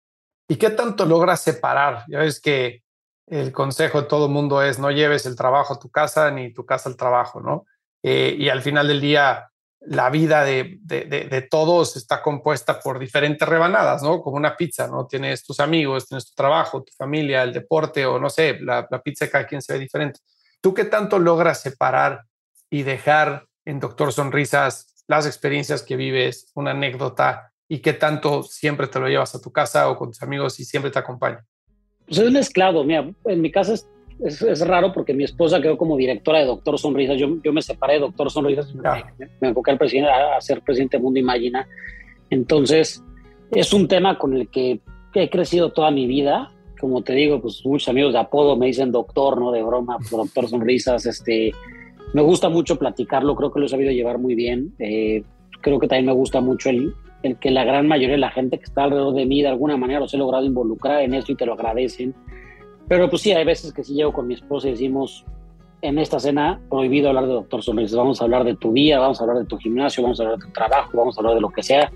¿Y 0.48 0.57
qué 0.57 0.70
tanto 0.70 1.07
logras 1.07 1.42
separar? 1.42 2.04
Ya 2.09 2.20
ves 2.20 2.40
que 2.40 2.82
el 3.26 3.52
consejo 3.52 4.02
de 4.02 4.09
todo 4.09 4.28
mundo 4.28 4.62
es 4.62 4.78
no 4.78 4.90
lleves 4.90 5.26
el 5.26 5.36
trabajo 5.36 5.74
a 5.74 5.78
tu 5.78 5.90
casa 5.90 6.30
ni 6.30 6.52
tu 6.52 6.64
casa 6.64 6.88
al 6.88 6.96
trabajo, 6.96 7.40
¿no? 7.40 7.64
Eh, 8.02 8.36
y 8.38 8.48
al 8.48 8.62
final 8.62 8.86
del 8.86 9.00
día 9.00 9.50
la 9.89 10.11
vida 10.11 10.45
de, 10.45 10.78
de, 10.82 11.43
todos 11.51 11.97
está 11.97 12.22
compuesta 12.22 12.80
por 12.80 12.99
diferentes 12.99 13.49
rebanadas, 13.49 14.03
¿no? 14.03 14.20
Como 14.20 14.37
una 14.37 14.57
pizza, 14.57 14.89
¿no? 14.89 15.07
Tienes 15.07 15.45
tus 15.45 15.61
amigos, 15.61 16.09
tienes 16.09 16.26
tu 16.26 16.34
trabajo, 16.34 16.82
tu 16.82 16.93
familia, 16.93 17.43
el 17.43 17.53
deporte 17.53 18.05
o 18.05 18.18
no 18.18 18.28
sé, 18.28 18.59
la, 18.61 18.87
la 18.91 19.03
pizza 19.03 19.26
de 19.26 19.30
cada 19.30 19.47
quien 19.47 19.62
se 19.62 19.72
ve 19.72 19.78
diferente. 19.78 20.20
¿Tú 20.61 20.74
qué 20.74 20.84
tanto 20.84 21.18
logras 21.18 21.61
separar 21.61 22.24
y 22.68 22.82
dejar 22.82 23.47
en 23.64 23.78
Doctor 23.80 24.12
Sonrisas 24.12 25.05
las 25.07 25.26
experiencias 25.26 25.82
que 25.82 25.97
vives, 25.97 26.51
una 26.55 26.72
anécdota 26.72 27.53
y 27.68 27.78
qué 27.78 27.93
tanto 27.93 28.43
siempre 28.43 28.89
te 28.89 28.99
lo 28.99 29.09
llevas 29.09 29.34
a 29.34 29.41
tu 29.41 29.53
casa 29.53 29.89
o 29.89 29.97
con 29.97 30.11
tus 30.11 30.22
amigos 30.22 30.59
y 30.59 30.64
siempre 30.64 30.91
te 30.91 30.99
acompaña? 30.99 31.45
Pues 32.07 32.18
es 32.18 32.30
mezclado, 32.30 32.84
mira, 32.84 33.09
en 33.24 33.41
mi 33.41 33.51
casa 33.51 33.74
es 33.74 33.87
es, 34.25 34.67
raro 34.67 34.93
porque 34.93 35.14
mi 35.14 35.25
esposa 35.25 35.61
quedó 35.61 35.77
como 35.77 35.97
directora 35.97 36.41
de 36.41 36.47
Doctor 36.47 36.79
Sonrisas. 36.79 37.19
Yo, 37.19 37.37
yo 37.43 37.53
me 37.53 37.62
separé 37.62 37.95
de 37.95 38.01
Doctor 38.01 38.31
Sonrisas 38.31 38.71
y 38.73 38.79
me, 38.79 39.29
me, 39.41 39.49
enfoqué 39.49 39.73
al 39.73 39.79
presidente, 39.79 40.11
a, 40.11 40.41
ser 40.41 40.62
presidente 40.62 40.97
de 40.97 41.03
Mundo 41.03 41.21
Imagina. 41.21 41.67
Entonces, 42.31 43.03
es 43.51 43.73
un 43.73 43.89
tema 43.89 44.19
con 44.19 44.35
el 44.35 44.49
que 44.49 44.81
he 45.14 45.31
crecido 45.31 45.71
toda 45.71 45.91
mi 45.91 46.07
vida. 46.07 46.53
Como 46.81 47.03
te 47.03 47.14
digo, 47.14 47.41
pues 47.41 47.64
muchos 47.64 47.89
amigos 47.89 48.12
de 48.12 48.19
apodo 48.19 48.57
me 48.57 48.67
dicen 48.67 48.93
doctor, 48.93 49.41
¿no? 49.41 49.51
De 49.51 49.62
broma, 49.62 49.99
pues, 49.99 50.11
doctor 50.11 50.49
Sonrisas. 50.49 51.07
Este, 51.07 51.53
me 52.12 52.23
gusta 52.23 52.49
mucho 52.49 52.79
platicarlo, 52.79 53.35
creo 53.35 53.53
que 53.53 53.61
lo 53.61 53.67
he 53.67 53.69
sabido 53.69 53.93
llevar 53.93 54.19
muy 54.19 54.35
bien. 54.35 54.75
Eh, 54.79 55.23
creo 55.61 55.79
que 55.79 55.89
también 55.89 56.07
me 56.07 56.12
gusta 56.12 56.41
mucho 56.41 56.71
el, 56.71 56.95
el 57.23 57.37
que 57.37 57.51
la 57.51 57.64
gran 57.64 57.89
mayoría 57.89 58.14
de 58.14 58.21
la 58.21 58.31
gente 58.31 58.59
que 58.59 58.64
está 58.64 58.85
alrededor 58.85 59.14
de 59.14 59.27
mí 59.27 59.43
de 59.43 59.49
alguna 59.49 59.77
manera 59.77 60.01
los 60.01 60.12
he 60.14 60.19
logrado 60.19 60.45
involucrar 60.45 61.03
en 61.03 61.14
esto 61.14 61.33
y 61.33 61.37
te 61.37 61.47
lo 61.47 61.55
agradecen. 61.55 62.14
Pero 62.89 63.11
pues 63.11 63.22
sí, 63.22 63.32
hay 63.32 63.45
veces 63.45 63.72
que 63.72 63.82
si 63.82 63.95
llego 63.95 64.12
con 64.12 64.26
mi 64.26 64.34
esposa 64.34 64.68
y 64.68 64.72
decimos, 64.72 65.24
en 65.82 65.99
esta 65.99 66.18
cena 66.20 66.61
prohibido 66.70 67.09
hablar 67.09 67.26
de 67.26 67.32
doctor 67.32 67.62
Sonrisas, 67.62 67.97
vamos 67.97 68.20
a 68.20 68.24
hablar 68.24 68.45
de 68.45 68.57
tu 68.57 68.72
día, 68.72 68.99
vamos 68.99 69.20
a 69.20 69.24
hablar 69.24 69.39
de 69.39 69.45
tu 69.45 69.59
gimnasio, 69.59 70.03
vamos 70.03 70.20
a 70.20 70.24
hablar 70.24 70.39
de 70.39 70.47
tu 70.47 70.53
trabajo, 70.53 70.91
vamos 70.97 71.16
a 71.16 71.20
hablar 71.20 71.34
de 71.34 71.41
lo 71.41 71.51
que 71.51 71.62
sea, 71.62 71.91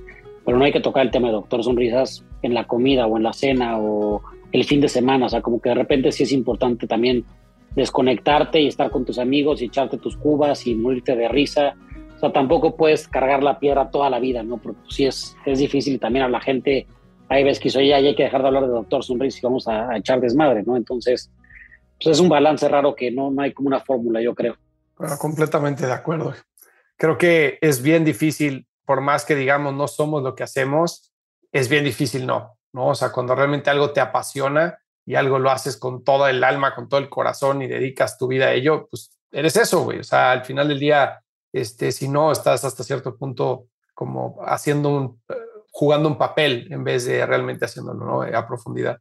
pero 0.44 0.58
no 0.58 0.64
hay 0.64 0.72
que 0.72 0.80
tocar 0.80 1.04
el 1.04 1.10
tema 1.10 1.28
de 1.28 1.34
doctor 1.34 1.62
Sonrisas 1.62 2.24
en 2.42 2.54
la 2.54 2.66
comida 2.66 3.06
o 3.06 3.16
en 3.16 3.22
la 3.22 3.32
cena 3.32 3.78
o 3.78 4.22
el 4.52 4.64
fin 4.64 4.80
de 4.80 4.88
semana, 4.88 5.26
o 5.26 5.28
sea, 5.28 5.42
como 5.42 5.60
que 5.60 5.68
de 5.68 5.76
repente 5.76 6.12
sí 6.12 6.24
es 6.24 6.32
importante 6.32 6.86
también 6.86 7.24
desconectarte 7.74 8.60
y 8.60 8.66
estar 8.66 8.90
con 8.90 9.04
tus 9.04 9.18
amigos 9.18 9.62
y 9.62 9.66
echarte 9.66 9.96
tus 9.96 10.16
cubas 10.16 10.66
y 10.66 10.74
morirte 10.74 11.14
de 11.14 11.28
risa. 11.28 11.74
O 12.16 12.18
sea, 12.18 12.32
tampoco 12.32 12.76
puedes 12.76 13.06
cargar 13.06 13.42
la 13.42 13.58
piedra 13.58 13.90
toda 13.90 14.10
la 14.10 14.18
vida, 14.18 14.42
¿no? 14.42 14.58
Porque 14.58 14.80
pues, 14.82 14.94
sí 14.94 15.06
es, 15.06 15.36
es 15.46 15.60
difícil 15.60 15.98
también 16.00 16.24
a 16.24 16.28
la 16.28 16.40
gente 16.40 16.86
hay 17.30 17.44
veces 17.44 17.60
que 17.60 17.68
dice, 17.68 17.86
ya 17.86 17.96
hay 17.96 18.16
que 18.16 18.24
dejar 18.24 18.42
de 18.42 18.48
hablar 18.48 18.64
de 18.64 18.70
doctor 18.70 19.04
sonrisa 19.04 19.38
y 19.38 19.42
vamos 19.42 19.68
a, 19.68 19.96
echar 19.96 20.20
desmadre, 20.20 20.64
¿no? 20.64 20.76
Entonces, 20.76 21.30
pues 22.02 22.16
es 22.16 22.20
un 22.20 22.28
balance 22.28 22.68
raro 22.68 22.96
que 22.96 23.12
no, 23.12 23.30
no 23.30 23.42
hay 23.42 23.52
como 23.52 23.68
una 23.68 23.78
fórmula, 23.78 24.20
yo 24.20 24.34
creo. 24.34 24.56
Bueno, 24.98 25.16
completamente 25.16 25.86
de 25.86 25.92
acuerdo. 25.92 26.34
Creo 26.96 27.16
que 27.16 27.58
es 27.60 27.82
bien 27.82 28.04
difícil, 28.04 28.66
por 28.84 29.00
más 29.00 29.24
que 29.24 29.36
digamos 29.36 29.72
no 29.74 29.86
somos 29.86 30.24
lo 30.24 30.34
que 30.34 30.42
hacemos, 30.42 31.12
es 31.52 31.68
bien 31.68 31.84
difícil 31.84 32.26
no, 32.26 32.58
¿no? 32.72 32.88
O 32.88 32.94
sea, 32.96 33.12
cuando 33.12 33.36
realmente 33.36 33.70
algo 33.70 33.92
te 33.92 34.00
apasiona 34.00 34.80
y 35.06 35.14
algo 35.14 35.38
lo 35.38 35.52
haces 35.52 35.76
con 35.76 36.02
todo 36.02 36.26
el 36.26 36.42
alma, 36.42 36.74
con 36.74 36.88
todo 36.88 36.98
el 36.98 37.08
corazón 37.08 37.62
y 37.62 37.68
dedicas 37.68 38.18
tu 38.18 38.26
vida 38.26 38.46
a 38.46 38.54
ello, 38.54 38.88
pues 38.90 39.16
eres 39.30 39.54
eso, 39.54 39.84
güey. 39.84 40.00
O 40.00 40.04
sea, 40.04 40.32
al 40.32 40.44
final 40.44 40.66
del 40.66 40.80
día, 40.80 41.22
este, 41.52 41.92
si 41.92 42.08
no, 42.08 42.32
estás 42.32 42.64
hasta 42.64 42.82
cierto 42.82 43.16
punto 43.16 43.66
como 43.94 44.40
haciendo 44.44 44.88
un, 44.96 45.20
jugando 45.70 46.08
un 46.08 46.18
papel 46.18 46.68
en 46.70 46.84
vez 46.84 47.04
de 47.04 47.24
realmente 47.24 47.64
haciéndolo 47.64 48.04
¿no? 48.04 48.22
a 48.22 48.46
profundidad. 48.46 48.98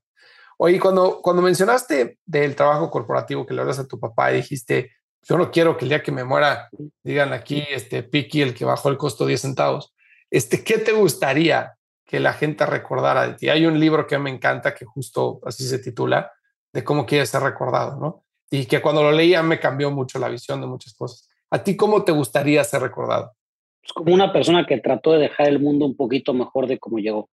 Oye, 0.57 0.79
cuando, 0.79 1.21
cuando 1.21 1.41
mencionaste 1.41 2.19
del 2.25 2.55
trabajo 2.55 2.91
corporativo 2.91 3.45
que 3.45 3.53
le 3.53 3.61
hablas 3.61 3.79
a 3.79 3.87
tu 3.87 3.99
papá 3.99 4.31
y 4.31 4.37
dijiste, 4.37 4.91
yo 5.21 5.37
no 5.37 5.51
quiero 5.51 5.77
que 5.77 5.85
el 5.85 5.89
día 5.89 6.03
que 6.03 6.11
me 6.11 6.23
muera 6.23 6.69
digan 7.03 7.33
aquí, 7.33 7.63
este 7.69 8.03
Piki, 8.03 8.41
el 8.41 8.53
que 8.53 8.65
bajó 8.65 8.89
el 8.89 8.97
costo 8.97 9.25
10 9.25 9.41
centavos. 9.41 9.93
Este, 10.29 10.63
¿Qué 10.63 10.77
te 10.77 10.91
gustaría 10.91 11.75
que 12.05 12.19
la 12.19 12.33
gente 12.33 12.65
recordara 12.65 13.27
de 13.27 13.33
ti? 13.35 13.49
Hay 13.49 13.65
un 13.65 13.79
libro 13.79 14.05
que 14.05 14.17
me 14.17 14.29
encanta 14.29 14.73
que 14.73 14.85
justo 14.85 15.39
así 15.45 15.67
se 15.67 15.79
titula, 15.79 16.31
de 16.71 16.83
cómo 16.83 17.05
quieres 17.05 17.29
ser 17.29 17.41
recordado, 17.41 17.99
¿no? 17.99 18.25
Y 18.51 18.65
que 18.65 18.81
cuando 18.81 19.01
lo 19.03 19.11
leía 19.11 19.41
me 19.41 19.59
cambió 19.59 19.91
mucho 19.91 20.19
la 20.19 20.29
visión 20.29 20.61
de 20.61 20.67
muchas 20.67 20.93
cosas. 20.93 21.27
¿A 21.51 21.63
ti 21.63 21.75
cómo 21.75 22.03
te 22.03 22.11
gustaría 22.11 22.63
ser 22.63 22.81
recordado? 22.81 23.33
Pues, 23.81 23.93
como 23.93 24.13
una 24.13 24.31
persona 24.31 24.65
que 24.65 24.79
trató 24.79 25.13
de 25.13 25.19
dejar 25.19 25.47
el 25.47 25.59
mundo 25.59 25.85
un 25.85 25.95
poquito 25.95 26.33
mejor 26.33 26.67
de 26.67 26.79
como 26.79 26.99
llegó. 26.99 27.29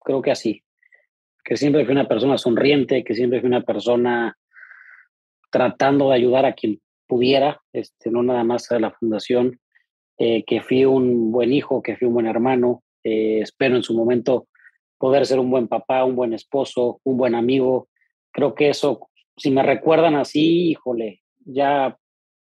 Creo 0.00 0.22
que 0.22 0.30
así. 0.30 0.62
Que 1.44 1.56
siempre 1.56 1.84
fui 1.84 1.92
una 1.92 2.08
persona 2.08 2.38
sonriente, 2.38 3.04
que 3.04 3.14
siempre 3.14 3.40
fui 3.40 3.48
una 3.48 3.62
persona 3.62 4.36
tratando 5.50 6.10
de 6.10 6.16
ayudar 6.16 6.44
a 6.44 6.52
quien 6.52 6.80
pudiera, 7.06 7.60
este, 7.72 8.10
no 8.10 8.22
nada 8.22 8.44
más 8.44 8.70
a 8.70 8.78
la 8.78 8.90
fundación, 8.90 9.58
eh, 10.18 10.44
que 10.44 10.60
fui 10.60 10.84
un 10.84 11.32
buen 11.32 11.52
hijo, 11.52 11.82
que 11.82 11.96
fui 11.96 12.06
un 12.06 12.14
buen 12.14 12.26
hermano, 12.26 12.82
eh, 13.02 13.40
espero 13.40 13.76
en 13.76 13.82
su 13.82 13.94
momento 13.94 14.48
poder 14.98 15.24
ser 15.24 15.38
un 15.38 15.50
buen 15.50 15.68
papá, 15.68 16.04
un 16.04 16.16
buen 16.16 16.34
esposo, 16.34 17.00
un 17.04 17.16
buen 17.16 17.34
amigo. 17.34 17.88
Creo 18.32 18.54
que 18.54 18.68
eso, 18.68 19.08
si 19.36 19.50
me 19.50 19.62
recuerdan 19.62 20.16
así, 20.16 20.70
híjole, 20.70 21.22
ya 21.44 21.96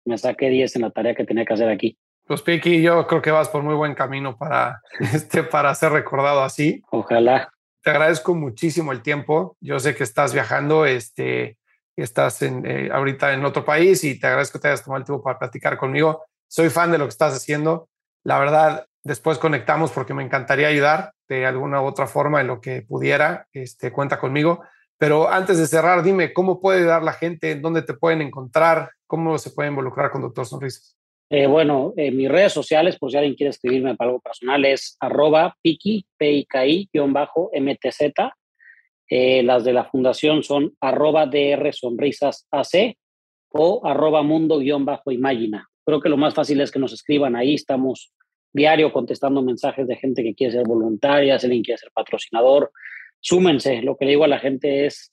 me 0.06 0.18
saqué 0.18 0.50
10 0.50 0.76
en 0.76 0.82
la 0.84 0.92
tarea 0.92 1.16
que 1.16 1.26
tenía 1.26 1.46
que 1.46 1.54
hacer 1.54 1.70
aquí. 1.70 1.98
Pues 2.26 2.42
Piki, 2.42 2.82
yo 2.82 3.06
creo 3.06 3.22
que 3.22 3.32
vas 3.32 3.50
por 3.50 3.64
muy 3.64 3.76
buen 3.76 3.96
camino 3.96 4.38
para, 4.38 4.82
este, 5.00 5.44
para 5.44 5.74
ser 5.76 5.92
recordado 5.92 6.44
así. 6.44 6.82
Ojalá. 6.90 7.52
Te 7.82 7.90
agradezco 7.90 8.34
muchísimo 8.34 8.92
el 8.92 9.02
tiempo. 9.02 9.58
Yo 9.60 9.80
sé 9.80 9.94
que 9.94 10.04
estás 10.04 10.34
viajando, 10.34 10.86
este, 10.86 11.58
estás 11.98 12.42
en, 12.42 12.66
eh, 12.66 12.90
ahorita 12.94 13.34
en 13.34 13.44
otro 13.44 13.66
país 13.66 14.04
y 14.06 14.20
te 14.20 14.28
agradezco 14.28 14.58
que 14.58 14.62
te 14.64 14.68
hayas 14.70 14.84
tomado 14.84 15.00
el 15.00 15.06
tiempo 15.06 15.24
para 15.24 15.40
platicar 15.40 15.78
conmigo. 15.78 16.24
Soy 16.48 16.70
fan 16.70 16.92
de 16.92 16.98
lo 16.98 17.06
que 17.06 17.10
estás 17.10 17.36
haciendo. 17.36 17.90
La 18.24 18.40
verdad, 18.40 18.88
después 19.04 19.38
conectamos 19.38 19.92
porque 19.92 20.14
me 20.14 20.24
encantaría 20.24 20.68
ayudar 20.68 21.14
de 21.28 21.46
alguna 21.46 21.82
u 21.82 21.86
otra 21.86 22.08
forma 22.08 22.40
en 22.40 22.48
lo 22.48 22.62
que 22.62 22.84
pudiera. 22.84 23.48
Este, 23.52 23.92
cuenta 23.92 24.18
conmigo. 24.18 24.64
Pero 24.98 25.30
antes 25.30 25.58
de 25.58 25.68
cerrar, 25.68 26.04
dime, 26.04 26.32
¿cómo 26.32 26.62
puede 26.62 26.86
dar 26.86 27.04
la 27.04 27.12
gente? 27.12 27.56
¿Dónde 27.56 27.82
te 27.82 27.94
pueden 27.94 28.22
encontrar? 28.22 28.92
¿Cómo 29.08 29.38
se 29.38 29.50
puede 29.50 29.68
involucrar 29.68 30.10
con 30.10 30.22
Doctor 30.22 30.46
Sonrisas? 30.46 30.96
Eh, 31.36 31.48
bueno, 31.48 31.96
en 31.98 32.16
mis 32.16 32.30
redes 32.30 32.54
sociales, 32.54 33.00
por 33.00 33.10
si 33.10 33.18
alguien 33.18 33.34
quiere 33.34 33.50
escribirme 33.50 33.96
para 33.96 34.12
algo 34.12 34.22
personal, 34.22 34.64
es 34.66 34.96
arroba 35.00 35.58
piki, 35.64 36.06
mtz. 36.20 38.14
Eh, 39.10 39.42
las 39.42 39.64
de 39.64 39.74
la 39.74 39.86
fundación 39.86 40.44
son 40.44 40.78
arroba 40.80 41.26
dr 41.26 41.74
sonrisas 41.74 42.48
ac 42.52 42.96
o 43.50 43.82
arroba 43.84 44.22
mundo 44.22 44.60
guion 44.60 44.86
bajo 44.86 45.12
imagina. 45.12 45.68
Creo 45.84 46.00
que 46.00 46.10
lo 46.10 46.18
más 46.18 46.36
fácil 46.36 46.62
es 46.62 46.70
que 46.70 46.78
nos 46.78 46.94
escriban 46.94 47.36
ahí. 47.36 47.56
Estamos 47.56 48.14
diario 48.54 48.94
contestando 48.94 49.42
mensajes 49.42 49.88
de 49.88 49.96
gente 49.96 50.22
que 50.22 50.36
quiere 50.36 50.54
ser 50.54 50.68
voluntaria, 50.68 51.40
si 51.40 51.48
alguien 51.48 51.64
quiere 51.64 51.80
ser 51.80 51.90
patrocinador. 51.96 52.72
Súmense. 53.20 53.82
Lo 53.82 53.98
que 53.98 54.06
le 54.06 54.12
digo 54.12 54.24
a 54.24 54.28
la 54.28 54.38
gente 54.38 54.86
es, 54.86 55.12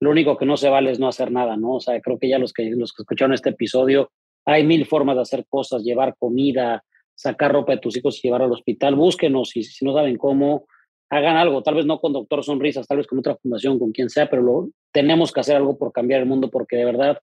lo 0.00 0.10
único 0.10 0.36
que 0.36 0.44
no 0.44 0.58
se 0.58 0.68
vale 0.68 0.90
es 0.90 1.00
no 1.00 1.08
hacer 1.08 1.32
nada, 1.32 1.56
¿no? 1.56 1.76
O 1.76 1.80
sea, 1.80 1.98
creo 2.02 2.18
que 2.18 2.28
ya 2.28 2.38
los 2.38 2.52
que, 2.52 2.68
los 2.72 2.92
que 2.92 3.04
escucharon 3.04 3.32
este 3.32 3.48
episodio 3.48 4.10
hay 4.44 4.64
mil 4.64 4.86
formas 4.86 5.16
de 5.16 5.22
hacer 5.22 5.46
cosas, 5.48 5.82
llevar 5.82 6.14
comida, 6.18 6.82
sacar 7.14 7.52
ropa 7.52 7.72
de 7.72 7.78
tus 7.78 7.96
hijos 7.96 8.18
y 8.18 8.28
llevar 8.28 8.42
al 8.42 8.52
hospital. 8.52 8.94
Búsquenos 8.94 9.56
y 9.56 9.62
si 9.62 9.84
no 9.84 9.94
saben 9.94 10.16
cómo, 10.16 10.66
hagan 11.10 11.36
algo. 11.36 11.62
Tal 11.62 11.74
vez 11.74 11.86
no 11.86 12.00
con 12.00 12.12
Doctor 12.12 12.44
Sonrisas, 12.44 12.86
tal 12.86 12.98
vez 12.98 13.06
con 13.06 13.18
otra 13.18 13.36
fundación, 13.36 13.78
con 13.78 13.92
quien 13.92 14.08
sea, 14.08 14.28
pero 14.28 14.42
lo, 14.42 14.68
tenemos 14.92 15.32
que 15.32 15.40
hacer 15.40 15.56
algo 15.56 15.78
por 15.78 15.92
cambiar 15.92 16.20
el 16.20 16.26
mundo 16.26 16.50
porque 16.50 16.76
de 16.76 16.84
verdad 16.84 17.18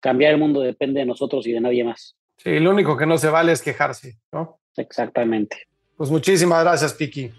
cambiar 0.00 0.32
el 0.32 0.38
mundo 0.38 0.60
depende 0.60 1.00
de 1.00 1.06
nosotros 1.06 1.46
y 1.46 1.52
de 1.52 1.60
nadie 1.60 1.84
más. 1.84 2.16
Sí, 2.38 2.58
lo 2.60 2.70
único 2.70 2.96
que 2.96 3.06
no 3.06 3.18
se 3.18 3.28
vale 3.28 3.52
es 3.52 3.62
quejarse, 3.62 4.18
¿no? 4.32 4.58
Exactamente. 4.76 5.56
Pues 5.96 6.10
muchísimas 6.10 6.62
gracias, 6.62 6.92
Piki. 6.92 7.30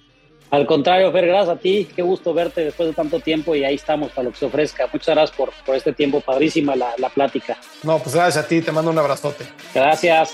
Al 0.50 0.66
contrario, 0.66 1.12
Fer, 1.12 1.28
gracias 1.28 1.58
a 1.58 1.60
ti. 1.60 1.88
Qué 1.94 2.02
gusto 2.02 2.34
verte 2.34 2.64
después 2.64 2.88
de 2.90 2.96
tanto 2.96 3.20
tiempo 3.20 3.54
y 3.56 3.66
ahí 3.66 3.76
estamos 3.76 4.12
para 4.12 4.26
lo 4.26 4.32
que 4.32 4.38
se 4.38 4.46
ofrezca. 4.46 4.88
Muchas 4.92 5.16
gracias 5.16 5.38
por, 5.38 5.52
por 5.66 5.76
este 5.76 5.92
tiempo. 5.92 6.22
Padrísima 6.22 6.76
la, 6.76 6.94
la 6.98 7.10
plática. 7.10 7.58
No, 7.84 8.00
pues 8.00 8.16
gracias 8.16 8.46
a 8.46 8.48
ti. 8.48 8.62
Te 8.62 8.72
mando 8.72 8.92
un 8.92 8.98
abrazote. 8.98 9.46
Gracias. 9.74 10.34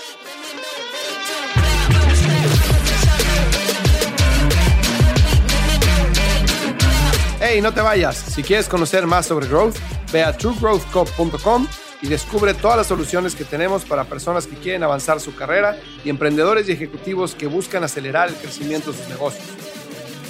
Hey, 7.40 7.60
no 7.60 7.74
te 7.74 7.80
vayas. 7.80 8.16
Si 8.16 8.42
quieres 8.42 8.68
conocer 8.68 9.06
más 9.06 9.26
sobre 9.26 9.48
growth, 9.48 9.76
ve 10.12 10.22
a 10.22 10.34
truegrowthco.com 10.36 11.66
y 12.00 12.08
descubre 12.08 12.54
todas 12.54 12.76
las 12.76 12.86
soluciones 12.86 13.34
que 13.34 13.44
tenemos 13.44 13.84
para 13.84 14.04
personas 14.04 14.46
que 14.46 14.56
quieren 14.56 14.82
avanzar 14.82 15.20
su 15.20 15.34
carrera 15.34 15.76
y 16.04 16.10
emprendedores 16.10 16.68
y 16.68 16.72
ejecutivos 16.72 17.34
que 17.34 17.46
buscan 17.46 17.82
acelerar 17.82 18.28
el 18.28 18.34
crecimiento 18.36 18.92
de 18.92 18.98
sus 18.98 19.08
negocios. 19.08 19.44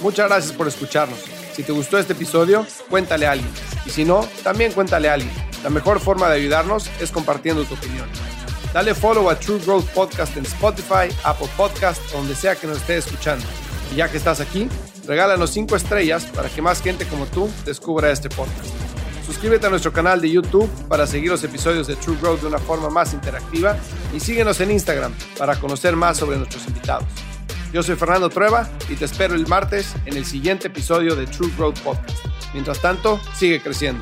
Muchas 0.01 0.27
gracias 0.29 0.53
por 0.53 0.67
escucharnos. 0.67 1.19
Si 1.53 1.63
te 1.63 1.71
gustó 1.71 1.97
este 1.97 2.13
episodio, 2.13 2.65
cuéntale 2.89 3.25
a 3.27 3.31
alguien. 3.31 3.49
Y 3.85 3.89
si 3.89 4.03
no, 4.03 4.27
también 4.43 4.73
cuéntale 4.73 5.09
a 5.09 5.13
alguien. 5.13 5.31
La 5.63 5.69
mejor 5.69 5.99
forma 5.99 6.27
de 6.29 6.35
ayudarnos 6.35 6.89
es 6.99 7.11
compartiendo 7.11 7.63
tu 7.63 7.75
opinión. 7.75 8.07
Dale 8.73 8.93
follow 8.93 9.29
a 9.29 9.39
True 9.39 9.59
Growth 9.59 9.85
Podcast 9.91 10.35
en 10.35 10.45
Spotify, 10.45 11.07
Apple 11.23 11.47
Podcast 11.55 12.01
o 12.13 12.17
donde 12.17 12.35
sea 12.35 12.55
que 12.55 12.67
nos 12.67 12.77
estés 12.77 13.05
escuchando. 13.05 13.45
Y 13.93 13.95
ya 13.95 14.11
que 14.11 14.17
estás 14.17 14.41
aquí, 14.41 14.67
regálanos 15.07 15.51
5 15.51 15.75
estrellas 15.77 16.25
para 16.25 16.49
que 16.49 16.61
más 16.61 16.81
gente 16.81 17.05
como 17.07 17.25
tú 17.25 17.49
descubra 17.63 18.11
este 18.11 18.29
podcast. 18.29 18.69
Suscríbete 19.25 19.65
a 19.67 19.69
nuestro 19.69 19.93
canal 19.93 20.19
de 20.19 20.29
YouTube 20.29 20.69
para 20.87 21.07
seguir 21.07 21.31
los 21.31 21.43
episodios 21.43 21.87
de 21.87 21.95
True 21.95 22.17
Growth 22.21 22.41
de 22.41 22.47
una 22.47 22.59
forma 22.59 22.89
más 22.89 23.13
interactiva 23.13 23.77
y 24.13 24.19
síguenos 24.19 24.59
en 24.59 24.71
Instagram 24.71 25.13
para 25.37 25.55
conocer 25.55 25.95
más 25.95 26.17
sobre 26.17 26.37
nuestros 26.37 26.67
invitados. 26.67 27.07
Yo 27.75 27.83
soy 27.83 27.97
Fernando 27.97 28.29
Trueba 28.29 28.69
y 28.87 28.95
te 28.95 29.03
espero 29.03 29.35
el 29.35 29.47
martes 29.47 29.95
en 30.05 30.15
el 30.15 30.23
siguiente 30.23 30.67
episodio 30.67 31.13
de 31.13 31.27
True 31.27 31.51
Growth 31.57 31.77
Podcast. 31.79 32.25
Mientras 32.53 32.81
tanto, 32.81 33.19
sigue 33.33 33.59
creciendo. 33.61 34.01